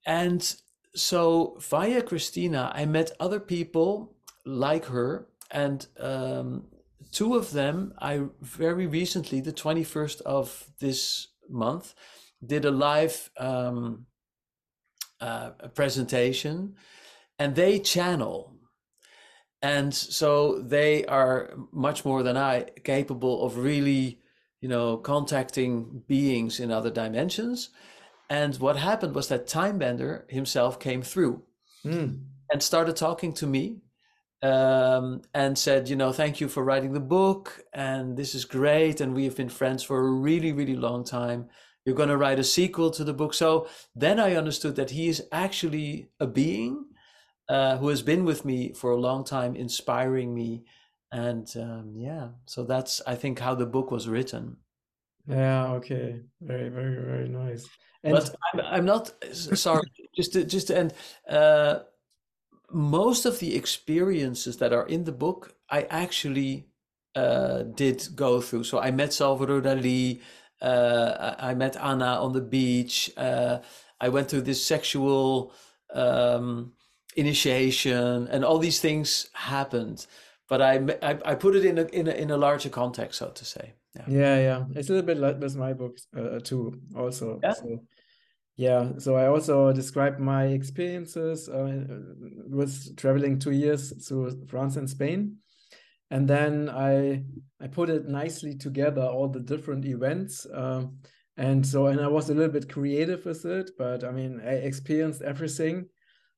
and 0.04 0.56
so 0.94 1.56
via 1.60 2.02
Christina, 2.02 2.72
I 2.74 2.84
met 2.84 3.12
other 3.20 3.40
people 3.40 4.16
like 4.44 4.86
her, 4.86 5.28
and 5.50 5.86
um, 5.98 6.66
two 7.12 7.36
of 7.36 7.52
them, 7.52 7.94
I 7.98 8.22
very 8.40 8.86
recently, 8.86 9.40
the 9.40 9.52
21st 9.52 10.20
of 10.22 10.70
this 10.80 11.28
month, 11.48 11.94
did 12.44 12.64
a 12.64 12.70
live 12.70 13.30
um, 13.36 14.06
uh, 15.20 15.50
presentation 15.74 16.74
and 17.38 17.54
they 17.54 17.78
channel. 17.78 18.51
And 19.62 19.94
so 19.94 20.58
they 20.60 21.04
are 21.06 21.54
much 21.70 22.04
more 22.04 22.24
than 22.24 22.36
I 22.36 22.64
capable 22.82 23.46
of 23.46 23.56
really, 23.56 24.18
you 24.60 24.68
know, 24.68 24.96
contacting 24.96 26.02
beings 26.08 26.58
in 26.58 26.72
other 26.72 26.90
dimensions. 26.90 27.70
And 28.28 28.56
what 28.56 28.76
happened 28.76 29.14
was 29.14 29.28
that 29.28 29.46
Timebender 29.46 30.28
himself 30.30 30.80
came 30.80 31.02
through 31.02 31.42
mm. 31.84 32.18
and 32.50 32.62
started 32.62 32.96
talking 32.96 33.32
to 33.34 33.46
me 33.46 33.82
um, 34.42 35.22
and 35.32 35.56
said, 35.56 35.88
you 35.88 35.94
know, 35.94 36.12
thank 36.12 36.40
you 36.40 36.48
for 36.48 36.64
writing 36.64 36.92
the 36.92 37.00
book. 37.00 37.62
And 37.72 38.16
this 38.16 38.34
is 38.34 38.44
great. 38.44 39.00
And 39.00 39.14
we 39.14 39.24
have 39.24 39.36
been 39.36 39.48
friends 39.48 39.84
for 39.84 39.98
a 40.00 40.10
really, 40.10 40.52
really 40.52 40.76
long 40.76 41.04
time. 41.04 41.48
You're 41.84 41.94
going 41.94 42.08
to 42.08 42.16
write 42.16 42.40
a 42.40 42.44
sequel 42.44 42.90
to 42.92 43.04
the 43.04 43.14
book. 43.14 43.34
So 43.34 43.68
then 43.94 44.18
I 44.18 44.34
understood 44.34 44.76
that 44.76 44.90
he 44.90 45.08
is 45.08 45.22
actually 45.30 46.08
a 46.18 46.26
being 46.26 46.86
uh, 47.52 47.76
who 47.76 47.88
has 47.88 48.02
been 48.02 48.24
with 48.24 48.44
me 48.44 48.72
for 48.72 48.90
a 48.92 49.00
long 49.08 49.24
time, 49.24 49.54
inspiring 49.54 50.34
me. 50.34 50.64
And 51.10 51.46
um, 51.56 51.92
yeah, 51.96 52.28
so 52.46 52.64
that's, 52.64 53.02
I 53.06 53.14
think, 53.14 53.38
how 53.38 53.54
the 53.54 53.66
book 53.66 53.90
was 53.90 54.08
written. 54.08 54.56
Yeah. 55.28 55.74
Okay. 55.74 56.20
Very, 56.40 56.70
very, 56.70 56.96
very 57.10 57.28
nice. 57.28 57.68
And 58.02 58.14
but 58.14 58.34
I'm, 58.54 58.60
I'm 58.60 58.84
not 58.86 59.12
sorry. 59.32 59.82
just 60.16 60.32
to, 60.32 60.44
just 60.44 60.68
to 60.68 60.78
end. 60.78 60.94
Uh, 61.28 61.80
most 62.70 63.26
of 63.26 63.38
the 63.38 63.54
experiences 63.54 64.56
that 64.56 64.72
are 64.72 64.86
in 64.86 65.04
the 65.04 65.12
book, 65.12 65.54
I 65.68 65.82
actually 65.82 66.68
uh, 67.14 67.64
did 67.64 68.08
go 68.14 68.40
through. 68.40 68.64
So 68.64 68.80
I 68.80 68.90
met 68.90 69.12
Salvador 69.12 69.60
Dali. 69.60 70.22
Uh, 70.62 71.34
I 71.38 71.54
met 71.54 71.76
Anna 71.76 72.16
on 72.24 72.32
the 72.32 72.40
beach. 72.40 73.10
Uh, 73.16 73.58
I 74.00 74.08
went 74.08 74.30
through 74.30 74.42
this 74.42 74.64
sexual 74.64 75.52
um, 75.92 76.72
initiation, 77.16 78.28
and 78.28 78.44
all 78.44 78.58
these 78.58 78.80
things 78.80 79.28
happened. 79.32 80.06
But 80.48 80.60
I, 80.60 80.74
I, 81.02 81.18
I 81.24 81.34
put 81.34 81.56
it 81.56 81.64
in 81.64 81.78
a, 81.78 81.84
in 81.84 82.08
a 82.08 82.12
in 82.12 82.30
a 82.30 82.36
larger 82.36 82.68
context, 82.68 83.18
so 83.18 83.30
to 83.30 83.44
say. 83.44 83.74
Yeah, 83.94 84.04
yeah, 84.08 84.38
yeah. 84.38 84.64
It's 84.74 84.88
a 84.88 84.92
little 84.92 85.06
bit 85.06 85.18
like 85.18 85.38
with 85.38 85.56
my 85.56 85.72
book 85.72 85.98
uh, 86.16 86.40
too. 86.40 86.80
Also, 86.96 87.40
yeah. 87.42 87.52
So 87.52 87.80
yeah 88.56 88.92
so 88.98 89.16
i 89.16 89.26
also 89.26 89.72
described 89.72 90.20
my 90.20 90.44
experiences 90.44 91.48
uh, 91.48 91.84
with 92.48 92.96
traveling 92.96 93.38
two 93.38 93.50
years 93.50 93.92
to 94.06 94.30
france 94.46 94.76
and 94.76 94.88
spain 94.88 95.36
and 96.10 96.28
then 96.28 96.68
i 96.68 97.22
i 97.60 97.66
put 97.66 97.88
it 97.88 98.06
nicely 98.06 98.54
together 98.54 99.02
all 99.02 99.28
the 99.28 99.40
different 99.40 99.84
events 99.86 100.46
uh, 100.46 100.84
and 101.38 101.66
so 101.66 101.86
and 101.86 102.00
i 102.00 102.06
was 102.06 102.28
a 102.28 102.34
little 102.34 102.52
bit 102.52 102.68
creative 102.68 103.24
with 103.24 103.44
it 103.46 103.70
but 103.78 104.04
i 104.04 104.10
mean 104.10 104.40
i 104.44 104.52
experienced 104.52 105.22
everything 105.22 105.86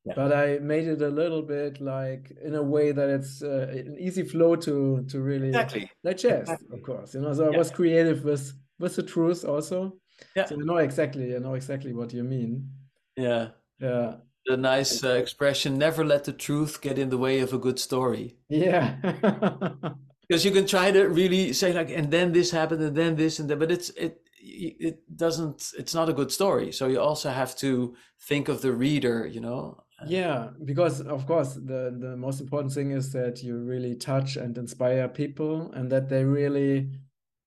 yeah. 0.05 0.15
but 0.17 0.33
i 0.33 0.59
made 0.59 0.87
it 0.87 1.01
a 1.03 1.09
little 1.09 1.43
bit 1.43 1.81
like 1.81 2.33
in 2.45 2.55
a 2.55 2.63
way 2.63 2.93
that 2.93 3.09
it's 3.09 3.43
uh, 3.43 3.69
an 3.71 3.97
easy 3.99 4.23
flow 4.23 4.57
to 4.57 5.05
to 5.09 5.21
really 5.21 5.49
exactly. 5.49 5.91
digest 6.05 6.43
exactly. 6.43 6.79
of 6.79 6.83
course 6.83 7.15
you 7.15 7.21
know 7.21 7.33
so 7.33 7.49
yeah. 7.49 7.55
i 7.55 7.59
was 7.59 7.71
creative 7.71 8.25
with 8.25 8.53
with 8.79 8.97
the 8.97 9.03
truth 9.03 9.45
also 9.45 9.97
yeah. 10.35 10.47
So 10.47 10.57
I 10.57 10.65
know 10.65 10.77
exactly, 10.79 11.35
I 11.35 11.39
know 11.39 11.55
exactly 11.55 11.93
what 11.93 12.13
you 12.13 12.25
mean. 12.25 12.71
Yeah. 13.17 13.49
Yeah. 13.81 14.17
The 14.47 14.57
nice 14.57 15.03
uh, 15.03 15.15
expression 15.15 15.79
never 15.79 16.05
let 16.05 16.25
the 16.25 16.33
truth 16.33 16.81
get 16.81 16.99
in 16.99 17.09
the 17.09 17.19
way 17.19 17.41
of 17.41 17.53
a 17.53 17.59
good 17.59 17.79
story. 17.79 18.37
Yeah. 18.49 18.97
because 20.29 20.45
you 20.45 20.51
can 20.51 20.67
try 20.67 20.91
to 20.91 21.05
really 21.09 21.53
say 21.53 21.73
like 21.73 21.91
and 21.91 22.11
then 22.11 22.33
this 22.33 22.51
happened 22.51 22.83
and 22.83 22.97
then 22.97 23.17
this 23.17 23.39
and 23.39 23.49
that 23.49 23.59
but 23.59 23.71
it's 23.71 23.91
it 23.91 24.21
it 24.39 25.17
doesn't 25.17 25.73
it's 25.79 25.95
not 25.95 26.09
a 26.09 26.15
good 26.15 26.31
story 26.31 26.73
so 26.73 26.87
you 26.87 27.01
also 27.01 27.31
have 27.31 27.57
to 27.57 27.95
think 28.21 28.49
of 28.49 28.63
the 28.63 28.73
reader 28.73 29.27
you 29.27 29.41
know 29.41 29.83
yeah 30.07 30.49
because 30.65 31.01
of 31.01 31.27
course 31.27 31.55
the 31.55 31.97
the 31.99 32.17
most 32.17 32.41
important 32.41 32.73
thing 32.73 32.91
is 32.91 33.13
that 33.13 33.43
you 33.43 33.57
really 33.57 33.95
touch 33.95 34.37
and 34.37 34.57
inspire 34.59 35.09
people 35.09 35.71
and 35.75 35.91
that 35.91 36.09
they 36.09 36.25
really 36.25 36.91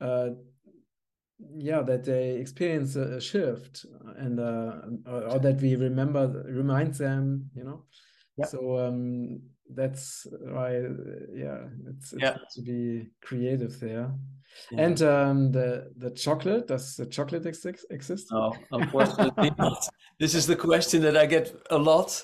uh, 0.01 0.29
yeah 1.55 1.81
that 1.81 2.03
they 2.03 2.35
experience 2.35 2.95
a, 2.95 3.21
shift 3.21 3.85
and 4.17 4.39
uh, 4.39 4.81
or, 5.05 5.23
or, 5.23 5.39
that 5.39 5.61
we 5.61 5.75
remember 5.75 6.43
reminds 6.47 6.97
them 6.97 7.49
you 7.55 7.63
know 7.63 7.83
yeah. 8.37 8.45
so 8.45 8.79
um 8.79 9.39
that's 9.75 10.25
why 10.41 10.71
yeah 11.33 11.65
it's, 11.89 12.13
it's 12.13 12.21
yeah. 12.21 12.37
to 12.53 12.61
be 12.61 13.07
creative 13.21 13.79
there 13.79 14.11
yeah. 14.71 14.81
and 14.81 15.01
um 15.01 15.51
the 15.51 15.91
the 15.97 16.09
chocolate 16.11 16.67
does 16.67 16.95
the 16.95 17.05
chocolate 17.05 17.45
exist 17.45 17.85
exist 17.89 18.27
no 18.31 18.53
unfortunately 18.71 19.51
not 19.57 19.87
this 20.19 20.33
is 20.33 20.47
the 20.47 20.55
question 20.55 21.01
that 21.01 21.17
i 21.17 21.25
get 21.25 21.53
a 21.69 21.77
lot 21.77 22.23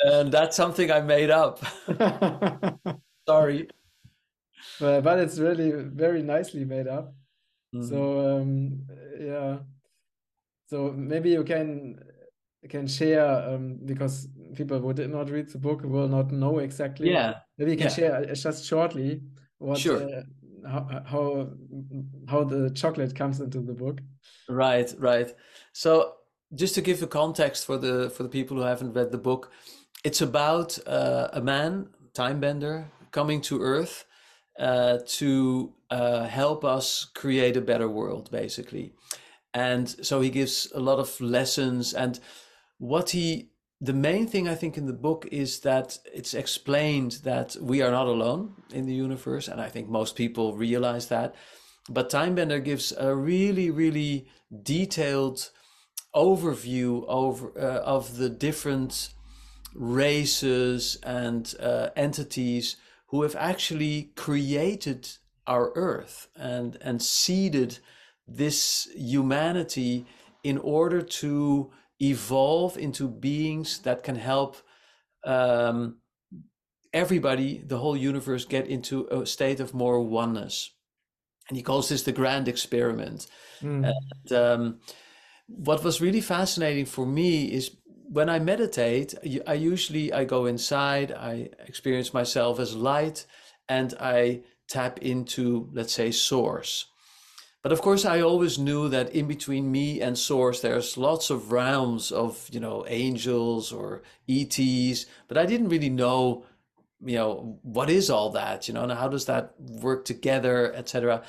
and 0.00 0.32
that's 0.32 0.56
something 0.56 0.90
i 0.90 1.00
made 1.00 1.30
up 1.30 1.60
sorry 3.28 3.68
but, 4.80 5.02
but 5.02 5.18
it's 5.18 5.38
really 5.38 5.70
very 5.70 6.22
nicely 6.22 6.64
made 6.64 6.88
up 6.88 7.14
Mm-hmm. 7.74 7.88
So 7.88 8.38
um, 8.40 8.82
yeah, 9.20 9.58
so 10.66 10.92
maybe 10.96 11.30
you 11.30 11.44
can 11.44 11.98
can 12.68 12.86
share 12.86 13.26
um, 13.26 13.78
because 13.84 14.28
people 14.54 14.78
who 14.78 14.92
did 14.92 15.10
not 15.10 15.30
read 15.30 15.48
the 15.50 15.58
book 15.58 15.82
will 15.84 16.08
not 16.08 16.32
know 16.32 16.58
exactly. 16.58 17.10
Yeah, 17.10 17.34
maybe 17.58 17.72
you 17.72 17.76
can 17.76 17.88
yeah. 17.88 17.94
share 17.94 18.14
uh, 18.16 18.34
just 18.34 18.64
shortly 18.64 19.20
what 19.58 19.78
sure. 19.78 20.02
uh, 20.02 20.22
how, 20.66 21.02
how 21.04 21.48
how 22.26 22.44
the 22.44 22.70
chocolate 22.70 23.14
comes 23.14 23.40
into 23.40 23.60
the 23.60 23.74
book. 23.74 24.00
Right, 24.48 24.92
right. 24.98 25.34
So 25.72 26.14
just 26.54 26.74
to 26.74 26.80
give 26.80 27.00
the 27.00 27.06
context 27.06 27.66
for 27.66 27.76
the 27.78 28.10
for 28.10 28.22
the 28.22 28.28
people 28.28 28.56
who 28.56 28.62
haven't 28.62 28.94
read 28.94 29.12
the 29.12 29.18
book, 29.18 29.50
it's 30.04 30.20
about 30.20 30.78
uh, 30.86 31.28
a 31.32 31.40
man, 31.40 31.88
time 32.14 32.40
bender, 32.40 32.90
coming 33.10 33.40
to 33.42 33.60
Earth 33.60 34.04
uh, 34.58 34.98
to 35.06 35.72
uh, 35.90 36.26
help 36.26 36.64
us 36.64 37.06
create 37.14 37.56
a 37.56 37.60
better 37.60 37.88
world, 37.88 38.30
basically. 38.30 38.92
And 39.54 39.88
so 40.04 40.20
he 40.20 40.30
gives 40.30 40.70
a 40.74 40.80
lot 40.80 40.98
of 40.98 41.20
lessons. 41.20 41.94
And 41.94 42.20
what 42.78 43.10
he, 43.10 43.50
the 43.80 43.94
main 43.94 44.26
thing 44.26 44.48
I 44.48 44.54
think 44.54 44.76
in 44.76 44.86
the 44.86 44.92
book 44.92 45.26
is 45.32 45.60
that 45.60 45.98
it's 46.12 46.34
explained 46.34 47.20
that 47.24 47.56
we 47.60 47.82
are 47.82 47.90
not 47.90 48.06
alone 48.06 48.54
in 48.72 48.86
the 48.86 48.94
universe. 48.94 49.48
And 49.48 49.60
I 49.60 49.68
think 49.68 49.88
most 49.88 50.16
people 50.16 50.56
realize 50.56 51.08
that. 51.08 51.34
But 51.88 52.10
Timebender 52.10 52.62
gives 52.62 52.92
a 52.92 53.14
really, 53.14 53.70
really 53.70 54.28
detailed 54.62 55.50
overview 56.14 57.04
over 57.08 57.52
uh, 57.58 57.80
of 57.80 58.16
the 58.16 58.28
different 58.28 59.10
races 59.74 60.98
and 61.02 61.54
uh, 61.60 61.90
entities 61.96 62.76
who 63.08 63.22
have 63.22 63.36
actually 63.36 64.10
created 64.16 65.08
our 65.46 65.72
earth 65.74 66.28
and 66.36 66.78
and 66.80 67.02
seeded 67.02 67.78
this 68.26 68.88
humanity 68.94 70.06
in 70.44 70.58
order 70.58 71.02
to 71.02 71.70
evolve 72.00 72.76
into 72.76 73.08
beings 73.08 73.80
that 73.80 74.02
can 74.02 74.16
help 74.16 74.56
um, 75.24 75.96
everybody, 76.92 77.62
the 77.66 77.78
whole 77.78 77.96
universe, 77.96 78.44
get 78.44 78.66
into 78.66 79.06
a 79.08 79.26
state 79.26 79.60
of 79.60 79.74
more 79.74 80.00
oneness. 80.00 80.74
And 81.48 81.56
he 81.56 81.62
calls 81.62 81.88
this 81.88 82.02
the 82.02 82.12
grand 82.12 82.48
experiment. 82.48 83.26
Mm. 83.62 83.92
And 83.92 84.32
um, 84.32 84.80
what 85.48 85.82
was 85.82 86.00
really 86.00 86.20
fascinating 86.20 86.84
for 86.84 87.06
me 87.06 87.46
is 87.46 87.76
when 88.10 88.28
I 88.28 88.38
meditate, 88.38 89.14
I 89.46 89.54
usually 89.54 90.12
I 90.12 90.24
go 90.24 90.46
inside, 90.46 91.12
I 91.12 91.50
experience 91.66 92.14
myself 92.14 92.60
as 92.60 92.74
light, 92.74 93.26
and 93.68 93.94
I 94.00 94.42
tap 94.68 94.98
into, 95.00 95.68
let's 95.72 95.92
say, 95.92 96.10
source. 96.10 96.86
But 97.62 97.72
of 97.72 97.82
course, 97.82 98.04
I 98.04 98.20
always 98.20 98.58
knew 98.58 98.88
that 98.88 99.14
in 99.14 99.26
between 99.26 99.70
me 99.70 100.00
and 100.00 100.16
source, 100.16 100.60
there's 100.60 100.96
lots 100.96 101.28
of 101.28 101.50
realms 101.50 102.12
of, 102.12 102.48
you 102.52 102.60
know, 102.60 102.84
angels 102.86 103.72
or 103.72 104.02
ETs, 104.28 105.06
but 105.26 105.36
I 105.36 105.44
didn't 105.44 105.68
really 105.68 105.90
know, 105.90 106.44
you 107.04 107.16
know, 107.16 107.58
what 107.62 107.90
is 107.90 108.10
all 108.10 108.30
that, 108.30 108.68
you 108.68 108.74
know, 108.74 108.84
and 108.84 108.92
how 108.92 109.08
does 109.08 109.26
that 109.26 109.54
work 109.58 110.04
together, 110.04 110.72
etc. 110.74 111.22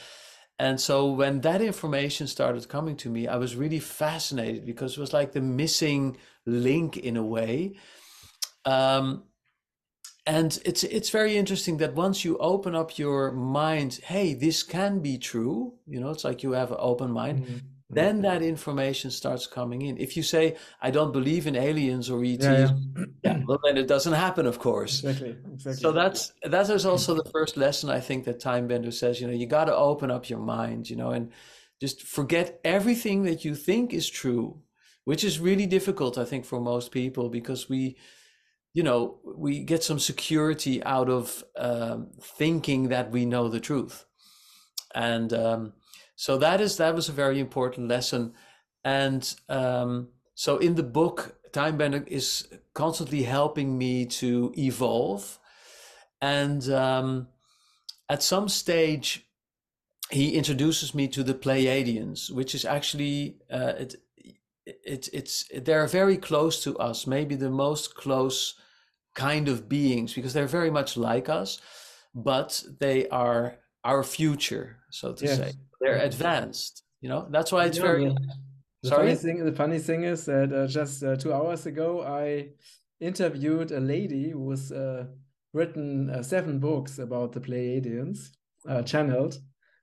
And 0.60 0.80
so 0.80 1.12
when 1.12 1.40
that 1.42 1.62
information 1.62 2.28
started 2.28 2.68
coming 2.68 2.98
to 2.98 3.10
me, 3.10 3.28
I 3.28 3.38
was 3.38 3.56
really 3.56 3.80
fascinated 3.80 4.66
because 4.66 4.98
it 4.98 5.00
was 5.00 5.14
like 5.14 5.32
the 5.32 5.42
missing 5.42 6.18
link 6.46 6.98
in 6.98 7.16
a 7.16 7.24
way. 7.24 7.76
Um, 8.66 9.24
and 10.26 10.60
it's 10.66 10.84
it's 10.84 11.10
very 11.10 11.38
interesting 11.38 11.78
that 11.78 11.96
once 11.96 12.26
you 12.26 12.38
open 12.38 12.76
up 12.76 12.98
your 12.98 13.32
mind 13.32 14.00
hey 14.04 14.34
this 14.34 14.62
can 14.64 15.00
be 15.00 15.18
true 15.18 15.74
you 15.88 16.00
know 16.00 16.12
it's 16.12 16.24
like 16.24 16.44
you 16.44 16.52
have 16.52 16.72
an 16.72 16.78
open 16.80 17.10
mind 17.10 17.46
mm-hmm. 17.46 17.58
Then 17.90 18.22
that 18.22 18.42
information 18.44 19.10
starts 19.12 19.48
coming 19.48 19.82
in. 19.82 19.98
If 19.98 20.16
you 20.16 20.22
say, 20.24 20.58
I 20.82 20.92
don't 20.92 21.12
believe 21.12 21.48
in 21.48 21.56
aliens 21.56 22.10
or 22.10 22.24
ETs, 22.24 22.44
Yeah, 22.44 22.70
yeah, 22.96 23.06
yeah. 23.24 23.40
well, 23.48 23.60
then 23.64 23.78
it 23.78 23.88
doesn't 23.88 24.14
happen, 24.14 24.46
of 24.46 24.60
course. 24.60 25.04
Exactly. 25.04 25.36
Exactly. 25.54 25.82
So 25.82 25.92
that's 25.92 26.32
that 26.44 26.70
is 26.70 26.86
also 26.86 27.16
the 27.16 27.30
first 27.32 27.58
lesson 27.58 27.90
I 27.90 28.00
think 28.00 28.26
that 28.26 28.40
Time 28.40 28.68
Bender 28.68 28.92
says. 28.92 29.20
You 29.20 29.28
know, 29.28 29.34
you 29.34 29.48
got 29.48 29.66
to 29.66 29.76
open 29.76 30.12
up 30.12 30.30
your 30.30 30.40
mind. 30.40 30.90
You 30.90 30.98
know, 30.98 31.12
and 31.12 31.32
just 31.82 32.04
forget 32.04 32.60
everything 32.64 33.24
that 33.24 33.44
you 33.44 33.56
think 33.56 33.94
is 33.94 34.10
true, 34.10 34.62
which 35.06 35.24
is 35.24 35.40
really 35.40 35.66
difficult, 35.66 36.18
I 36.18 36.26
think, 36.26 36.46
for 36.46 36.60
most 36.60 36.92
people 36.92 37.30
because 37.30 37.70
we, 37.70 37.98
you 38.74 38.84
know, 38.84 39.20
we 39.36 39.64
get 39.64 39.84
some 39.84 40.00
security 40.00 40.84
out 40.84 41.10
of 41.10 41.44
um, 41.58 42.12
thinking 42.22 42.90
that 42.90 43.12
we 43.12 43.26
know 43.26 43.48
the 43.50 43.60
truth, 43.60 44.06
and 44.94 45.34
um, 45.34 45.74
so 46.20 46.38
that 46.38 46.60
is 46.62 46.78
that 46.78 46.96
was 46.96 47.10
a 47.10 47.14
very 47.14 47.40
important 47.40 47.88
lesson, 47.88 48.34
and 48.84 49.24
um, 49.50 50.10
so 50.36 50.58
in 50.58 50.76
the 50.76 50.84
book, 50.84 51.38
Time 51.52 51.78
Bender 51.78 52.04
is 52.08 52.48
constantly 52.74 53.24
helping 53.24 53.78
me 53.78 54.06
to 54.06 54.54
evolve 54.58 55.40
and 56.22 56.70
um, 56.70 57.28
at 58.10 58.24
some 58.24 58.50
stage, 58.50 59.26
he 60.12 60.36
introduces 60.36 60.94
me 60.94 61.08
to 61.10 61.24
the 61.24 61.34
Pleiadians, 61.34 62.32
which 62.32 62.56
is 62.56 62.66
actually 62.66 63.38
uh, 63.52 63.74
it, 63.78 63.96
it, 64.66 65.10
it's 65.14 65.46
they're 65.56 65.88
very 65.88 66.18
close 66.18 66.64
to 66.64 66.78
us, 66.78 67.08
maybe 67.08 67.36
the 67.36 67.50
most 67.50 67.96
close 67.96 68.56
kind 69.16 69.48
of 69.48 69.70
beings 69.70 70.14
because 70.14 70.34
they're 70.34 70.48
very 70.48 70.72
much 70.72 70.98
like 70.98 71.30
us, 71.30 71.60
but 72.14 72.64
they 72.80 73.08
are 73.10 73.58
our 73.84 74.04
future, 74.04 74.78
so 74.92 75.14
to 75.14 75.26
Yes. 75.26 75.38
say. 75.38 75.54
They're 75.80 75.98
advanced. 75.98 76.84
You 77.02 77.10
know, 77.10 77.28
that's 77.30 77.52
why 77.52 77.66
it's 77.66 77.78
Yeah, 77.78 77.84
very. 77.84 78.06
the- 78.06 78.90
Sorry? 78.90 79.08
funny 79.08 79.16
thing, 79.16 79.46
the 79.46 79.52
funny 79.52 79.80
thing 79.80 80.04
is 80.04 80.24
that 80.26 80.54
uh, 80.54 80.66
just 80.68 81.04
uh, 81.04 81.16
two 81.18 81.34
hours 81.34 81.66
ago, 81.66 82.02
I 82.04 82.50
interviewed 83.02 83.72
a 83.72 83.80
lady 83.80 84.30
who's 84.32 84.72
uh, 84.72 85.06
written 85.54 86.10
uh, 86.10 86.24
seven 86.24 86.60
books 86.60 86.98
about 87.00 87.34
the 87.34 87.42
Pleiadians, 87.42 88.30
uh, 88.68 88.82
channeled. 88.84 89.38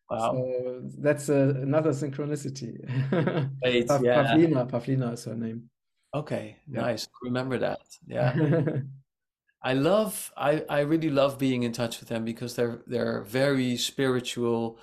Wow. 0.08 0.32
So 0.32 0.82
that's 0.98 1.28
uh, 1.28 1.54
another 1.60 1.90
synchronicity. 1.90 2.72
Great, 3.62 3.86
Paf- 3.88 4.02
yeah. 4.02 4.22
Pavlina, 4.24 4.70
Pavlina 4.70 5.12
is 5.12 5.24
her 5.24 5.34
name. 5.34 5.68
Okay, 6.14 6.56
Yeah. 6.66 6.80
nice. 6.82 7.06
Remember 7.22 7.58
that. 7.58 7.80
Yeah. 8.06 8.34
I 9.62 9.72
love 9.74 10.32
I, 10.36 10.64
I 10.70 10.80
really 10.80 11.10
love 11.10 11.38
being 11.38 11.64
in 11.64 11.72
touch 11.72 11.98
with 12.00 12.08
them 12.08 12.24
because 12.24 12.54
they're 12.54 12.82
they're 12.86 13.22
very 13.24 13.76
spiritual 13.76 14.78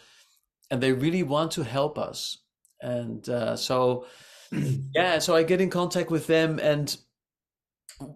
and 0.73 0.81
they 0.81 0.91
really 0.91 1.21
want 1.21 1.51
to 1.51 1.63
help 1.63 1.99
us. 1.99 2.39
And 2.81 3.29
uh, 3.29 3.55
so 3.55 4.07
yeah, 4.95 5.19
so 5.19 5.35
I 5.35 5.43
get 5.43 5.61
in 5.61 5.69
contact 5.69 6.09
with 6.09 6.25
them 6.25 6.57
and 6.57 6.97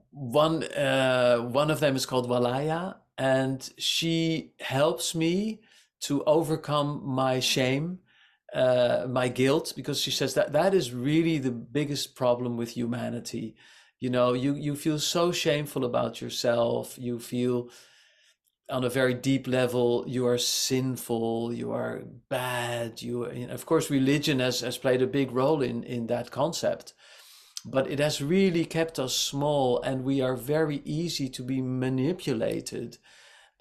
one 0.10 0.64
uh, 0.64 1.38
one 1.38 1.70
of 1.70 1.80
them 1.80 1.96
is 1.96 2.08
called 2.08 2.28
Walaya 2.28 2.96
and 3.20 3.70
she 3.78 4.54
helps 4.60 5.14
me 5.14 5.62
to 6.00 6.24
overcome 6.24 7.04
my 7.06 7.40
shame 7.40 8.00
uh, 8.56 9.06
my 9.08 9.28
guilt 9.28 9.74
because 9.76 10.02
she 10.02 10.10
says 10.10 10.34
that 10.34 10.52
that 10.54 10.74
is 10.74 10.92
really 10.92 11.38
the 11.38 11.52
biggest 11.52 12.16
problem 12.16 12.58
with 12.58 12.72
humanity 12.72 13.56
you 14.00 14.10
know 14.10 14.34
you 14.34 14.56
you 14.56 14.76
feel 14.76 14.98
so 14.98 15.32
shameful 15.32 15.86
about 15.86 16.22
yourself 16.22 16.98
you 16.98 17.20
feel 17.20 17.70
on 18.70 18.84
a 18.84 18.90
very 18.90 19.14
deep 19.14 19.48
level 19.48 20.04
you 20.08 20.28
are 20.28 20.38
sinful 20.38 21.54
you 21.54 21.72
are 21.72 22.04
bad 22.30 23.02
you 23.02 23.24
of 23.50 23.66
course 23.66 23.90
religion 23.90 24.40
has 24.40 24.62
has 24.62 24.78
played 24.78 25.02
a 25.02 25.08
big 25.08 25.32
role 25.32 25.62
in 25.62 25.84
in 25.84 26.08
that 26.08 26.32
concept 26.32 26.94
but 27.66 27.90
it 27.90 28.00
has 28.00 28.22
really 28.22 28.66
kept 28.66 28.98
us 29.00 29.16
small 29.16 29.82
and 29.82 30.04
we 30.04 30.22
are 30.22 30.36
very 30.36 30.82
easy 30.86 31.28
to 31.30 31.44
be 31.44 31.62
manipulated 31.62 32.98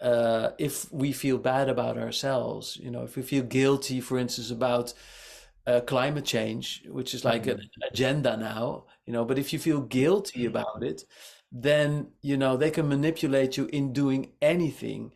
uh, 0.01 0.51
if 0.59 0.93
we 0.93 1.13
feel 1.13 1.39
bad 1.39 1.69
about 1.69 1.97
ourselves. 1.97 2.77
You 2.77 2.91
know 2.91 3.03
if 3.03 3.17
we 3.17 3.23
feel 3.23 3.43
guilty 3.43 4.01
for 4.01 4.19
instance 4.19 4.51
about 4.51 4.93
uh, 5.67 5.81
climate 5.81 6.25
change 6.25 6.85
which 6.89 7.15
is 7.15 7.25
like 7.25 7.47
an 7.49 7.61
agenda 7.91 8.37
now 8.37 8.85
you 9.05 9.13
know 9.13 9.25
but 9.25 9.39
if 9.39 9.53
you 9.53 9.59
feel 9.59 9.81
guilty 9.81 10.47
about 10.47 10.83
it 10.85 11.05
then 11.63 12.09
you 12.23 12.37
know 12.37 12.57
they 12.57 12.71
can 12.71 12.89
manipulate 12.89 13.57
you 13.57 13.67
in 13.73 13.93
doing 13.93 14.33
anything 14.43 15.13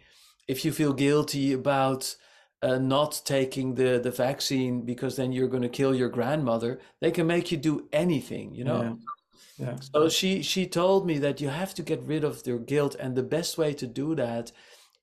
if 0.49 0.65
you 0.65 0.73
feel 0.73 0.93
guilty 0.93 1.53
about 1.53 2.17
uh, 2.63 2.79
not 2.79 3.21
taking 3.25 3.75
the 3.75 3.99
the 3.99 4.11
vaccine 4.11 4.83
because 4.83 5.17
then 5.17 5.33
you're 5.33 5.49
going 5.49 5.63
to 5.63 5.69
kill 5.69 5.95
your 5.95 6.09
grandmother 6.09 6.81
they 7.01 7.11
can 7.11 7.27
make 7.27 7.51
you 7.53 7.59
do 7.59 7.89
anything 7.93 8.55
you 8.55 8.65
know 8.65 8.83
Yeah. 8.83 9.67
Yeah. 9.67 9.77
so 9.81 10.09
she 10.09 10.43
she 10.43 10.67
told 10.67 11.07
me 11.07 11.19
that 11.19 11.41
you 11.41 11.49
have 11.51 11.75
to 11.75 11.83
get 11.83 12.03
rid 12.03 12.25
of 12.25 12.47
your 12.47 12.59
guilt, 12.59 12.97
and 12.99 13.15
the 13.15 13.23
best 13.23 13.59
way 13.59 13.75
to 13.75 13.87
do 13.87 14.15
that 14.15 14.53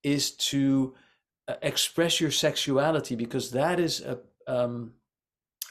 is 0.01 0.31
to 0.51 0.95
uh, 1.47 1.55
express 1.61 2.19
your 2.19 2.31
sexuality 2.31 3.15
because 3.15 3.51
that 3.51 3.79
is 3.79 4.01
a 4.01 4.19
um, 4.47 4.93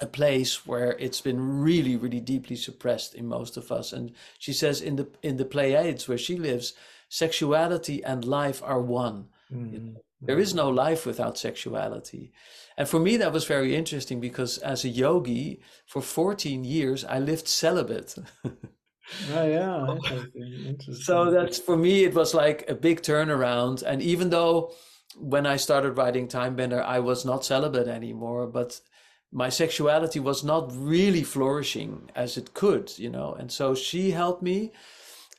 a 0.00 0.06
place 0.06 0.66
where 0.66 0.92
it's 0.98 1.20
been 1.20 1.60
really 1.60 1.96
really 1.96 2.20
deeply 2.20 2.56
suppressed 2.56 3.14
in 3.14 3.26
most 3.26 3.56
of 3.56 3.72
us. 3.72 3.92
And 3.92 4.12
she 4.38 4.52
says 4.52 4.80
in 4.80 4.96
the 4.96 5.08
in 5.22 5.36
the 5.36 5.44
Pleiades 5.44 6.08
where 6.08 6.18
she 6.18 6.36
lives, 6.36 6.74
sexuality 7.08 8.02
and 8.04 8.24
life 8.24 8.62
are 8.64 8.80
one. 8.80 9.28
Mm. 9.52 9.96
There 10.20 10.38
is 10.38 10.54
no 10.54 10.68
life 10.70 11.06
without 11.06 11.38
sexuality. 11.38 12.32
And 12.76 12.88
for 12.88 12.98
me, 12.98 13.16
that 13.18 13.32
was 13.32 13.44
very 13.44 13.76
interesting 13.76 14.20
because 14.20 14.58
as 14.58 14.84
a 14.84 14.88
yogi, 14.88 15.60
for 15.86 16.02
14 16.02 16.64
years, 16.64 17.04
I 17.04 17.18
lived 17.18 17.48
celibate. 17.48 18.16
Ah, 18.44 18.50
yeah, 19.44 19.96
interesting. 20.34 20.94
So 20.94 21.30
that's 21.30 21.58
for 21.58 21.76
me, 21.76 22.04
it 22.04 22.14
was 22.14 22.34
like 22.34 22.68
a 22.68 22.74
big 22.74 23.02
turnaround. 23.02 23.82
And 23.82 24.02
even 24.02 24.30
though 24.30 24.72
when 25.18 25.46
I 25.46 25.56
started 25.56 25.96
writing 25.96 26.28
Time 26.28 26.56
Bender, 26.56 26.82
I 26.82 26.98
was 27.00 27.24
not 27.24 27.44
celibate 27.44 27.88
anymore, 27.88 28.46
but 28.46 28.80
my 29.36 29.50
sexuality 29.50 30.18
was 30.18 30.42
not 30.42 30.72
really 30.74 31.22
flourishing 31.22 32.10
as 32.14 32.38
it 32.38 32.54
could, 32.54 32.98
you 32.98 33.10
know. 33.10 33.34
And 33.34 33.52
so 33.52 33.74
she 33.74 34.10
helped 34.10 34.42
me. 34.42 34.72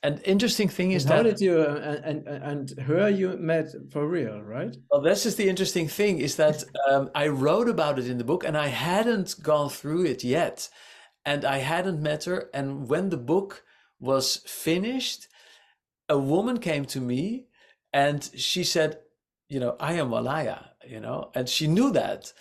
And 0.03 0.21
interesting 0.23 0.69
thing 0.69 0.91
is 0.91 1.03
And 1.03 1.13
how 1.13 1.23
that 1.23 1.29
did 1.29 1.41
you 1.41 1.60
uh, 1.60 2.01
and, 2.03 2.27
and 2.27 2.43
and 2.43 2.79
her 2.81 3.10
you 3.10 3.36
met 3.38 3.69
for 3.91 4.07
real, 4.07 4.43
right? 4.43 4.77
Well, 4.91 5.01
this 5.01 5.25
is 5.25 5.36
the 5.36 5.49
interesting 5.49 5.88
thing 5.88 6.19
is 6.19 6.36
that 6.36 6.63
um, 6.91 7.10
I 7.15 7.29
wrote 7.29 7.67
about 7.67 7.97
it 7.97 8.07
in 8.07 8.19
the 8.19 8.23
book 8.23 8.43
and 8.43 8.55
I 8.55 8.67
hadn't 8.67 9.41
gone 9.41 9.69
through 9.69 10.05
it 10.05 10.23
yet. 10.23 10.69
And 11.25 11.43
I 11.43 11.57
hadn't 11.57 11.99
met 11.99 12.25
her. 12.25 12.51
And 12.53 12.88
when 12.88 13.10
the 13.10 13.23
book 13.33 13.63
was 13.99 14.38
finished, 14.45 15.27
a 16.07 16.19
woman 16.19 16.60
came 16.60 16.86
to 16.86 17.01
me 17.01 17.47
and 17.91 18.29
she 18.36 18.63
said, 18.63 18.99
You 19.49 19.60
know, 19.60 19.75
I 19.79 19.93
am 19.93 20.12
Walaya, 20.12 20.60
you 20.88 20.99
know, 20.99 21.31
and 21.33 21.49
she 21.49 21.65
knew 21.65 21.91
that. 21.93 22.31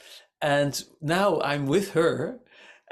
And 0.46 0.84
now 1.00 1.40
I'm 1.40 1.66
with 1.66 1.90
her 1.94 2.38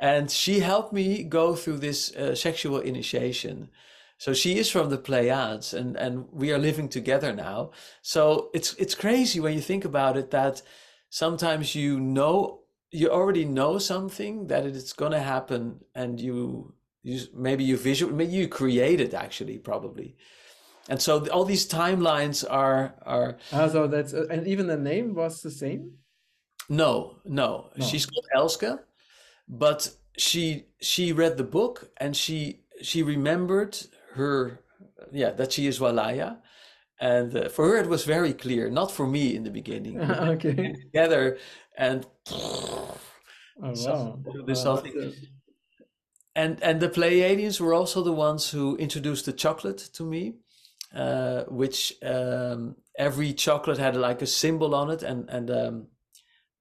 and 0.01 0.29
she 0.31 0.59
helped 0.59 0.93
me 0.93 1.23
go 1.23 1.55
through 1.55 1.79
this 1.79 2.15
uh, 2.17 2.35
sexual 2.35 2.81
initiation. 2.81 3.71
So 4.19 4.35
she 4.35 4.59
is 4.59 4.71
from 4.71 4.91
the 4.91 4.99
Pleiades, 4.99 5.75
and 5.75 5.97
and 5.97 6.27
we 6.33 6.53
are 6.53 6.59
living 6.59 6.89
together 6.89 7.33
now. 7.33 7.71
So 8.03 8.51
it's 8.55 8.75
it's 8.75 8.95
crazy 8.95 9.41
when 9.41 9.55
you 9.55 9.61
think 9.61 9.85
about 9.85 10.17
it 10.17 10.31
that 10.31 10.63
sometimes 11.11 11.75
you 11.75 12.01
know 12.01 12.61
you 12.91 13.11
already 13.11 13.45
know 13.45 13.79
something 13.79 14.49
that 14.49 14.65
it's 14.67 14.93
going 14.93 15.13
to 15.13 15.21
happen, 15.35 15.81
and 15.95 16.21
you 16.21 16.75
you 17.03 17.21
maybe 17.35 17.65
you 17.65 17.77
visual 17.77 18.13
maybe 18.13 18.33
you 18.33 18.49
create 18.49 19.01
it 19.01 19.15
actually 19.15 19.59
probably, 19.59 20.17
and 20.89 21.01
so 21.03 21.27
all 21.29 21.45
these 21.45 21.69
timelines 21.69 22.45
are 22.49 22.95
are 23.03 23.37
Ah, 23.53 23.69
so 23.69 23.87
that's 23.89 24.15
uh, 24.15 24.27
and 24.31 24.47
even 24.47 24.67
the 24.67 24.77
name 24.93 25.15
was 25.15 25.43
the 25.43 25.51
same. 25.51 26.04
No 26.69 27.17
no 27.25 27.71
No. 27.77 27.87
she's 27.87 28.07
called 28.07 28.27
Elske, 28.37 28.79
but 29.49 29.91
she 30.17 30.67
she 30.81 31.13
read 31.13 31.37
the 31.37 31.45
book 31.45 31.91
and 31.99 32.17
she 32.17 32.61
she 32.83 33.03
remembered 33.03 33.79
her 34.15 34.61
yeah 35.13 35.31
that 35.33 35.53
she 35.53 35.67
is 35.67 35.79
Walaya. 35.81 36.39
And 37.01 37.37
uh, 37.37 37.49
for 37.49 37.67
her, 37.69 37.77
it 37.79 37.89
was 37.89 38.05
very 38.05 38.33
clear. 38.33 38.71
Not 38.71 38.91
for 38.93 39.07
me 39.07 39.35
in 39.35 39.43
the 39.45 39.51
beginning. 39.51 40.01
Okay. 40.35 40.75
together, 40.93 41.39
and 41.77 42.07
Oh 42.31 42.97
wow. 43.61 44.55
something- 44.55 45.13
and 46.37 46.63
and 46.63 46.81
the 46.81 46.89
Pleiadians 46.89 47.61
were 47.61 47.75
also 47.75 48.03
the 48.03 48.13
ones 48.13 48.51
who 48.51 48.77
introduced 48.77 49.27
the 49.27 49.33
chocolate 49.33 49.79
to 49.95 50.05
me, 50.05 50.35
uh, 50.95 51.45
which 51.49 51.95
um, 52.03 52.77
every 52.99 53.33
chocolate 53.33 53.79
had 53.79 53.97
like 53.97 54.23
a 54.23 54.27
symbol 54.27 54.75
on 54.75 54.91
it 54.91 55.03
and 55.03 55.29
and 55.31 55.51
um, 55.51 55.87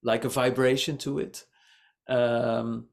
like 0.04 0.24
a 0.24 0.28
vibration 0.28 0.98
to 0.98 1.18
it, 1.18 1.44
um, 2.08 2.86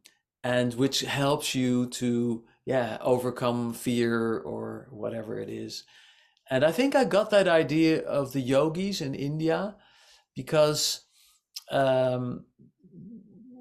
and 0.43 0.73
which 0.73 1.01
helps 1.01 1.53
you 1.53 1.87
to 1.87 2.43
yeah 2.65 2.97
overcome 3.01 3.73
fear 3.73 4.39
or 4.39 4.87
whatever 4.89 5.39
it 5.39 5.49
is. 5.49 5.83
And 6.49 6.65
I 6.65 6.71
think 6.71 6.95
I 6.95 7.05
got 7.05 7.29
that 7.29 7.47
idea 7.47 8.01
of 8.01 8.33
the 8.33 8.41
yogis 8.41 9.01
in 9.01 9.13
India 9.13 9.75
because 10.35 11.01
um, 11.71 12.45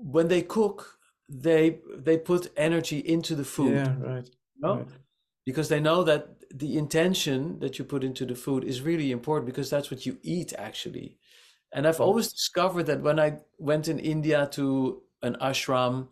when 0.02 0.28
they 0.28 0.42
cook, 0.42 0.98
they 1.28 1.78
they 1.96 2.18
put 2.18 2.52
energy 2.56 2.98
into 2.98 3.34
the 3.34 3.44
food. 3.44 3.76
Yeah, 3.76 3.94
right. 4.00 4.28
No? 4.58 4.76
right. 4.76 4.86
Because 5.46 5.68
they 5.68 5.80
know 5.80 6.04
that 6.04 6.36
the 6.52 6.76
intention 6.76 7.60
that 7.60 7.78
you 7.78 7.84
put 7.84 8.04
into 8.04 8.26
the 8.26 8.34
food 8.34 8.64
is 8.64 8.82
really 8.82 9.12
important 9.12 9.46
because 9.46 9.70
that's 9.70 9.90
what 9.90 10.04
you 10.04 10.18
eat 10.22 10.52
actually. 10.58 11.18
And 11.72 11.87
I've 11.87 12.00
always 12.00 12.33
discovered 12.33 12.85
that 12.85 13.02
when 13.02 13.20
I 13.20 13.38
went 13.59 13.88
in 13.88 13.98
India 13.98 14.48
to 14.52 15.02
an 15.22 15.37
ashram 15.40 16.09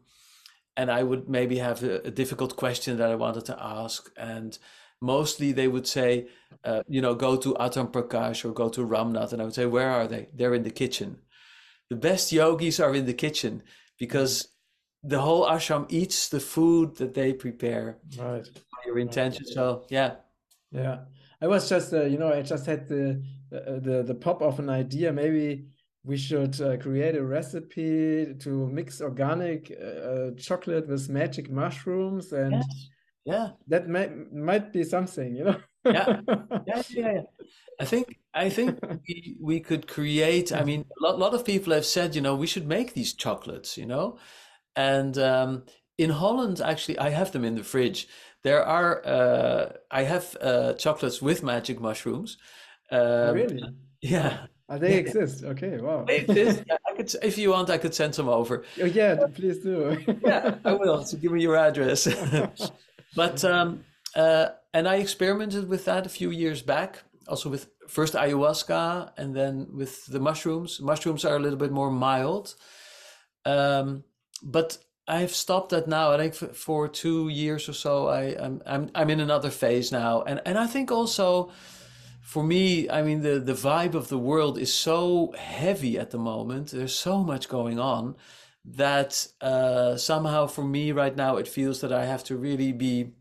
and 0.77 0.91
I 0.91 1.03
would 1.03 1.29
maybe 1.29 1.59
have 1.59 1.83
a, 1.83 2.01
a 2.03 2.11
difficult 2.11 2.57
question 2.57 2.97
that 2.99 3.11
I 3.11 3.17
wanted 3.17 3.45
to 3.47 3.61
ask 3.61 4.11
and 4.17 4.57
mostly 5.01 5.53
they 5.53 5.69
would 5.69 5.87
say, 5.87 6.29
uh, 6.65 6.83
you 6.89 7.01
know, 7.01 7.15
go 7.15 7.37
to 7.37 7.57
Atam 7.57 7.89
Prakash 7.89 8.45
or 8.45 8.53
go 8.53 8.69
to 8.69 8.87
Ramnath. 8.87 9.33
And 9.33 9.41
I 9.41 9.45
would 9.45 9.55
say, 9.55 9.67
where 9.67 9.91
are 9.91 10.07
they? 10.07 10.29
They're 10.35 10.55
in 10.55 10.63
the 10.63 10.71
kitchen. 10.71 11.19
The 11.91 11.97
best 11.97 12.33
yogis 12.33 12.81
are 12.81 12.95
in 12.95 13.07
the 13.07 13.15
kitchen 13.15 13.63
because 13.99 14.49
the 15.03 15.21
whole 15.21 15.47
ashram 15.47 15.87
eats 15.89 16.29
the 16.29 16.41
food 16.41 16.97
that 16.97 17.15
they 17.15 17.33
prepare. 17.33 17.99
Right. 18.19 18.47
Your 18.87 18.99
intention. 18.99 19.45
So 19.47 19.87
yeah. 19.89 20.17
Yeah. 20.71 21.01
I 21.41 21.47
was 21.47 21.69
just, 21.69 21.93
uh, 21.93 22.05
you 22.05 22.19
know, 22.19 22.33
I 22.33 22.43
just 22.43 22.67
had 22.67 22.89
the, 22.89 23.23
uh, 23.53 23.79
the 23.81 24.03
the 24.07 24.15
pop 24.15 24.43
of 24.43 24.59
an 24.59 24.69
idea. 24.69 25.13
Maybe 25.13 25.67
we 26.05 26.17
should 26.17 26.61
uh, 26.61 26.77
create 26.79 27.17
a 27.17 27.25
recipe 27.25 28.35
to 28.41 28.67
mix 28.69 29.01
organic 29.01 29.71
uh, 29.73 30.31
chocolate 30.39 30.89
with 30.89 31.09
magic 31.09 31.51
mushrooms, 31.51 32.33
and 32.33 32.55
Yes. 32.55 32.89
Yeah. 33.25 33.49
that 33.67 33.89
might 33.89 34.33
might 34.33 34.73
be 34.73 34.85
something, 34.85 35.35
you 35.37 35.45
know. 35.45 35.61
Yeah. 35.85 36.21
Yeah, 36.67 36.83
yeah, 36.91 37.13
yeah. 37.13 37.23
I 37.81 37.85
think 37.85 38.19
I 38.35 38.51
think 38.51 38.79
we 39.09 39.37
we 39.41 39.61
could 39.61 39.87
create. 39.87 40.53
I 40.53 40.65
mean, 40.65 40.85
a 41.01 41.03
lot, 41.03 41.19
lot 41.19 41.35
of 41.35 41.45
people 41.45 41.73
have 41.73 41.87
said, 41.87 42.15
you 42.15 42.21
know, 42.21 42.35
we 42.35 42.47
should 42.47 42.67
make 42.67 42.93
these 42.95 43.15
chocolates, 43.15 43.79
you 43.79 43.87
know, 43.87 44.19
and 44.77 45.17
um, 45.19 45.65
in 45.97 46.11
Holland, 46.11 46.61
actually, 46.61 46.99
I 46.99 47.11
have 47.11 47.33
them 47.33 47.45
in 47.45 47.55
the 47.57 47.65
fridge. 47.65 48.09
There 48.45 48.65
are 48.65 49.03
uh, 49.07 49.73
I 49.91 50.03
have 50.05 50.37
uh, 50.41 50.73
chocolates 50.75 51.23
with 51.23 51.43
magic 51.43 51.81
mushrooms. 51.81 52.37
Um, 52.91 53.35
really? 53.35 53.63
Yeah, 54.01 54.47
Ah, 54.71 54.77
they 54.77 54.99
exist. 54.99 55.45
Okay. 55.45 55.79
Wow. 55.79 56.05
they 56.07 56.19
exist. 56.19 56.63
Yeah, 56.67 56.77
I 56.87 56.95
could, 56.95 57.15
if 57.23 57.39
you 57.39 57.51
want, 57.51 57.71
I 57.71 57.79
could 57.79 57.95
send 57.95 58.15
some 58.15 58.29
over. 58.29 58.65
Oh, 58.81 58.85
yeah. 58.85 59.17
Please 59.35 59.59
do. 59.61 59.97
yeah, 60.23 60.57
I 60.65 60.75
will. 60.75 61.05
So 61.05 61.17
give 61.17 61.33
me 61.33 61.41
your 61.41 61.57
address. 61.57 62.07
but 63.17 63.43
um, 63.45 63.85
uh, 64.15 64.49
and 64.75 64.87
I 64.87 64.97
experimented 64.97 65.69
with 65.71 65.87
that 65.87 66.05
a 66.05 66.11
few 66.11 66.31
years 66.31 66.61
back, 66.61 67.03
also 67.27 67.49
with 67.49 67.71
first 67.89 68.13
ayahuasca 68.13 69.13
and 69.17 69.35
then 69.35 69.69
with 69.73 70.05
the 70.07 70.21
mushrooms. 70.21 70.81
Mushrooms 70.83 71.25
are 71.25 71.37
a 71.37 71.41
little 71.41 71.59
bit 71.59 71.73
more 71.73 71.91
mild, 71.91 72.55
um, 73.47 74.05
but 74.43 74.77
I've 75.07 75.35
stopped 75.35 75.71
that 75.71 75.89
now. 75.89 76.13
I 76.13 76.19
think 76.19 76.35
for, 76.35 76.49
for 76.49 76.89
two 76.89 77.31
years 77.31 77.71
or 77.71 77.73
so, 77.73 78.09
I, 78.09 78.37
I'm 78.39 78.61
I'm 78.67 78.91
I'm 78.95 79.09
in 79.09 79.21
another 79.21 79.51
phase 79.51 79.91
now, 79.93 80.23
and 80.23 80.43
and 80.45 80.59
I 80.59 80.67
think 80.67 80.91
also. 80.93 81.51
For 82.29 82.43
me, 82.45 82.91
I 82.91 83.01
mean, 83.03 83.23
the, 83.23 83.41
the 83.41 83.55
vibe 83.55 83.95
of 83.95 84.09
the 84.09 84.19
world 84.19 84.59
is 84.59 84.73
so 84.73 85.33
heavy 85.39 85.99
at 85.99 86.11
the 86.11 86.19
moment. 86.19 86.73
There's 86.73 86.95
so 86.95 87.25
much 87.25 87.49
going 87.49 87.79
on 87.79 88.17
that 88.67 89.27
uh, 89.41 89.97
somehow 89.97 90.47
for 90.47 90.63
me 90.63 90.93
right 90.93 91.17
now 91.17 91.39
it 91.39 91.49
feels 91.49 91.81
that 91.81 91.93
I 91.93 92.05
have 92.05 92.23
to 92.25 92.37
really 92.37 92.73
be, 92.73 93.13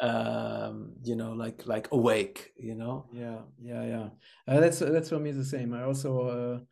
um, 0.00 0.94
you 1.04 1.16
know, 1.16 1.32
like 1.32 1.66
like 1.66 1.88
awake, 1.92 2.52
you 2.58 2.74
know. 2.74 3.06
Yeah, 3.12 3.40
yeah, 3.60 3.84
yeah. 3.84 4.08
Uh, 4.48 4.60
that's 4.60 4.78
that's 4.80 5.08
for 5.10 5.20
me 5.20 5.30
the 5.32 5.44
same. 5.44 5.74
I 5.74 5.84
also 5.84 6.64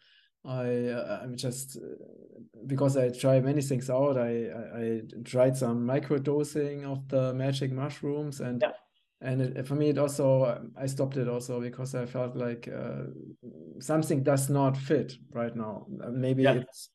uh, 0.47 0.49
I 0.49 0.89
uh, 0.89 1.21
I'm 1.23 1.37
just 1.37 1.77
uh, 1.77 1.81
because 2.67 2.97
I 2.97 3.11
try 3.11 3.41
many 3.41 3.63
things 3.63 3.91
out. 3.91 4.17
I 4.17 4.49
I, 4.49 4.81
I 4.81 5.01
tried 5.25 5.57
some 5.57 5.87
micro 5.87 6.19
dosing 6.19 6.85
of 6.85 7.09
the 7.09 7.33
magic 7.35 7.71
mushrooms 7.73 8.41
and 8.41 8.63
Yeah. 8.63 8.73
And 9.21 9.41
it, 9.41 9.67
for 9.67 9.75
me 9.75 9.89
it 9.89 9.99
also 9.99 10.69
I 10.77 10.87
stopped 10.87 11.17
it 11.17 11.29
also 11.29 11.61
because 11.61 11.95
I 11.95 12.07
felt 12.07 12.37
like 12.37 12.69
uh, 12.69 13.05
something 13.81 14.23
does 14.23 14.51
not 14.51 14.77
fit 14.77 15.15
right 15.33 15.55
now. 15.55 15.87
Maybe 15.89 16.45
Yeah. 16.45 16.53
it's 16.55 16.91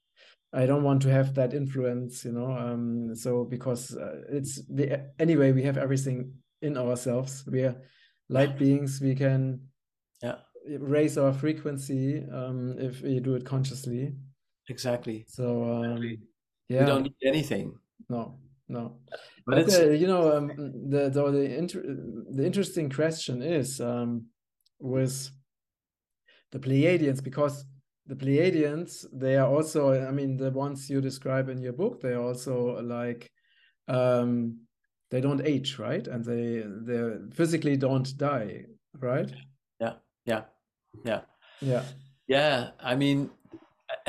I 0.54 0.66
don't 0.66 0.84
want 0.84 1.02
to 1.04 1.10
have 1.12 1.34
that 1.36 1.54
influence, 1.54 2.26
you 2.26 2.34
know. 2.34 2.52
Um, 2.52 3.16
so 3.16 3.46
because 3.46 3.96
uh, 3.96 4.22
it's 4.30 4.66
the 4.68 5.10
anyway 5.20 5.52
we 5.52 5.64
have 5.64 5.78
everything 5.78 6.34
in 6.62 6.78
ourselves. 6.78 7.46
We 7.48 7.64
are 7.64 7.82
light 8.30 8.58
beings. 8.58 9.00
We 9.02 9.16
can 9.16 9.70
Yeah, 10.22 10.40
raise 10.80 11.18
our 11.18 11.34
frequency 11.34 12.24
um, 12.32 12.76
if 12.80 13.02
we 13.02 13.20
do 13.20 13.36
it 13.36 13.46
consciously. 13.46 14.14
exactly. 14.70 15.26
So 15.28 15.64
um, 15.72 16.02
We 16.02 16.20
yeah, 16.70 16.86
don't 16.86 17.04
need 17.04 17.16
anything, 17.24 17.78
no, 18.10 18.40
no. 18.68 19.00
But 19.46 19.56
But 19.56 19.60
it's 19.60 19.78
you 20.02 20.08
know, 20.08 20.38
um, 20.38 20.48
the 20.90 21.10
the 21.10 21.32
the, 21.32 21.58
inter 21.58 21.82
the 22.32 22.46
interesting 22.46 22.90
question 22.90 23.42
is 23.42 23.80
um, 23.82 24.26
with 24.80 25.32
the 26.52 26.60
Pleiadians 26.60 27.24
because 27.24 27.66
the 28.08 28.16
Pleiadians 28.16 29.06
they 29.14 29.38
are 29.38 29.48
also 29.48 29.94
I 30.08 30.12
mean 30.12 30.38
the 30.38 30.52
ones 30.52 30.90
you 30.90 31.02
describe 31.02 31.50
in 31.50 31.62
your 31.62 31.74
book 31.74 32.02
they 32.02 32.14
are 32.14 32.24
also 32.24 32.82
like 32.82 33.32
um, 33.88 34.60
they 35.10 35.22
don't 35.22 35.46
age 35.46 35.80
right? 35.80 36.08
And 36.08 36.24
they 36.24 36.64
they 36.86 37.18
physically 37.34 37.78
don't 37.78 38.18
die 38.18 38.66
right? 39.00 39.32
Yeah, 39.80 39.94
yeah, 40.26 40.44
yeah. 41.06 41.22
yeah. 41.62 41.84
Yeah, 42.28 42.70
I 42.80 42.96
mean, 42.96 43.30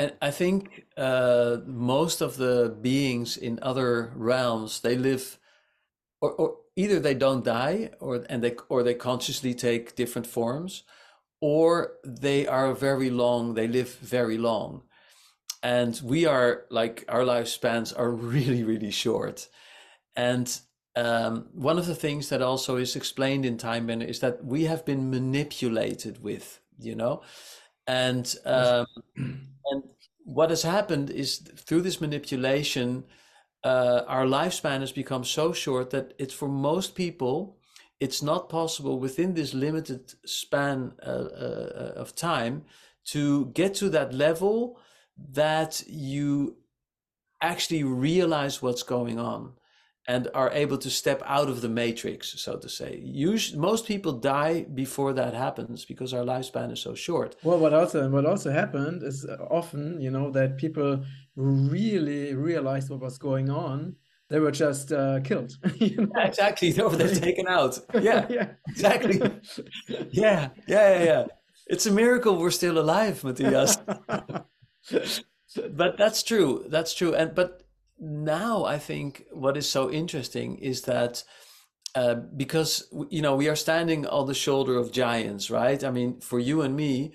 I, 0.02 0.12
I 0.28 0.30
think 0.30 0.84
uh, 0.96 1.58
most 1.66 2.20
of 2.20 2.36
the 2.36 2.76
beings 2.80 3.36
in 3.36 3.58
other 3.62 4.12
realms 4.16 4.80
they 4.80 4.96
live, 4.96 5.38
or, 6.20 6.32
or 6.32 6.56
either 6.76 6.98
they 7.00 7.14
don't 7.14 7.44
die, 7.44 7.90
or 8.00 8.24
and 8.28 8.42
they 8.42 8.56
or 8.68 8.82
they 8.82 8.94
consciously 8.94 9.54
take 9.54 9.94
different 9.94 10.26
forms, 10.26 10.84
or 11.40 11.94
they 12.04 12.46
are 12.46 12.74
very 12.74 13.10
long. 13.10 13.54
They 13.54 13.68
live 13.68 13.94
very 13.96 14.38
long, 14.38 14.82
and 15.62 16.00
we 16.04 16.26
are 16.26 16.64
like 16.70 17.04
our 17.08 17.22
lifespans 17.22 17.96
are 17.98 18.10
really 18.34 18.64
really 18.64 18.90
short, 18.90 19.48
and 20.16 20.60
um, 20.96 21.46
one 21.54 21.78
of 21.78 21.86
the 21.86 21.94
things 21.94 22.28
that 22.28 22.42
also 22.42 22.76
is 22.76 22.96
explained 22.96 23.46
in 23.46 23.56
Time 23.56 23.86
Bender 23.86 24.06
is 24.06 24.20
that 24.20 24.44
we 24.44 24.64
have 24.64 24.84
been 24.84 25.10
manipulated 25.10 26.22
with, 26.22 26.60
you 26.78 26.94
know, 26.94 27.22
and 27.86 28.34
um, 28.44 28.86
and 29.16 29.40
what 30.35 30.51
has 30.51 30.62
happened 30.62 31.11
is 31.11 31.38
through 31.38 31.83
this 31.83 32.01
manipulation, 32.01 33.05
uh, 33.64 34.03
our 34.07 34.25
lifespan 34.25 34.81
has 34.81 34.92
become 34.92 35.25
so 35.25 35.53
short 35.53 35.90
that 35.90 36.14
it's 36.18 36.35
for 36.35 36.49
most 36.49 36.95
people, 36.95 37.59
it's 38.01 38.23
not 38.23 38.49
possible 38.49 38.99
within 38.99 39.35
this 39.35 39.55
limited 39.55 40.14
span 40.25 40.92
uh, 41.07 41.11
uh, 41.11 41.92
of 41.97 42.14
time 42.14 42.64
to 43.05 43.47
get 43.47 43.75
to 43.75 43.88
that 43.90 44.12
level 44.12 44.79
that 45.16 45.83
you 45.87 46.57
actually 47.40 47.85
realize 47.85 48.62
what's 48.62 48.83
going 48.83 49.18
on 49.18 49.53
and 50.08 50.28
are 50.34 50.50
able 50.52 50.78
to 50.78 50.90
step 50.90 51.22
out 51.26 51.48
of 51.48 51.60
the 51.60 51.68
matrix, 51.68 52.40
so 52.40 52.56
to 52.56 52.68
say. 52.68 53.00
Usually, 53.04 53.58
most 53.58 53.86
people 53.86 54.12
die 54.12 54.62
before 54.74 55.12
that 55.12 55.34
happens 55.34 55.84
because 55.84 56.12
our 56.12 56.24
lifespan 56.24 56.72
is 56.72 56.80
so 56.80 56.94
short. 56.94 57.36
Well, 57.44 57.58
what 57.58 57.72
also 57.72 58.08
what 58.10 58.26
also 58.26 58.50
happened 58.50 59.02
is 59.04 59.24
uh, 59.24 59.36
often, 59.50 60.00
you 60.00 60.10
know, 60.10 60.30
that 60.32 60.56
people 60.58 61.04
really 61.36 62.34
realized 62.34 62.90
what 62.90 63.00
was 63.00 63.18
going 63.18 63.48
on. 63.50 63.96
They 64.28 64.40
were 64.40 64.50
just 64.50 64.92
uh, 64.92 65.20
killed. 65.20 65.52
you 65.76 65.96
know? 65.96 66.12
Yeah, 66.16 66.26
exactly. 66.26 66.72
No, 66.72 66.88
they're 66.88 67.14
taken 67.14 67.46
out. 67.46 67.78
Yeah, 68.00 68.26
yeah, 68.28 68.48
exactly. 68.68 69.20
Yeah, 70.10 70.48
yeah, 70.66 70.98
yeah, 70.98 71.04
yeah. 71.04 71.24
It's 71.68 71.86
a 71.86 71.92
miracle 71.92 72.36
we're 72.36 72.50
still 72.50 72.78
alive, 72.78 73.22
Matthias. 73.22 73.76
but 75.70 75.96
that's 75.96 76.22
true. 76.22 76.64
That's 76.68 76.92
true. 76.94 77.14
And 77.14 77.34
but 77.34 77.61
now 78.03 78.64
I 78.64 78.78
think 78.78 79.24
what 79.32 79.57
is 79.57 79.68
so 79.68 79.90
interesting 79.90 80.57
is 80.59 80.82
that 80.82 81.22
uh, 81.94 82.14
because 82.36 82.88
you 83.11 83.22
know 83.22 83.36
we 83.36 83.48
are 83.48 83.57
standing 83.57 84.07
on 84.07 84.26
the 84.26 84.34
shoulder 84.34 84.76
of 84.76 84.90
giants, 84.92 85.50
right? 85.50 85.82
I 85.84 85.90
mean, 85.90 86.20
for 86.20 86.38
you 86.40 86.62
and 86.62 86.74
me 86.74 87.12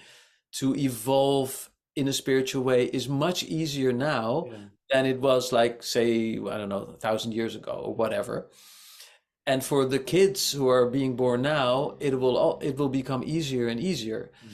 to 0.60 0.76
evolve 0.76 1.70
in 1.96 2.08
a 2.08 2.14
spiritual 2.14 2.64
way 2.64 2.86
is 2.86 3.10
much 3.10 3.44
easier 3.44 3.92
now 3.92 4.46
Yeah. 4.48 4.58
than 4.92 5.06
it 5.06 5.20
was 5.20 5.52
like 5.52 5.84
say 5.84 6.38
I 6.38 6.58
don't 6.58 6.70
know 6.70 6.94
a 6.96 6.98
thousand 6.98 7.34
years 7.34 7.56
ago 7.56 7.74
or 7.86 7.94
whatever. 7.96 8.50
And 9.46 9.64
for 9.64 9.86
the 9.86 10.00
kids 10.00 10.52
who 10.52 10.68
are 10.70 10.90
being 10.90 11.16
born 11.16 11.42
now, 11.42 11.96
it 12.00 12.20
will 12.20 12.38
all, 12.38 12.60
it 12.62 12.78
will 12.78 12.90
become 12.90 13.24
easier 13.26 13.68
and 13.68 13.80
easier. 13.80 14.32
Mm. 14.46 14.50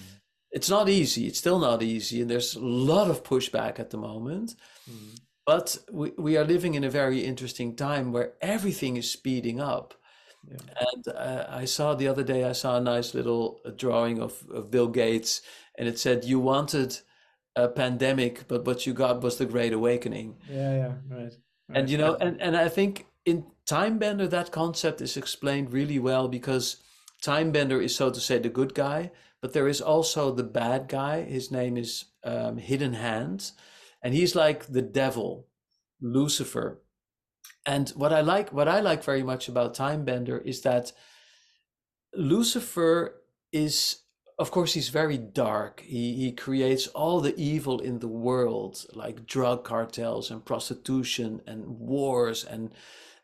It's 0.51 0.69
not 0.69 0.87
easy. 0.87 1.25
It's 1.27 1.39
still 1.39 1.57
not 1.59 1.81
easy, 1.81 2.21
and 2.21 2.29
there's 2.29 2.55
a 2.55 2.59
lot 2.59 3.09
of 3.09 3.23
pushback 3.23 3.79
at 3.79 3.89
the 3.89 3.97
moment. 3.97 4.53
Mm. 4.89 5.19
But 5.45 5.77
we, 5.91 6.11
we 6.17 6.37
are 6.37 6.45
living 6.45 6.75
in 6.75 6.83
a 6.83 6.89
very 6.89 7.25
interesting 7.25 7.75
time 7.75 8.11
where 8.11 8.33
everything 8.41 8.97
is 8.97 9.11
speeding 9.11 9.59
up. 9.59 9.93
Yeah. 10.49 10.57
And 10.93 11.07
uh, 11.07 11.45
I 11.49 11.65
saw 11.65 11.95
the 11.95 12.07
other 12.07 12.23
day, 12.23 12.43
I 12.43 12.53
saw 12.53 12.77
a 12.77 12.81
nice 12.81 13.13
little 13.13 13.59
uh, 13.65 13.71
drawing 13.71 14.21
of, 14.21 14.43
of 14.53 14.71
Bill 14.71 14.87
Gates, 14.87 15.41
and 15.77 15.87
it 15.87 15.99
said, 15.99 16.25
You 16.25 16.39
wanted 16.39 16.97
a 17.55 17.67
pandemic, 17.67 18.47
but 18.47 18.65
what 18.65 18.85
you 18.85 18.93
got 18.93 19.21
was 19.21 19.37
the 19.37 19.45
Great 19.45 19.73
Awakening. 19.73 20.35
yeah, 20.49 20.75
yeah, 20.75 20.93
right. 21.09 21.33
and 21.69 21.89
you 21.89 21.97
know 21.97 22.15
and 22.19 22.41
and 22.41 22.57
i 22.57 22.67
think 22.67 23.05
in 23.25 23.45
time 23.65 23.97
bender 23.97 24.27
that 24.27 24.51
concept 24.51 25.01
is 25.01 25.15
explained 25.17 25.71
really 25.71 25.99
well 25.99 26.27
because 26.27 26.77
time 27.21 27.51
bender 27.51 27.81
is 27.81 27.95
so 27.95 28.09
to 28.09 28.19
say 28.19 28.37
the 28.37 28.49
good 28.49 28.73
guy 28.73 29.09
but 29.41 29.53
there 29.53 29.67
is 29.67 29.81
also 29.81 30.31
the 30.31 30.43
bad 30.43 30.87
guy 30.87 31.21
his 31.21 31.51
name 31.51 31.77
is 31.77 32.05
um, 32.23 32.57
hidden 32.57 32.93
hand 32.93 33.51
and 34.03 34.13
he's 34.13 34.35
like 34.35 34.67
the 34.67 34.81
devil 34.81 35.47
lucifer. 36.01 36.81
And 37.65 37.89
what 37.91 38.11
i 38.11 38.21
like 38.21 38.51
what 38.51 38.67
i 38.67 38.81
like 38.81 39.03
very 39.03 39.23
much 39.23 39.47
about 39.47 39.73
time 39.73 40.03
bender 40.03 40.37
is 40.37 40.61
that 40.61 40.91
lucifer 42.13 43.21
is 43.51 44.01
of 44.39 44.49
course 44.51 44.73
he's 44.73 44.89
very 44.89 45.17
dark. 45.17 45.81
He, 45.81 46.15
he 46.15 46.31
creates 46.31 46.87
all 46.87 47.21
the 47.21 47.35
evil 47.39 47.79
in 47.79 47.99
the 47.99 48.07
world 48.07 48.85
like 48.93 49.25
drug 49.25 49.63
cartels 49.63 50.29
and 50.31 50.43
prostitution 50.43 51.41
and 51.47 51.79
wars 51.79 52.43
and 52.43 52.71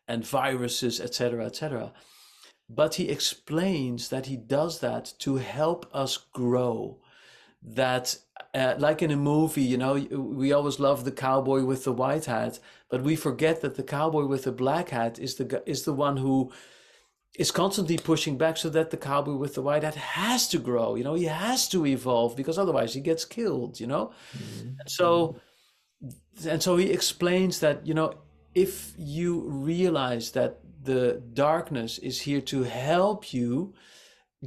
and 0.07 0.25
viruses 0.25 0.99
etc 0.99 1.45
etc 1.45 1.91
but 2.69 2.95
he 2.95 3.09
explains 3.09 4.09
that 4.09 4.27
he 4.27 4.37
does 4.37 4.79
that 4.79 5.13
to 5.19 5.37
help 5.37 5.89
us 5.93 6.17
grow 6.17 6.99
that 7.63 8.17
uh, 8.53 8.75
like 8.77 9.01
in 9.01 9.11
a 9.11 9.15
movie 9.15 9.61
you 9.61 9.77
know 9.77 9.93
we 9.93 10.51
always 10.51 10.79
love 10.79 11.05
the 11.05 11.11
cowboy 11.11 11.63
with 11.63 11.83
the 11.83 11.93
white 11.93 12.25
hat 12.25 12.59
but 12.89 13.03
we 13.03 13.15
forget 13.15 13.61
that 13.61 13.75
the 13.75 13.83
cowboy 13.83 14.25
with 14.25 14.43
the 14.43 14.51
black 14.51 14.89
hat 14.89 15.19
is 15.19 15.35
the 15.35 15.63
is 15.65 15.83
the 15.83 15.93
one 15.93 16.17
who 16.17 16.51
is 17.35 17.51
constantly 17.51 17.97
pushing 17.97 18.37
back 18.37 18.57
so 18.57 18.69
that 18.69 18.89
the 18.89 18.97
cowboy 18.97 19.35
with 19.35 19.53
the 19.53 19.61
white 19.61 19.83
hat 19.83 19.95
has 19.95 20.47
to 20.47 20.57
grow 20.57 20.95
you 20.95 21.03
know 21.03 21.13
he 21.13 21.25
has 21.25 21.67
to 21.67 21.85
evolve 21.85 22.35
because 22.35 22.57
otherwise 22.57 22.93
he 22.93 22.99
gets 22.99 23.23
killed 23.23 23.79
you 23.79 23.87
know 23.87 24.11
mm-hmm. 24.35 24.69
so 24.87 25.39
and 26.47 26.63
so 26.63 26.77
he 26.77 26.89
explains 26.89 27.59
that 27.59 27.85
you 27.85 27.93
know 27.93 28.13
if 28.55 28.93
you 28.97 29.41
realize 29.41 30.31
that 30.31 30.59
the 30.83 31.21
darkness 31.33 31.99
is 31.99 32.21
here 32.21 32.41
to 32.41 32.63
help 32.63 33.31
you 33.33 33.73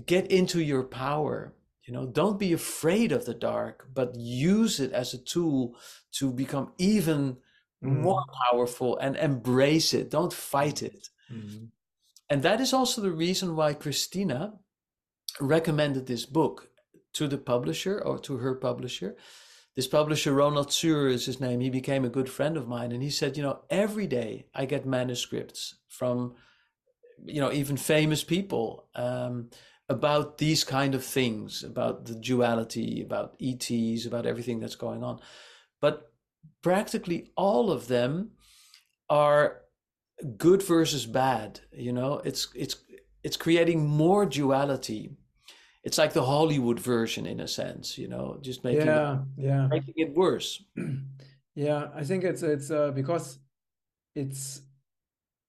get 0.06 0.30
into 0.30 0.60
your 0.60 0.82
power 0.82 1.52
you 1.84 1.92
know 1.92 2.06
don't 2.06 2.38
be 2.38 2.52
afraid 2.52 3.12
of 3.12 3.24
the 3.24 3.34
dark 3.34 3.86
but 3.92 4.14
use 4.16 4.80
it 4.80 4.92
as 4.92 5.14
a 5.14 5.18
tool 5.18 5.76
to 6.12 6.32
become 6.32 6.72
even 6.78 7.36
mm-hmm. 7.82 8.02
more 8.02 8.24
powerful 8.50 8.96
and 8.98 9.16
embrace 9.16 9.92
it 9.94 10.10
don't 10.10 10.32
fight 10.32 10.82
it 10.82 11.08
mm-hmm. 11.32 11.64
And 12.32 12.42
that 12.44 12.62
is 12.62 12.72
also 12.72 13.02
the 13.02 13.12
reason 13.12 13.56
why 13.56 13.74
Christina 13.74 14.54
recommended 15.38 16.06
this 16.06 16.24
book 16.24 16.70
to 17.12 17.28
the 17.28 17.36
publisher 17.36 18.00
or 18.00 18.18
to 18.20 18.38
her 18.38 18.54
publisher. 18.54 19.16
This 19.76 19.86
publisher, 19.86 20.32
Ronald 20.32 20.68
Zürrer 20.68 21.12
is 21.12 21.26
his 21.26 21.40
name. 21.40 21.60
He 21.60 21.68
became 21.68 22.06
a 22.06 22.08
good 22.08 22.30
friend 22.30 22.56
of 22.56 22.66
mine. 22.66 22.90
And 22.90 23.02
he 23.02 23.10
said, 23.10 23.36
you 23.36 23.42
know, 23.42 23.60
every 23.68 24.06
day 24.06 24.46
I 24.54 24.64
get 24.64 24.86
manuscripts 24.86 25.74
from, 25.88 26.36
you 27.22 27.42
know, 27.42 27.52
even 27.52 27.76
famous 27.76 28.24
people 28.24 28.86
um, 28.94 29.50
about 29.88 30.38
these 30.38 30.64
kind 30.64 30.94
of 30.94 31.04
things, 31.04 31.62
about 31.62 32.06
the 32.06 32.14
duality, 32.14 33.02
about 33.02 33.36
ETs, 33.40 34.06
about 34.06 34.26
everything 34.26 34.60
that's 34.60 34.76
going 34.76 35.02
on. 35.02 35.20
But 35.80 36.12
practically 36.62 37.32
all 37.36 37.70
of 37.70 37.88
them 37.88 38.32
are 39.10 39.62
good 40.36 40.62
versus 40.62 41.06
bad 41.06 41.60
you 41.72 41.92
know? 41.92 42.20
It's 42.24 42.48
it's 42.54 42.76
it's 43.22 43.36
creating 43.36 43.86
more 43.86 44.26
duality. 44.26 45.16
It's 45.84 45.98
like 45.98 46.12
the 46.12 46.24
hollywood 46.24 46.78
version 46.78 47.26
in 47.26 47.40
a 47.40 47.48
sense 47.48 47.98
you 47.98 48.08
know? 48.08 48.38
Just 48.40 48.64
making 48.64 48.86
yeah 48.86 49.14
it, 49.14 49.44
yeah. 49.44 49.66
making 49.66 49.94
it 49.96 50.14
worse. 50.14 50.62
Yeah 51.54 51.88
i 51.94 52.02
think 52.02 52.24
it's 52.24 52.42
it's 52.42 52.70
uh, 52.70 52.92
because 52.92 53.38
it's 54.14 54.62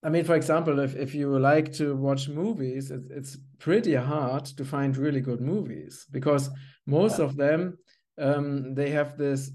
i 0.04 0.10
mean 0.10 0.26
for 0.26 0.36
example 0.36 0.80
if, 0.80 0.96
if 0.98 1.16
you 1.16 1.40
like 1.40 1.72
to 1.74 1.96
watch 1.96 2.28
movies 2.28 2.92
it's, 2.92 3.08
it's 3.10 3.38
pretty 3.64 3.96
hard 3.96 4.44
to 4.44 4.66
find 4.66 4.98
really 4.98 5.22
good 5.22 5.40
movies 5.40 6.06
because 6.12 6.50
most 6.86 7.18
yeah. 7.18 7.26
of 7.26 7.38
them 7.38 7.78
um, 8.20 8.76
they 8.76 8.90
have 8.90 9.18
this 9.18 9.52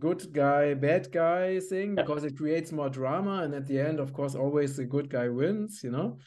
good 0.00 0.32
guy 0.32 0.74
bad 0.74 1.12
guy 1.12 1.60
thing 1.60 1.94
because 1.94 2.24
it 2.24 2.36
creates 2.36 2.72
more 2.72 2.88
drama 2.88 3.44
and 3.44 3.54
at 3.54 3.64
the 3.68 3.78
end 3.78 4.00
of 4.00 4.12
course 4.12 4.34
always 4.34 4.76
the 4.76 4.84
good 4.84 5.08
guy 5.08 5.28
wins 5.28 5.80
you 5.84 5.92
know? 5.92 6.18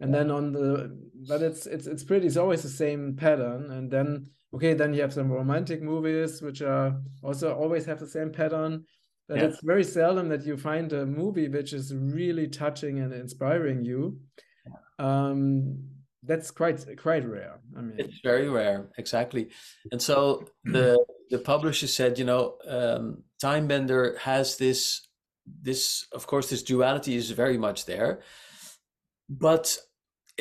And 0.00 0.14
then 0.14 0.30
on 0.30 0.52
the 0.52 0.96
but 1.28 1.42
it's 1.42 1.66
it's 1.66 1.88
it's 1.88 2.04
pretty 2.04 2.28
it's 2.28 2.36
always 2.36 2.62
the 2.62 2.68
same 2.68 3.16
pattern 3.16 3.72
and 3.72 3.90
then 3.90 4.26
okay 4.54 4.72
then 4.74 4.94
you 4.94 5.00
have 5.00 5.12
some 5.12 5.32
romantic 5.32 5.82
movies 5.82 6.40
which 6.40 6.62
are 6.62 6.94
also 7.24 7.52
always 7.52 7.84
have 7.86 7.98
the 7.98 8.06
same 8.06 8.30
pattern 8.30 8.84
but 9.26 9.38
yeah. 9.38 9.46
it's 9.46 9.60
very 9.64 9.82
seldom 9.82 10.28
that 10.28 10.46
you 10.46 10.56
find 10.56 10.92
a 10.92 11.04
movie 11.04 11.48
which 11.48 11.72
is 11.72 11.92
really 11.92 12.46
touching 12.46 13.00
and 13.00 13.12
inspiring 13.12 13.84
you. 13.84 14.20
Um 15.00 15.97
that's 16.28 16.50
quite 16.50 16.78
quite 16.96 17.26
rare 17.28 17.58
i 17.76 17.80
mean 17.80 17.96
it's 17.98 18.20
very 18.22 18.48
rare 18.48 18.86
exactly 18.98 19.48
and 19.90 20.00
so 20.00 20.46
the 20.64 20.96
the 21.30 21.38
publisher 21.38 21.86
said, 21.86 22.18
you 22.18 22.24
know, 22.24 22.56
um, 22.66 23.22
Time 23.40 23.66
Bender 23.66 24.16
has 24.20 24.56
this, 24.56 25.08
this 25.62 26.06
of 26.12 26.26
course, 26.26 26.50
this 26.50 26.62
duality 26.62 27.14
is 27.16 27.30
very 27.30 27.58
much 27.58 27.86
there, 27.86 28.20
but 29.28 29.76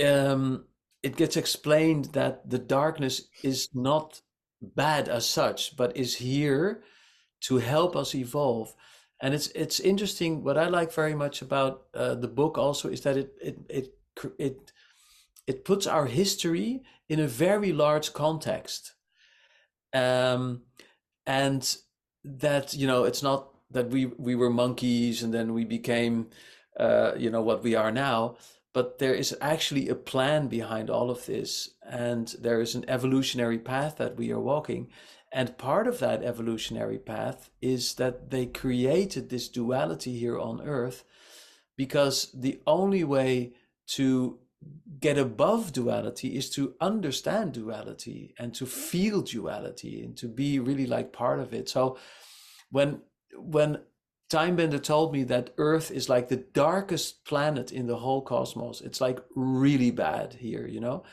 um, 0.04 0.66
it 1.04 1.16
gets 1.16 1.38
explained 1.38 2.06
that 2.14 2.50
the 2.50 2.60
darkness 2.60 3.28
is 3.44 3.70
not 3.74 4.22
bad 4.62 5.08
as 5.10 5.26
such, 5.26 5.76
but 5.76 5.96
is 5.96 6.16
here 6.16 6.84
to 7.42 7.58
help 7.58 7.96
us 7.96 8.16
evolve. 8.16 8.74
And 9.22 9.34
it's 9.34 9.48
it's 9.48 9.80
interesting. 9.80 10.44
What 10.44 10.58
I 10.58 10.68
like 10.68 10.94
very 10.94 11.16
much 11.16 11.42
about 11.42 11.88
uh, 11.94 12.16
the 12.16 12.28
book 12.28 12.58
also 12.58 12.90
is 12.90 13.02
that 13.02 13.18
it 13.18 13.34
it 13.42 13.58
it 13.70 13.94
it 14.38 14.72
it 15.48 15.66
puts 15.66 15.88
our 15.88 16.06
history 16.06 16.84
in 17.10 17.20
a 17.20 17.28
very 17.28 17.72
large 17.74 18.14
context. 18.14 18.94
Um, 19.94 20.64
and 21.26 21.78
that 22.24 22.74
you 22.74 22.88
know 22.88 23.04
it's 23.04 23.24
not 23.24 23.50
that 23.72 23.90
we 23.90 24.06
we 24.06 24.36
were 24.36 24.50
monkeys 24.50 25.24
and 25.24 25.34
then 25.34 25.54
we 25.54 25.64
became 25.64 26.28
uh, 26.80 27.14
you 27.18 27.30
know 27.30 27.42
what 27.42 27.64
we 27.64 27.76
are 27.76 27.92
now 27.92 28.36
but 28.74 29.00
there 29.00 29.14
is 29.14 29.36
actually 29.42 29.90
a 29.90 29.96
plan 29.96 30.48
behind 30.48 30.90
all 30.90 31.10
of 31.10 31.26
this 31.26 31.72
and 31.84 32.36
there 32.40 32.62
is 32.62 32.76
an 32.76 32.86
evolutionary 32.88 33.58
path 33.58 33.98
that 33.98 34.16
we 34.18 34.32
are 34.32 34.40
walking 34.40 34.88
and 35.32 35.58
part 35.58 35.88
of 35.88 36.00
that 36.00 36.24
evolutionary 36.24 36.98
path 36.98 37.50
is 37.62 37.96
that 37.96 38.30
they 38.30 38.46
created 38.46 39.30
this 39.30 39.50
duality 39.50 40.18
here 40.18 40.40
on 40.40 40.62
earth 40.62 41.04
because 41.76 42.32
the 42.34 42.60
only 42.66 43.04
way 43.04 43.54
to 43.86 44.40
get 45.00 45.18
above 45.18 45.74
duality 45.74 46.36
is 46.36 46.50
to 46.52 46.74
understand 46.82 47.54
duality 47.54 48.34
and 48.40 48.54
to 48.56 48.66
feel 48.66 49.22
duality 49.22 50.02
and 50.04 50.18
to 50.18 50.28
be 50.28 50.60
really 50.60 50.88
like 50.88 51.14
part 51.14 51.40
of 51.40 51.54
it. 51.54 51.70
So 51.70 51.98
when 52.72 53.02
when 53.36 53.80
timebender 54.30 54.82
told 54.82 55.14
me 55.14 55.24
that 55.24 55.54
earth 55.58 55.92
is 55.92 56.10
like 56.10 56.28
the 56.28 56.44
darkest 56.54 57.24
planet 57.26 57.72
in 57.72 57.88
the 57.88 57.96
whole 57.96 58.22
cosmos 58.22 58.82
it's 58.82 59.00
like 59.00 59.20
really 59.36 59.92
bad 59.92 60.34
here 60.34 60.68
you 60.68 60.80
know? 60.80 61.04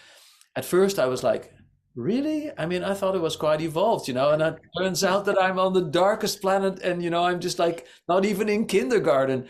At 0.57 0.65
first 0.65 0.99
i 0.99 1.07
was 1.07 1.23
like 1.23 1.53
really? 1.95 2.51
I 2.59 2.67
mean 2.67 2.83
i 2.83 2.95
thought 2.95 3.15
it 3.15 3.23
was 3.23 3.37
quite 3.37 3.61
evolved 3.61 4.09
you 4.09 4.15
know? 4.15 4.31
And 4.31 4.43
it 4.43 4.59
turns 4.79 5.05
out 5.05 5.27
that 5.27 5.41
i'm 5.41 5.59
on 5.61 5.75
the 5.75 5.83
darkest 5.83 6.41
planet 6.41 6.81
and 6.81 7.03
you 7.03 7.11
know 7.11 7.25
i'm 7.25 7.41
just 7.41 7.59
like 7.59 7.87
not 8.09 8.25
even 8.25 8.49
in 8.49 8.67
kindergarten. 8.67 9.47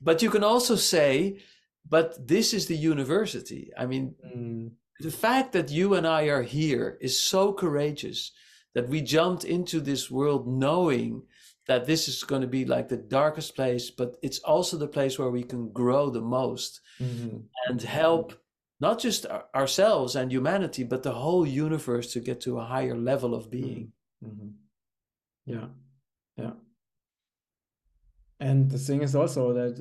But 0.00 0.20
you 0.20 0.30
can 0.30 0.44
also 0.44 0.76
say 0.76 1.40
but 1.88 2.26
this 2.26 2.52
is 2.52 2.66
the 2.66 2.76
university. 2.76 3.70
I 3.78 3.86
mean, 3.86 4.14
mm. 4.24 4.70
the 5.00 5.10
fact 5.10 5.52
that 5.52 5.70
you 5.70 5.94
and 5.94 6.06
I 6.06 6.24
are 6.24 6.42
here 6.42 6.98
is 7.00 7.20
so 7.20 7.52
courageous 7.52 8.32
that 8.74 8.88
we 8.88 9.00
jumped 9.00 9.44
into 9.44 9.80
this 9.80 10.10
world 10.10 10.46
knowing 10.46 11.22
that 11.66 11.86
this 11.86 12.08
is 12.08 12.22
going 12.22 12.42
to 12.42 12.48
be 12.48 12.64
like 12.64 12.88
the 12.88 12.96
darkest 12.96 13.56
place, 13.56 13.90
but 13.90 14.16
it's 14.22 14.38
also 14.40 14.76
the 14.76 14.86
place 14.86 15.18
where 15.18 15.30
we 15.30 15.42
can 15.42 15.72
grow 15.72 16.10
the 16.10 16.20
most 16.20 16.80
mm-hmm. 17.00 17.38
and 17.66 17.82
help 17.82 18.34
not 18.78 19.00
just 19.00 19.26
ourselves 19.54 20.14
and 20.14 20.30
humanity, 20.30 20.84
but 20.84 21.02
the 21.02 21.12
whole 21.12 21.46
universe 21.46 22.12
to 22.12 22.20
get 22.20 22.40
to 22.42 22.58
a 22.58 22.64
higher 22.64 22.96
level 22.96 23.34
of 23.34 23.50
being. 23.50 23.92
Mm-hmm. 24.22 24.48
Yeah. 25.46 25.66
Yeah 26.36 26.52
and 28.40 28.70
the 28.70 28.78
thing 28.78 29.02
is 29.02 29.16
also 29.16 29.52
that 29.52 29.78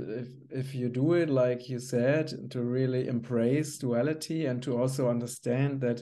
if, 0.50 0.66
if 0.66 0.76
you 0.76 0.88
do 0.88 1.14
it 1.14 1.30
like 1.30 1.68
you 1.68 1.80
said 1.80 2.32
to 2.50 2.62
really 2.62 3.08
embrace 3.08 3.78
duality 3.78 4.46
and 4.46 4.64
to 4.64 4.78
also 4.78 5.10
understand 5.10 5.82
that 5.82 6.02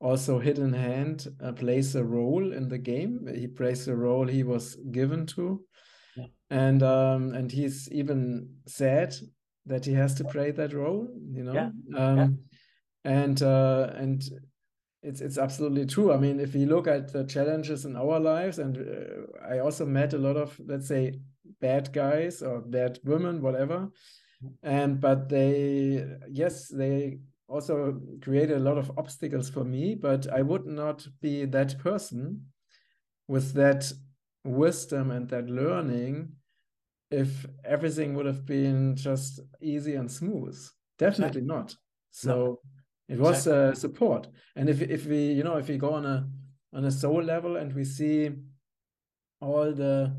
also 0.00 0.38
hidden 0.38 0.72
hand 0.72 1.28
uh, 1.42 1.52
plays 1.52 1.94
a 1.94 2.02
role 2.02 2.52
in 2.52 2.68
the 2.68 2.78
game 2.78 3.26
he 3.34 3.46
plays 3.46 3.86
a 3.86 3.94
role 3.94 4.26
he 4.26 4.42
was 4.42 4.76
given 4.90 5.24
to 5.24 5.64
yeah. 6.16 6.26
and 6.50 6.82
um 6.82 7.32
and 7.34 7.52
he's 7.52 7.88
even 7.92 8.48
said 8.66 9.14
that 9.64 9.84
he 9.84 9.92
has 9.92 10.14
to 10.14 10.24
play 10.24 10.50
that 10.50 10.72
role 10.72 11.06
you 11.30 11.44
know 11.44 11.52
yeah. 11.52 11.70
Um, 11.96 12.18
yeah. 12.18 13.12
and 13.12 13.42
uh 13.42 13.92
and 13.94 14.24
it's 15.02 15.20
it's 15.20 15.38
absolutely 15.38 15.86
true. 15.86 16.12
I 16.12 16.16
mean, 16.16 16.38
if 16.38 16.54
we 16.54 16.64
look 16.64 16.86
at 16.86 17.12
the 17.12 17.24
challenges 17.24 17.84
in 17.84 17.96
our 17.96 18.20
lives, 18.20 18.58
and 18.58 18.76
uh, 18.78 19.46
I 19.48 19.58
also 19.58 19.84
met 19.84 20.14
a 20.14 20.18
lot 20.18 20.36
of 20.36 20.58
let's 20.64 20.86
say 20.88 21.14
bad 21.60 21.92
guys 21.92 22.42
or 22.42 22.60
bad 22.60 22.98
women, 23.04 23.42
whatever, 23.42 23.90
and 24.62 25.00
but 25.00 25.28
they 25.28 26.06
yes 26.28 26.68
they 26.68 27.18
also 27.48 28.00
created 28.22 28.56
a 28.56 28.60
lot 28.60 28.78
of 28.78 28.90
obstacles 28.96 29.50
for 29.50 29.64
me, 29.64 29.94
but 29.94 30.32
I 30.32 30.42
would 30.42 30.66
not 30.66 31.06
be 31.20 31.44
that 31.46 31.78
person 31.78 32.46
with 33.26 33.52
that 33.54 33.92
wisdom 34.44 35.10
and 35.10 35.28
that 35.28 35.50
learning 35.50 36.32
if 37.10 37.44
everything 37.64 38.14
would 38.14 38.26
have 38.26 38.46
been 38.46 38.96
just 38.96 39.40
easy 39.60 39.96
and 39.96 40.10
smooth. 40.10 40.58
Definitely 40.98 41.42
not. 41.42 41.74
So. 42.10 42.34
No 42.34 42.71
it 43.08 43.18
was 43.18 43.46
exactly. 43.46 43.68
uh, 43.70 43.74
support, 43.74 44.28
and 44.56 44.68
if 44.68 44.80
if 44.80 45.06
we 45.06 45.32
you 45.32 45.42
know 45.42 45.56
if 45.56 45.68
we 45.68 45.76
go 45.76 45.94
on 45.94 46.06
a 46.06 46.28
on 46.72 46.84
a 46.84 46.90
soul 46.90 47.22
level 47.22 47.56
and 47.56 47.74
we 47.74 47.84
see 47.84 48.30
all 49.40 49.72
the 49.72 50.16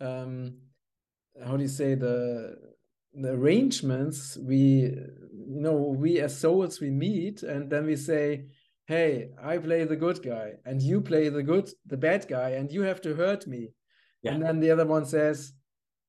um, 0.00 0.56
how 1.44 1.56
do 1.56 1.62
you 1.62 1.68
say 1.68 1.94
the 1.94 2.56
the 3.14 3.30
arrangements 3.30 4.36
we 4.42 4.58
you 4.58 5.60
know 5.60 5.74
we 5.74 6.20
as 6.20 6.36
souls 6.36 6.80
we 6.80 6.90
meet 6.90 7.42
and 7.42 7.70
then 7.70 7.86
we 7.86 7.96
say 7.96 8.44
hey 8.86 9.28
i 9.42 9.56
play 9.56 9.84
the 9.84 9.96
good 9.96 10.22
guy 10.22 10.52
and 10.64 10.82
you 10.82 11.00
play 11.00 11.28
the 11.28 11.42
good 11.42 11.70
the 11.86 11.96
bad 11.96 12.26
guy 12.28 12.50
and 12.50 12.72
you 12.72 12.82
have 12.82 13.00
to 13.00 13.14
hurt 13.14 13.46
me 13.46 13.68
yeah. 14.22 14.32
and 14.32 14.42
then 14.42 14.58
the 14.58 14.70
other 14.70 14.84
one 14.84 15.06
says 15.06 15.52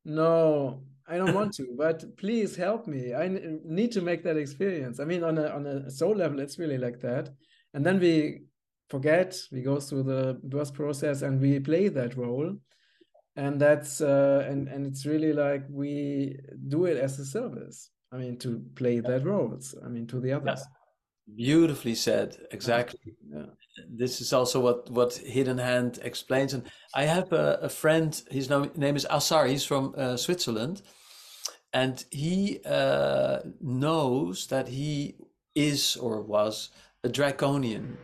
no 0.03 0.83
I 1.07 1.17
don't 1.17 1.35
want 1.35 1.53
to, 1.55 1.67
but 1.77 2.03
please 2.17 2.55
help 2.55 2.87
me. 2.87 3.13
I 3.13 3.27
need 3.63 3.91
to 3.91 4.01
make 4.01 4.23
that 4.23 4.37
experience. 4.37 4.99
I 4.99 5.05
mean, 5.05 5.23
on 5.23 5.37
a 5.37 5.47
on 5.49 5.65
a 5.67 5.91
soul 5.91 6.15
level, 6.15 6.39
it's 6.39 6.57
really 6.57 6.79
like 6.79 6.99
that. 7.01 7.29
And 7.73 7.85
then 7.85 7.99
we 7.99 8.41
forget, 8.89 9.37
we 9.51 9.61
go 9.61 9.79
through 9.79 10.03
the 10.03 10.39
birth 10.43 10.73
process, 10.73 11.21
and 11.21 11.39
we 11.39 11.59
play 11.59 11.89
that 11.89 12.17
role. 12.17 12.55
And 13.35 13.59
that's 13.59 14.01
uh, 14.01 14.47
and 14.49 14.67
and 14.67 14.87
it's 14.87 15.05
really 15.05 15.33
like 15.33 15.65
we 15.69 16.39
do 16.67 16.85
it 16.85 16.97
as 16.97 17.19
a 17.19 17.25
service. 17.25 17.91
I 18.11 18.17
mean, 18.17 18.37
to 18.39 18.63
play 18.75 18.99
that 19.01 19.25
roles. 19.25 19.75
I 19.85 19.89
mean, 19.89 20.07
to 20.07 20.19
the 20.19 20.33
others. 20.33 20.63
Beautifully 21.33 21.95
said. 21.95 22.37
Exactly. 22.51 22.99
Yeah. 23.27 23.47
This 23.89 24.21
is 24.21 24.31
also 24.31 24.61
what 24.61 24.89
what 24.89 25.15
Hidden 25.15 25.57
Hand 25.57 25.99
explains. 26.01 26.53
And 26.53 26.63
I 26.93 27.03
have 27.03 27.33
a, 27.33 27.59
a 27.63 27.69
friend. 27.69 28.09
His 28.31 28.49
name 28.49 28.95
is 28.95 29.05
Asar. 29.09 29.47
He's 29.47 29.65
from 29.65 29.93
uh, 29.97 30.15
Switzerland 30.15 30.81
and 31.75 32.05
he 32.09 32.61
uh, 32.65 33.39
knows 33.59 34.47
that 34.47 34.69
he 34.69 35.15
is 35.53 35.97
or 35.97 36.21
was 36.21 36.69
a 37.03 37.09
draconian 37.09 37.97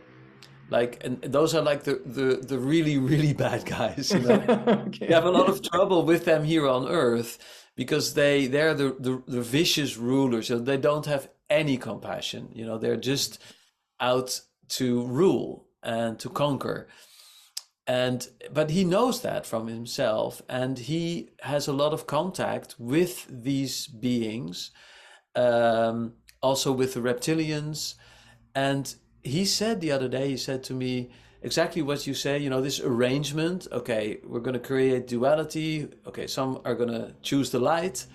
like 0.70 1.02
and 1.04 1.20
those 1.22 1.54
are 1.54 1.62
like 1.62 1.82
the 1.84 2.00
the, 2.04 2.36
the 2.46 2.58
really 2.58 2.98
really 2.98 3.32
bad 3.46 3.64
guys 3.64 4.12
you 4.12 4.20
know 4.20 4.40
okay. 4.86 5.08
you 5.08 5.14
have 5.14 5.24
a 5.24 5.30
lot 5.30 5.48
of 5.48 5.62
trouble 5.62 6.04
with 6.04 6.24
them 6.24 6.44
here 6.44 6.68
on 6.68 6.86
earth 6.86 7.38
because 7.74 8.14
they 8.14 8.46
they're 8.46 8.74
the, 8.74 8.94
the, 9.00 9.22
the 9.26 9.40
vicious 9.40 9.96
rulers 9.96 10.48
so 10.48 10.58
they 10.58 10.76
don't 10.76 11.06
have 11.06 11.28
any 11.52 11.76
compassion. 11.76 12.48
You 12.52 12.64
know 12.66 12.78
they're 12.78 12.96
just 13.12 13.38
out 14.00 14.40
to 14.68 15.06
rule 15.06 15.66
and 15.82 16.18
to 16.18 16.28
conquer. 16.28 16.88
And 17.86 18.28
but 18.52 18.70
he 18.70 18.84
knows 18.84 19.22
that 19.22 19.44
from 19.44 19.66
himself 19.66 20.40
and 20.48 20.78
he 20.78 21.30
has 21.40 21.66
a 21.66 21.72
lot 21.72 21.92
of 21.92 22.06
contact 22.06 22.76
with 22.78 23.26
these 23.28 23.86
beings 23.88 24.70
um, 25.34 26.14
also 26.40 26.70
with 26.72 26.94
the 26.94 27.00
reptilians. 27.00 27.94
And 28.54 28.94
he 29.22 29.44
said 29.44 29.80
the 29.80 29.92
other 29.92 30.08
day 30.08 30.28
he 30.28 30.36
said 30.36 30.62
to 30.64 30.74
me 30.74 31.10
exactly 31.42 31.82
what 31.82 32.06
you 32.06 32.14
say 32.14 32.38
you 32.38 32.50
know 32.50 32.60
this 32.60 32.80
arrangement 32.80 33.66
okay 33.72 34.18
we're 34.24 34.40
going 34.40 34.54
to 34.54 34.60
create 34.60 35.06
duality 35.08 35.88
okay 36.06 36.26
some 36.26 36.60
are 36.64 36.74
going 36.74 36.88
to 36.88 37.12
choose 37.22 37.50
the 37.50 37.58
light 37.58 38.06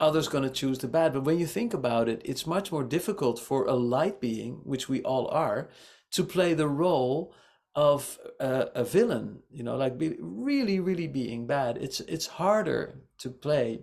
others 0.00 0.28
going 0.28 0.44
to 0.44 0.50
choose 0.50 0.78
the 0.78 0.88
bad. 0.88 1.12
But 1.12 1.24
when 1.24 1.38
you 1.38 1.46
think 1.46 1.74
about 1.74 2.08
it 2.08 2.22
it's 2.24 2.46
much 2.46 2.72
more 2.72 2.84
difficult 2.84 3.38
for 3.38 3.64
a 3.64 3.74
light 3.74 4.20
being 4.20 4.60
which 4.64 4.88
we 4.88 5.02
all 5.02 5.28
are 5.28 5.68
to 6.12 6.24
play 6.24 6.54
the 6.54 6.68
role 6.68 7.34
of 7.74 8.18
a, 8.40 8.68
a 8.74 8.84
villain 8.84 9.40
you 9.50 9.62
know 9.62 9.76
like 9.76 9.98
be, 9.98 10.16
really 10.20 10.80
really 10.80 11.08
being 11.08 11.46
bad. 11.46 11.76
It's 11.78 12.00
it's 12.00 12.26
harder 12.26 13.00
to 13.18 13.30
play. 13.30 13.80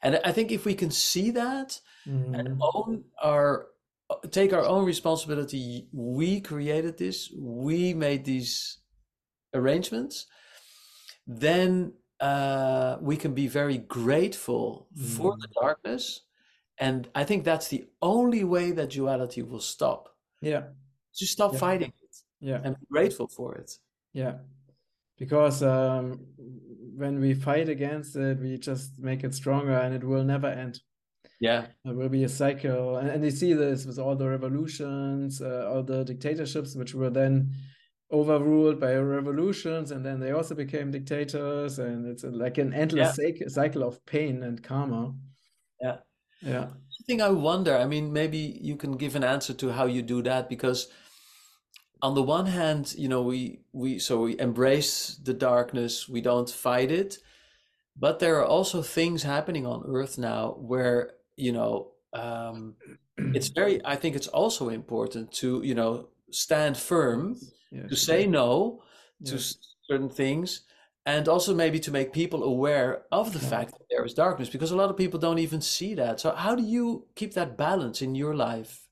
And 0.00 0.20
i 0.24 0.30
think 0.30 0.52
if 0.52 0.64
we 0.64 0.74
can 0.74 0.92
see 0.92 1.32
that 1.32 1.80
mm-hmm. 2.06 2.34
and 2.34 2.60
own 2.60 3.04
our 3.20 3.66
take 4.30 4.52
our 4.52 4.64
own 4.64 4.84
responsibility 4.84 5.88
we 5.92 6.40
created 6.40 6.96
this 6.96 7.32
we 7.36 7.94
made 7.94 8.24
these 8.24 8.78
arrangements 9.54 10.26
then 11.26 11.92
uh, 12.20 12.96
we 13.00 13.16
can 13.16 13.32
be 13.34 13.46
very 13.46 13.78
grateful 13.78 14.88
mm-hmm. 14.96 15.06
for 15.06 15.36
the 15.40 15.48
mm. 15.48 15.60
darkness 15.60 16.22
and 16.78 17.08
i 17.14 17.24
think 17.24 17.44
that's 17.44 17.68
the 17.68 17.86
only 18.02 18.44
way 18.44 18.70
that 18.70 18.90
duality 18.90 19.42
will 19.42 19.60
stop 19.60 20.14
yeah 20.40 20.62
just 21.14 21.32
stop 21.32 21.52
yeah. 21.52 21.58
fighting 21.58 21.92
yeah 22.40 22.60
and 22.64 22.78
be 22.78 22.86
grateful 22.90 23.28
for 23.28 23.54
it 23.54 23.72
yeah 24.12 24.34
because 25.18 25.62
um, 25.62 26.20
when 26.94 27.20
we 27.20 27.34
fight 27.34 27.68
against 27.68 28.16
it 28.16 28.38
we 28.38 28.56
just 28.56 28.98
make 28.98 29.24
it 29.24 29.34
stronger 29.34 29.76
and 29.78 29.94
it 29.94 30.04
will 30.04 30.24
never 30.24 30.46
end 30.46 30.80
yeah 31.40 31.66
it 31.84 31.94
will 31.94 32.08
be 32.08 32.24
a 32.24 32.28
cycle 32.28 32.96
and, 32.96 33.08
and 33.08 33.24
you 33.24 33.30
see 33.30 33.52
this 33.52 33.84
with 33.84 33.98
all 33.98 34.14
the 34.14 34.28
revolutions 34.28 35.40
uh, 35.42 35.68
all 35.70 35.82
the 35.82 36.04
dictatorships 36.04 36.74
which 36.74 36.94
were 36.94 37.10
then 37.10 37.52
overruled 38.10 38.80
by 38.80 38.94
revolutions 38.94 39.90
and 39.90 40.04
then 40.04 40.18
they 40.18 40.32
also 40.32 40.54
became 40.54 40.90
dictators 40.90 41.78
and 41.78 42.06
it's 42.06 42.24
like 42.24 42.56
an 42.56 42.72
endless 42.72 43.18
yeah. 43.18 43.48
cycle 43.48 43.82
of 43.82 44.04
pain 44.06 44.42
and 44.42 44.62
karma 44.62 45.12
yeah 45.82 45.96
yeah 46.40 46.68
thing 47.06 47.20
i 47.20 47.28
wonder 47.28 47.76
i 47.76 47.84
mean 47.84 48.12
maybe 48.12 48.58
you 48.62 48.76
can 48.76 48.96
give 48.96 49.14
an 49.14 49.24
answer 49.24 49.52
to 49.52 49.72
how 49.72 49.84
you 49.84 50.00
do 50.00 50.22
that 50.22 50.48
because 50.48 50.88
on 52.00 52.14
the 52.14 52.22
one 52.22 52.46
hand, 52.46 52.94
you 52.96 53.08
know, 53.08 53.22
we 53.22 53.60
we 53.72 53.98
so 53.98 54.22
we 54.22 54.38
embrace 54.38 55.16
the 55.22 55.34
darkness, 55.34 56.08
we 56.08 56.20
don't 56.20 56.48
fight 56.48 56.90
it, 56.90 57.18
but 57.96 58.18
there 58.20 58.38
are 58.38 58.46
also 58.46 58.82
things 58.82 59.22
happening 59.22 59.66
on 59.66 59.84
Earth 59.86 60.18
now 60.18 60.56
where 60.58 61.12
you 61.36 61.52
know 61.52 61.92
um, 62.12 62.76
it's 63.18 63.48
very. 63.48 63.84
I 63.84 63.96
think 63.96 64.14
it's 64.16 64.28
also 64.28 64.68
important 64.68 65.32
to 65.32 65.62
you 65.64 65.74
know 65.74 66.08
stand 66.30 66.76
firm, 66.76 67.36
to 67.88 67.96
say 67.96 68.26
no 68.26 68.82
to 69.24 69.38
certain 69.88 70.08
things, 70.08 70.62
and 71.06 71.28
also 71.28 71.54
maybe 71.54 71.80
to 71.80 71.90
make 71.90 72.12
people 72.12 72.44
aware 72.44 73.02
of 73.10 73.32
the 73.32 73.38
yeah. 73.38 73.48
fact 73.48 73.72
that 73.72 73.86
there 73.90 74.04
is 74.04 74.14
darkness 74.14 74.48
because 74.48 74.70
a 74.70 74.76
lot 74.76 74.90
of 74.90 74.96
people 74.96 75.18
don't 75.18 75.38
even 75.38 75.60
see 75.60 75.94
that. 75.94 76.20
So 76.20 76.34
how 76.34 76.54
do 76.54 76.62
you 76.62 77.06
keep 77.14 77.34
that 77.34 77.56
balance 77.56 78.02
in 78.02 78.14
your 78.14 78.34
life? 78.34 78.88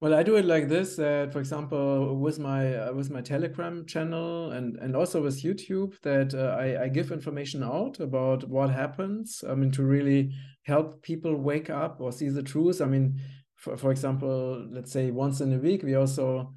Well, 0.00 0.14
I 0.14 0.22
do 0.22 0.36
it 0.36 0.46
like 0.46 0.68
this. 0.68 0.96
That, 0.96 1.30
for 1.30 1.40
example, 1.40 2.16
with 2.16 2.38
my 2.38 2.74
uh, 2.74 2.92
with 2.94 3.10
my 3.10 3.20
Telegram 3.20 3.84
channel 3.84 4.50
and 4.50 4.76
and 4.76 4.96
also 4.96 5.22
with 5.22 5.42
YouTube, 5.42 6.00
that 6.00 6.32
uh, 6.34 6.56
I 6.58 6.84
I 6.84 6.88
give 6.88 7.12
information 7.12 7.62
out 7.62 8.00
about 8.00 8.48
what 8.48 8.70
happens. 8.70 9.44
I 9.46 9.54
mean, 9.54 9.70
to 9.72 9.84
really 9.84 10.32
help 10.62 11.02
people 11.02 11.36
wake 11.36 11.68
up 11.68 12.00
or 12.00 12.12
see 12.12 12.30
the 12.30 12.42
truth. 12.42 12.80
I 12.80 12.86
mean, 12.86 13.20
for 13.60 13.76
for 13.76 13.90
example, 13.90 14.66
let's 14.70 14.90
say 14.90 15.10
once 15.10 15.40
in 15.40 15.52
a 15.52 15.58
week, 15.58 15.82
we 15.82 15.94
also 15.94 16.54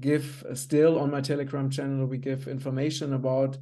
give 0.00 0.44
uh, 0.50 0.54
still 0.54 0.98
on 0.98 1.10
my 1.10 1.20
Telegram 1.20 1.70
channel 1.70 2.06
we 2.06 2.18
give 2.18 2.48
information 2.48 3.12
about 3.12 3.56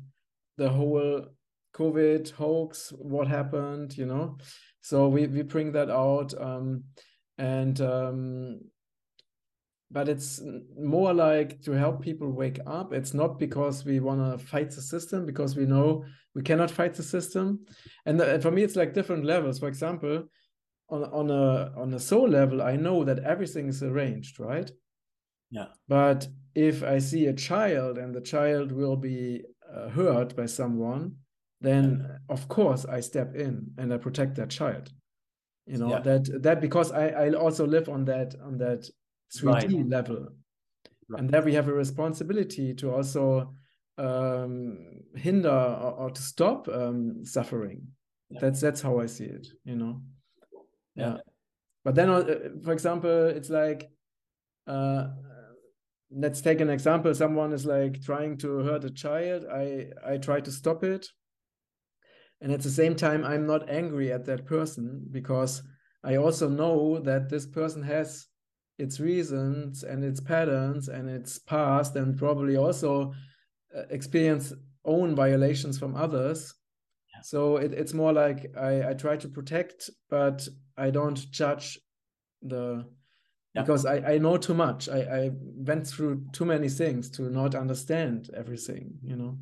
the 0.56 0.68
whole 0.68 1.26
COVID 1.74 2.30
hoax, 2.30 2.92
what 2.96 3.26
happened, 3.26 3.98
you 3.98 4.06
know. 4.06 4.38
So 4.80 5.08
we 5.08 5.26
we 5.26 5.42
bring 5.42 5.72
that 5.72 5.90
out. 5.90 6.32
Um, 6.40 6.84
and 7.36 7.80
um, 7.80 8.60
but 9.90 10.08
it's 10.08 10.40
more 10.78 11.12
like 11.12 11.62
to 11.62 11.72
help 11.72 12.00
people 12.00 12.30
wake 12.30 12.60
up. 12.66 12.92
It's 12.92 13.14
not 13.14 13.38
because 13.38 13.84
we 13.84 14.00
want 14.00 14.20
to 14.20 14.44
fight 14.44 14.70
the 14.70 14.82
system, 14.82 15.26
because 15.26 15.56
we 15.56 15.66
know 15.66 16.04
we 16.34 16.42
cannot 16.42 16.70
fight 16.70 16.94
the 16.94 17.02
system. 17.02 17.64
And, 18.06 18.18
the, 18.18 18.34
and 18.34 18.42
for 18.42 18.50
me, 18.50 18.62
it's 18.62 18.76
like 18.76 18.92
different 18.92 19.24
levels. 19.24 19.58
For 19.58 19.68
example, 19.68 20.24
on 20.94 21.04
on 21.20 21.30
a 21.30 21.72
on 21.76 21.94
a 21.94 21.98
soul 21.98 22.28
level, 22.28 22.62
I 22.62 22.76
know 22.76 23.04
that 23.04 23.20
everything 23.20 23.68
is 23.68 23.82
arranged, 23.82 24.38
right? 24.38 24.70
Yeah. 25.50 25.68
But 25.88 26.28
if 26.54 26.82
I 26.82 26.98
see 26.98 27.26
a 27.26 27.32
child 27.32 27.98
and 27.98 28.14
the 28.14 28.20
child 28.20 28.72
will 28.72 28.96
be 28.96 29.42
uh, 29.72 29.88
hurt 29.88 30.36
by 30.36 30.46
someone, 30.46 31.16
then 31.60 31.84
yeah. 32.00 32.16
of 32.34 32.48
course 32.48 32.84
I 32.84 33.00
step 33.00 33.34
in 33.34 33.70
and 33.78 33.92
I 33.92 33.98
protect 33.98 34.36
that 34.36 34.50
child. 34.50 34.90
You 35.66 35.78
know 35.78 35.90
yeah. 35.90 36.00
that 36.00 36.42
that 36.42 36.60
because 36.60 36.92
I 36.92 37.08
I 37.08 37.32
also 37.32 37.66
live 37.66 37.88
on 37.88 38.04
that 38.04 38.34
on 38.42 38.58
that 38.58 38.88
3D 39.36 39.52
right. 39.52 39.88
level. 39.88 40.28
Right. 41.08 41.20
And 41.20 41.30
there 41.30 41.42
we 41.42 41.54
have 41.54 41.68
a 41.68 41.72
responsibility 41.72 42.74
to 42.74 42.94
also 42.94 43.54
um, 43.98 44.78
hinder 45.16 45.48
or, 45.48 45.92
or, 45.92 46.10
to 46.10 46.22
stop 46.22 46.66
um, 46.68 47.24
suffering. 47.24 47.86
Yeah. 48.30 48.40
That's 48.40 48.60
that's 48.60 48.82
how 48.82 48.98
I 49.00 49.06
see 49.06 49.26
it, 49.26 49.46
you 49.64 49.76
know. 49.76 50.00
Yeah. 50.94 51.16
But 51.84 51.94
then, 51.94 52.08
uh, 52.08 52.24
for 52.62 52.72
example, 52.72 53.26
it's 53.26 53.50
like 53.50 53.90
uh, 54.66 55.08
let's 56.10 56.40
take 56.40 56.60
an 56.60 56.70
example. 56.70 57.14
Someone 57.14 57.52
is 57.52 57.66
like 57.66 58.02
trying 58.02 58.38
to 58.38 58.58
hurt 58.58 58.84
a 58.84 58.90
child. 58.90 59.44
I 59.50 59.90
I 60.06 60.18
try 60.18 60.40
to 60.40 60.50
stop 60.50 60.84
it, 60.84 61.08
and 62.40 62.52
at 62.52 62.62
the 62.62 62.70
same 62.70 62.94
time, 62.96 63.24
I'm 63.24 63.46
not 63.46 63.68
angry 63.68 64.12
at 64.12 64.24
that 64.26 64.46
person 64.46 65.06
because 65.10 65.62
I 66.02 66.16
also 66.16 66.48
know 66.48 66.98
that 67.00 67.28
this 67.28 67.46
person 67.46 67.82
has 67.82 68.26
its 68.78 69.00
reasons 69.00 69.84
and 69.84 70.04
its 70.04 70.20
patterns 70.20 70.88
and 70.88 71.08
its 71.08 71.38
past 71.38 71.96
and 71.96 72.18
probably 72.18 72.56
also 72.56 73.12
uh, 73.76 73.82
experience 73.90 74.52
own 74.84 75.14
violations 75.14 75.78
from 75.78 75.94
others. 75.96 76.54
So 77.24 77.56
it, 77.56 77.72
it's 77.72 77.94
more 77.94 78.12
like 78.12 78.54
I, 78.56 78.90
I 78.90 78.94
try 78.94 79.16
to 79.16 79.28
protect 79.28 79.88
but 80.10 80.46
i 80.76 80.90
don't 80.90 81.30
judge 81.30 81.78
the 82.42 82.84
yeah. 83.54 83.62
because 83.62 83.86
I, 83.86 83.96
I 84.14 84.18
know 84.18 84.36
too 84.36 84.54
much 84.54 84.88
I, 84.88 85.00
I 85.00 85.30
went 85.32 85.86
through 85.86 86.26
too 86.32 86.44
many 86.44 86.68
things 86.68 87.08
to 87.10 87.22
not 87.30 87.54
understand 87.54 88.30
everything 88.36 88.98
you 89.02 89.16
know 89.16 89.38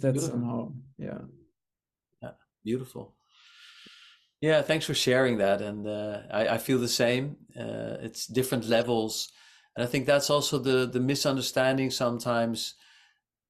that's 0.00 0.26
somehow 0.26 0.72
yeah 0.98 1.20
yeah 2.22 2.32
beautiful 2.64 3.14
yeah, 4.42 4.60
thanks 4.60 4.86
for 4.86 4.94
sharing 4.94 5.38
that. 5.38 5.62
And 5.62 5.86
uh, 5.86 6.22
I, 6.32 6.48
I, 6.48 6.58
feel 6.58 6.78
the 6.78 6.88
same. 6.88 7.36
Uh, 7.56 7.94
it's 8.00 8.26
different 8.26 8.68
levels, 8.68 9.30
and 9.76 9.84
I 9.84 9.86
think 9.86 10.04
that's 10.04 10.30
also 10.30 10.58
the 10.58 10.84
the 10.84 10.98
misunderstanding 10.98 11.92
sometimes. 11.92 12.74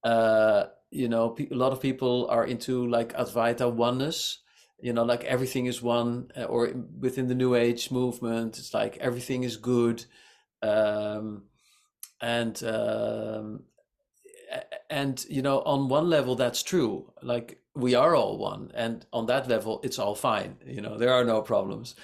Uh, 0.03 0.65
you 0.93 1.09
know, 1.09 1.35
a 1.39 1.55
lot 1.55 1.71
of 1.71 1.81
people 1.81 2.27
are 2.29 2.45
into 2.45 2.87
like 2.87 3.13
Advaita 3.13 3.71
oneness. 3.71 4.39
You 4.81 4.91
know, 4.91 5.03
like 5.03 5.23
everything 5.23 5.67
is 5.67 5.81
one, 5.81 6.31
uh, 6.35 6.43
or 6.43 6.73
within 6.99 7.27
the 7.27 7.35
New 7.35 7.55
Age 7.55 7.89
movement, 7.89 8.57
it's 8.57 8.73
like 8.73 8.97
everything 8.97 9.43
is 9.43 9.55
good, 9.55 10.03
um, 10.61 11.43
and 12.19 12.61
um, 12.63 13.63
and 14.89 15.25
you 15.29 15.41
know, 15.41 15.61
on 15.61 15.87
one 15.87 16.09
level, 16.09 16.35
that's 16.35 16.63
true. 16.63 17.13
Like 17.21 17.63
we 17.75 17.95
are 17.95 18.15
all 18.15 18.37
one 18.37 18.71
and 18.73 19.05
on 19.11 19.25
that 19.25 19.47
level 19.47 19.79
it's 19.83 19.97
all 19.99 20.15
fine 20.15 20.57
you 20.65 20.81
know 20.81 20.97
there 20.97 21.13
are 21.13 21.23
no 21.23 21.41
problems 21.41 21.95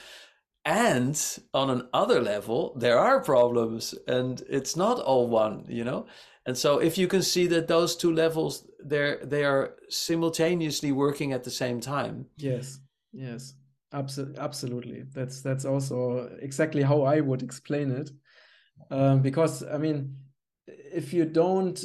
and 0.65 1.39
on 1.53 1.69
another 1.69 2.21
level 2.21 2.73
there 2.77 2.97
are 2.97 3.23
problems 3.23 3.93
and 4.07 4.43
it's 4.49 4.75
not 4.75 4.99
all 4.99 5.27
one 5.27 5.65
you 5.67 5.83
know 5.83 6.05
and 6.49 6.57
so 6.57 6.79
if 6.79 6.97
you 6.97 7.07
can 7.07 7.21
see 7.21 7.45
that 7.45 7.67
those 7.67 7.95
two 7.95 8.11
levels 8.11 8.65
they're 8.83 9.17
they 9.23 9.43
are 9.45 9.75
simultaneously 9.89 10.91
working 10.91 11.31
at 11.31 11.43
the 11.43 11.51
same 11.51 11.79
time. 11.79 12.25
Yes. 12.37 12.79
Yes. 13.13 13.53
Absolutely 13.93 14.39
absolutely. 14.39 15.03
That's 15.13 15.41
that's 15.41 15.63
also 15.63 15.95
exactly 16.41 16.81
how 16.81 17.03
i 17.03 17.19
would 17.19 17.43
explain 17.43 17.91
it. 17.91 18.09
Um, 18.89 19.21
because 19.21 19.53
i 19.75 19.77
mean 19.77 20.15
if 21.01 21.13
you 21.13 21.25
don't 21.25 21.79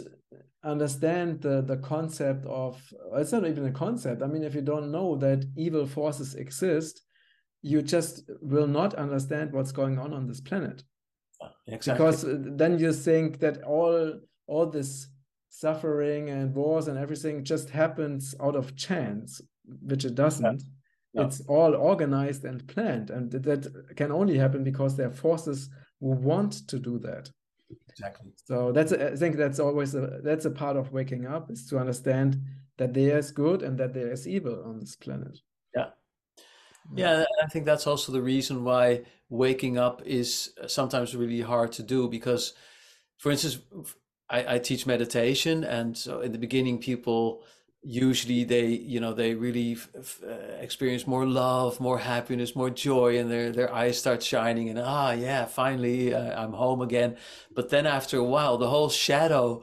understand 0.75 1.43
the 1.43 1.57
the 1.61 1.77
concept 1.93 2.47
of 2.47 2.73
it's 3.21 3.33
not 3.33 3.47
even 3.47 3.67
a 3.67 3.79
concept. 3.85 4.23
I 4.23 4.29
mean 4.33 4.45
if 4.45 4.55
you 4.55 4.65
don't 4.73 4.91
know 4.91 5.09
that 5.17 5.41
evil 5.59 5.87
forces 5.87 6.35
exist 6.37 7.03
you 7.61 7.83
just 7.83 8.13
will 8.41 8.71
not 8.81 8.95
understand 8.95 9.53
what's 9.53 9.73
going 9.73 9.99
on 9.99 10.15
on 10.15 10.27
this 10.27 10.41
planet. 10.41 10.85
Exactly. 11.67 11.93
because 11.93 12.25
uh, 12.25 12.37
then 12.61 12.79
you 12.79 12.93
think 12.93 13.41
that 13.41 13.63
all 13.63 14.21
all 14.47 14.67
this 14.67 15.09
suffering 15.49 16.31
and 16.31 16.55
wars 16.55 16.89
and 16.89 16.99
everything 16.99 17.45
just 17.45 17.71
happens 17.71 18.35
out 18.41 18.57
of 18.57 18.75
chance 18.77 19.41
which 19.83 20.05
it 20.05 20.15
doesn't. 20.15 20.63
Yeah. 21.13 21.27
It's 21.27 21.41
all 21.43 21.77
organized 21.77 22.45
and 22.45 22.67
planned 22.67 23.11
and 23.11 23.31
that 23.31 23.95
can 23.97 24.11
only 24.11 24.37
happen 24.37 24.65
because 24.65 24.97
there 24.97 25.09
are 25.09 25.13
forces 25.13 25.71
who 26.01 26.09
want 26.09 26.67
to 26.69 26.79
do 26.79 26.99
that. 26.99 27.31
Exactly. 27.89 28.33
So 28.45 28.73
that's 28.73 28.93
i 28.93 29.17
think 29.17 29.37
that's 29.37 29.61
always 29.61 29.95
a 29.95 30.21
that's 30.23 30.45
a 30.45 30.51
part 30.51 30.77
of 30.77 30.93
waking 30.93 31.27
up 31.27 31.51
is 31.51 31.67
to 31.67 31.79
understand 31.79 32.41
that 32.79 32.93
there 32.93 33.17
is 33.17 33.31
good 33.31 33.63
and 33.63 33.79
that 33.79 33.95
there 33.95 34.11
is 34.11 34.27
evil 34.27 34.65
on 34.67 34.81
this 34.81 34.97
planet. 34.97 35.39
Yeah. 35.75 35.91
Yeah. 36.95 37.25
I 37.43 37.47
think 37.47 37.65
that's 37.65 37.87
also 37.87 38.11
the 38.11 38.23
reason 38.23 38.65
why 38.65 39.03
waking 39.29 39.79
up 39.79 40.03
is 40.05 40.53
sometimes 40.67 41.15
really 41.15 41.41
hard 41.41 41.73
to 41.73 41.83
do 41.83 42.09
because 42.09 42.55
for 43.19 43.31
instance 43.31 43.59
I, 44.29 44.55
I 44.55 44.59
teach 44.59 44.87
meditation 44.87 45.65
and 45.65 45.97
so 45.97 46.21
in 46.21 46.33
the 46.33 46.39
beginning 46.39 46.79
people 46.79 47.43
usually 47.85 48.45
they 48.45 48.67
you 48.67 48.99
know 48.99 49.13
they 49.13 49.35
really 49.35 49.77
uh, 49.97 50.31
experience 50.59 51.07
more 51.07 51.27
love 51.27 51.79
more 51.81 51.99
happiness 51.99 52.57
more 52.57 52.71
joy 52.71 53.19
and 53.19 53.31
their 53.31 53.53
their 53.53 53.73
eyes 53.73 53.99
start 53.99 54.23
shining 54.23 54.71
and 54.71 54.79
ah 54.79 55.13
yeah 55.13 55.45
finally 55.45 56.15
uh, 56.15 56.43
i'm 56.43 56.55
home 56.55 56.81
again 56.81 57.15
but 57.55 57.69
then 57.69 57.87
after 57.87 58.17
a 58.17 58.25
while 58.25 58.57
the 58.57 58.71
whole 58.71 58.89
shadow 58.89 59.63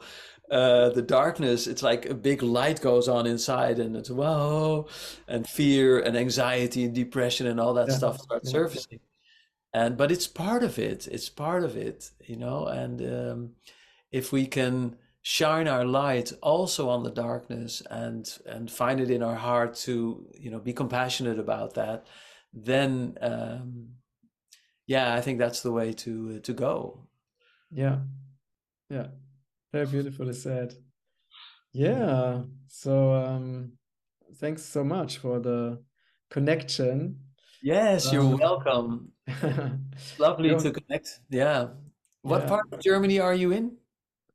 uh, 0.52 0.90
the 0.90 1.02
darkness 1.02 1.66
it's 1.66 1.82
like 1.82 2.06
a 2.06 2.14
big 2.14 2.42
light 2.42 2.80
goes 2.80 3.08
on 3.08 3.26
inside 3.26 3.80
and 3.80 3.96
it's 3.96 4.10
whoa 4.10 4.86
and 5.26 5.48
fear 5.48 5.98
and 5.98 6.16
anxiety 6.16 6.84
and 6.84 6.94
depression 6.94 7.46
and 7.46 7.58
all 7.58 7.74
that 7.74 7.88
yeah. 7.88 7.96
stuff 7.96 8.20
starts 8.20 8.48
yeah. 8.48 8.52
surfacing 8.52 9.00
and 9.74 9.96
but 9.96 10.12
it's 10.12 10.28
part 10.28 10.62
of 10.62 10.78
it 10.78 11.08
it's 11.08 11.28
part 11.28 11.64
of 11.64 11.76
it 11.76 12.10
you 12.26 12.36
know 12.36 12.66
and 12.66 13.00
um, 13.02 13.50
if 14.12 14.30
we 14.30 14.46
can 14.46 14.96
shine 15.22 15.68
our 15.68 15.84
light 15.84 16.32
also 16.42 16.88
on 16.88 17.04
the 17.04 17.10
darkness 17.10 17.82
and 17.90 18.38
and 18.44 18.70
find 18.70 19.00
it 19.00 19.10
in 19.10 19.22
our 19.22 19.36
heart 19.36 19.74
to 19.74 20.26
you 20.38 20.50
know 20.50 20.58
be 20.58 20.72
compassionate 20.72 21.38
about 21.38 21.74
that 21.74 22.04
then 22.52 23.16
um 23.20 23.88
yeah 24.86 25.14
i 25.14 25.20
think 25.20 25.38
that's 25.38 25.62
the 25.62 25.72
way 25.72 25.92
to 25.92 26.40
to 26.40 26.52
go. 26.52 27.06
Yeah. 27.74 28.00
Yeah. 28.90 29.06
Very 29.72 29.86
beautifully 29.86 30.34
said. 30.34 30.74
Yeah. 31.72 32.42
So 32.66 33.14
um 33.14 33.72
thanks 34.36 34.62
so 34.62 34.84
much 34.84 35.18
for 35.18 35.40
the 35.40 35.82
connection. 36.30 37.20
Yes 37.62 38.12
you're 38.12 38.22
um, 38.22 38.38
welcome. 38.38 39.12
Lovely 40.18 40.50
to 40.50 40.70
connect. 40.72 41.20
Yeah. 41.30 41.68
What 42.22 42.42
yeah. 42.42 42.48
part 42.48 42.64
of 42.72 42.80
germany 42.80 43.20
are 43.20 43.34
you 43.34 43.52
in 43.52 43.78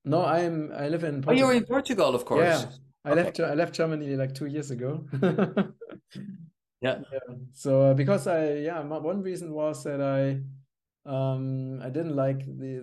no, 0.07 0.25
I'm 0.25 0.71
I 0.75 0.89
live 0.89 1.03
in 1.03 1.21
Portugal. 1.21 1.31
Oh, 1.31 1.51
you're 1.51 1.57
in 1.57 1.65
Portugal, 1.65 2.15
of 2.15 2.25
course. 2.25 2.43
Yeah. 2.43 2.65
I 3.05 3.11
okay. 3.11 3.23
left 3.23 3.39
I 3.39 3.53
left 3.53 3.75
Germany 3.75 4.15
like 4.15 4.33
two 4.33 4.47
years 4.47 4.71
ago. 4.71 5.05
yeah. 6.81 6.99
yeah. 7.11 7.35
So 7.53 7.83
uh, 7.83 7.93
because 7.93 8.27
I 8.27 8.53
yeah 8.55 8.81
one 8.81 9.21
reason 9.21 9.53
was 9.53 9.83
that 9.83 10.01
I 10.01 10.41
um 11.09 11.79
I 11.81 11.89
didn't 11.89 12.15
like 12.15 12.39
the 12.45 12.79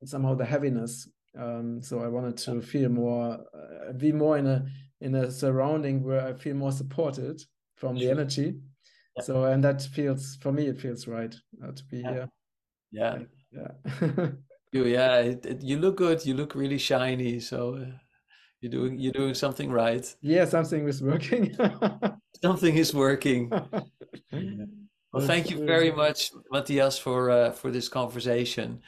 the 0.00 0.06
somehow 0.06 0.34
the 0.34 0.44
heaviness. 0.44 1.08
Um, 1.38 1.82
so 1.82 2.00
I 2.00 2.08
wanted 2.08 2.36
to 2.38 2.60
feel 2.62 2.88
more 2.88 3.38
uh, 3.54 3.92
be 3.92 4.12
more 4.12 4.38
in 4.38 4.46
a 4.46 4.66
in 5.00 5.14
a 5.14 5.30
surrounding 5.30 6.02
where 6.02 6.26
I 6.26 6.34
feel 6.34 6.54
more 6.54 6.72
supported 6.72 7.42
from 7.76 7.96
the 7.96 8.10
energy. 8.10 8.54
Yeah. 9.16 9.22
So 9.22 9.44
and 9.44 9.62
that 9.64 9.82
feels 9.82 10.36
for 10.40 10.52
me 10.52 10.66
it 10.66 10.80
feels 10.80 11.06
right 11.06 11.34
uh, 11.62 11.72
to 11.72 11.84
be 11.90 11.98
yeah. 11.98 12.12
here. 12.12 12.28
Yeah. 12.90 13.18
Yeah. 13.52 14.28
You, 14.72 14.84
yeah, 14.84 15.16
it, 15.18 15.46
it, 15.46 15.62
you 15.62 15.78
look 15.78 15.96
good. 15.96 16.24
You 16.26 16.34
look 16.34 16.54
really 16.54 16.78
shiny. 16.78 17.40
So 17.40 17.76
uh, 17.76 17.98
you're 18.60 18.70
doing 18.70 18.98
you're 18.98 19.12
doing 19.12 19.34
something 19.34 19.70
right. 19.70 20.04
Yeah, 20.20 20.44
something 20.44 20.86
is 20.88 21.02
working. 21.02 21.56
something 22.42 22.76
is 22.76 22.94
working. 22.94 23.50
Well, 25.12 25.26
thank 25.26 25.50
you 25.50 25.64
very 25.64 25.90
much, 25.90 26.32
Matthias, 26.52 26.98
for 26.98 27.30
uh, 27.30 27.52
for 27.52 27.70
this 27.70 27.88
conversation, 27.88 28.82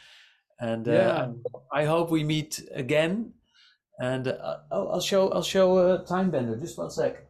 and 0.59 0.87
uh, 0.87 0.93
yeah. 0.93 1.33
I, 1.73 1.81
I, 1.81 1.85
hope 1.87 2.11
we 2.11 2.25
meet 2.25 2.61
again. 2.75 3.33
And 3.99 4.29
uh, 4.29 4.59
I'll, 4.71 4.93
I'll, 4.93 5.01
show 5.01 5.31
I'll 5.31 5.43
show 5.43 5.79
a 5.79 6.05
time 6.05 6.31
bender. 6.31 6.57
Just 6.57 6.77
one 6.77 6.91
sec. 6.91 7.25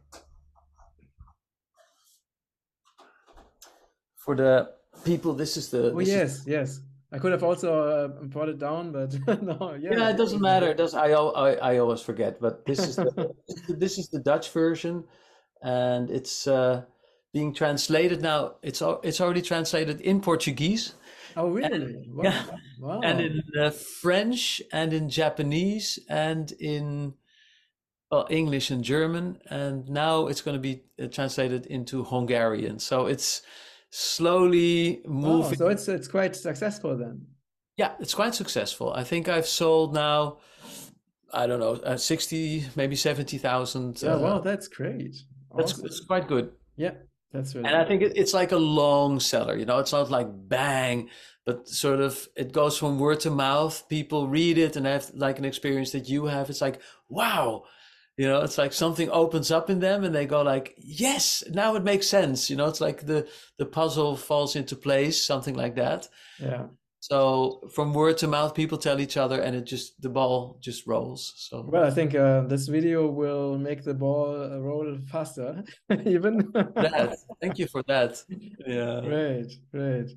For 4.17 4.35
the 4.35 4.71
people, 5.05 5.33
this 5.33 5.55
is 5.55 5.69
the. 5.69 5.93
Oh 5.93 5.99
yes, 5.99 6.39
is, 6.39 6.47
yes. 6.47 6.79
I 7.13 7.19
could 7.19 7.33
have 7.33 7.43
also 7.43 7.83
uh, 7.83 8.07
brought 8.25 8.47
it 8.47 8.57
down, 8.57 8.91
but 8.91 9.13
no. 9.43 9.77
Yeah, 9.79 9.97
yeah, 9.97 10.09
it 10.09 10.17
doesn't 10.17 10.41
matter. 10.41 10.69
It 10.69 10.77
does. 10.77 10.93
I, 10.93 11.11
I 11.11 11.51
I 11.53 11.77
always 11.77 12.01
forget, 12.01 12.39
but 12.39 12.65
this 12.65 12.79
is 12.79 12.95
the 12.95 13.33
this 13.67 13.97
is 13.97 14.07
the 14.09 14.19
Dutch 14.19 14.49
version, 14.51 15.03
and 15.61 16.09
it's 16.09 16.47
uh, 16.47 16.83
being 17.33 17.53
translated 17.53 18.21
now. 18.21 18.55
It's 18.61 18.81
it's 19.03 19.19
already 19.19 19.41
translated 19.41 19.99
in 20.01 20.21
Portuguese. 20.21 20.93
Oh, 21.35 21.49
really? 21.49 21.75
And, 21.75 22.15
wow. 22.15 22.23
Yeah. 22.23 22.45
Wow. 22.79 23.01
And 23.01 23.21
in 23.21 23.41
uh, 23.59 23.69
French 23.71 24.61
and 24.71 24.93
in 24.93 25.09
Japanese 25.09 25.99
and 26.09 26.51
in 26.53 27.13
well, 28.09 28.27
English 28.29 28.71
and 28.71 28.83
German, 28.83 29.39
and 29.49 29.87
now 29.89 30.27
it's 30.27 30.41
going 30.41 30.55
to 30.55 30.61
be 30.61 30.83
uh, 31.01 31.07
translated 31.07 31.65
into 31.65 32.03
Hungarian. 32.03 32.79
So 32.79 33.05
it's 33.05 33.41
slowly 33.91 35.01
moving. 35.05 35.61
Oh, 35.61 35.65
so 35.65 35.67
it's 35.67 35.87
it's 35.87 36.07
quite 36.07 36.35
successful 36.35 36.97
then. 36.97 37.27
Yeah, 37.77 37.93
it's 37.99 38.15
quite 38.15 38.33
successful. 38.35 38.91
I 38.93 39.03
think 39.03 39.27
I've 39.29 39.47
sold 39.47 39.93
now, 39.93 40.39
I 41.31 41.45
don't 41.47 41.59
know, 41.59 41.75
uh, 41.75 41.97
sixty, 41.97 42.65
maybe 42.75 42.95
seventy 42.95 43.37
thousand. 43.37 44.01
Yeah, 44.01 44.15
uh, 44.15 44.19
wow, 44.19 44.39
that's 44.39 44.67
great. 44.67 45.15
That's, 45.55 45.73
that's 45.81 45.99
quite 46.01 46.27
good. 46.27 46.51
Yeah, 46.77 46.93
That's 47.33 47.53
really 47.55 47.67
and 47.67 47.75
I 47.75 47.85
think 47.85 48.01
it, 48.01 48.13
it's 48.15 48.33
like 48.33 48.51
a 48.51 48.57
long 48.57 49.19
seller, 49.19 49.55
you 49.55 49.65
know, 49.65 49.79
it's 49.79 49.91
not 49.91 50.09
like 50.09 50.27
bang, 50.29 51.09
but 51.45 51.67
sort 51.67 51.99
of 51.99 52.27
it 52.35 52.51
goes 52.51 52.77
from 52.77 52.99
word 52.99 53.19
to 53.21 53.29
mouth. 53.31 53.87
People 53.89 54.27
read 54.27 54.57
it 54.57 54.75
and 54.75 54.85
have 54.85 55.11
like 55.13 55.39
an 55.39 55.45
experience 55.45 55.91
that 55.91 56.09
you 56.09 56.25
have. 56.25 56.49
It's 56.49 56.61
like, 56.61 56.81
wow, 57.09 57.63
you 58.21 58.27
know, 58.27 58.41
it's 58.41 58.59
like 58.59 58.71
something 58.71 59.09
opens 59.09 59.49
up 59.49 59.71
in 59.71 59.79
them 59.79 60.03
and 60.03 60.13
they 60.13 60.27
go 60.27 60.43
like, 60.43 60.75
yes, 60.77 61.43
now 61.49 61.73
it 61.73 61.83
makes 61.83 62.05
sense. 62.05 62.51
You 62.51 62.55
know, 62.55 62.67
it's 62.67 62.79
like 62.79 63.07
the 63.07 63.27
the 63.57 63.65
puzzle 63.65 64.15
falls 64.15 64.55
into 64.55 64.75
place, 64.75 65.19
something 65.19 65.55
like 65.55 65.73
that. 65.77 66.07
Yeah. 66.39 66.65
So 66.99 67.67
from 67.73 67.95
word 67.95 68.19
to 68.19 68.27
mouth, 68.27 68.53
people 68.53 68.77
tell 68.77 68.99
each 68.99 69.17
other, 69.17 69.41
and 69.41 69.55
it 69.55 69.65
just 69.65 69.99
the 70.03 70.09
ball 70.09 70.59
just 70.61 70.85
rolls. 70.85 71.33
So 71.35 71.65
Well, 71.67 71.83
I 71.83 71.89
think 71.89 72.13
uh, 72.13 72.41
this 72.41 72.67
video 72.67 73.07
will 73.07 73.57
make 73.57 73.83
the 73.83 73.95
ball 73.95 74.27
uh, 74.39 74.59
roll 74.59 74.99
faster, 75.11 75.63
even. 76.05 76.51
that, 76.53 77.17
thank 77.41 77.57
you 77.57 77.65
for 77.65 77.81
that. 77.87 78.23
Yeah. 78.67 79.01
Great, 79.03 79.49
great. 79.71 80.09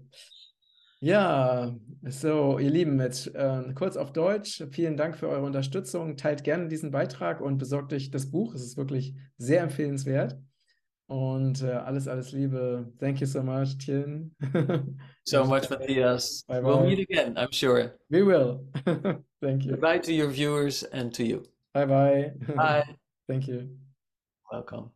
Ja, 1.05 1.77
so 2.09 2.59
ihr 2.59 2.71
Lieben, 2.71 2.99
jetzt 2.99 3.27
äh, 3.35 3.75
kurz 3.75 3.99
auf 3.99 4.15
Deutsch. 4.15 4.65
Vielen 4.71 4.97
Dank 4.97 5.19
für 5.19 5.29
eure 5.29 5.43
Unterstützung. 5.43 6.17
Teilt 6.17 6.45
gerne 6.45 6.67
diesen 6.69 6.91
Beitrag 6.91 7.43
und 7.43 7.59
besorgt 7.59 7.93
euch 7.93 8.11
das 8.11 8.31
Buch. 8.31 8.55
Es 8.55 8.63
ist 8.63 8.79
wirklich 8.79 9.15
sehr 9.37 9.61
empfehlenswert. 9.61 10.39
Und 11.07 11.63
äh, 11.63 11.73
alles, 11.73 12.09
alles 12.09 12.33
Liebe. 12.33 12.91
Thank 13.01 13.21
you 13.21 13.27
so 13.27 13.43
much, 13.43 13.77
Tien. 13.77 14.35
So 15.27 15.45
much, 15.45 15.69
Matthias. 15.69 16.43
Bye 16.49 16.63
We'll 16.63 16.79
bye. 16.79 16.87
meet 16.87 17.01
again, 17.01 17.37
I'm 17.37 17.53
sure. 17.53 17.99
We 18.09 18.23
will. 18.23 18.67
Thank 19.43 19.65
you. 19.65 19.73
Goodbye 19.73 19.99
to 19.99 20.13
your 20.13 20.31
viewers 20.31 20.85
and 20.85 21.13
to 21.17 21.23
you. 21.23 21.43
Bye 21.75 21.85
bye. 21.85 22.33
Bye. 22.57 22.97
Thank 23.29 23.47
you. 23.47 23.77
Welcome. 24.51 24.91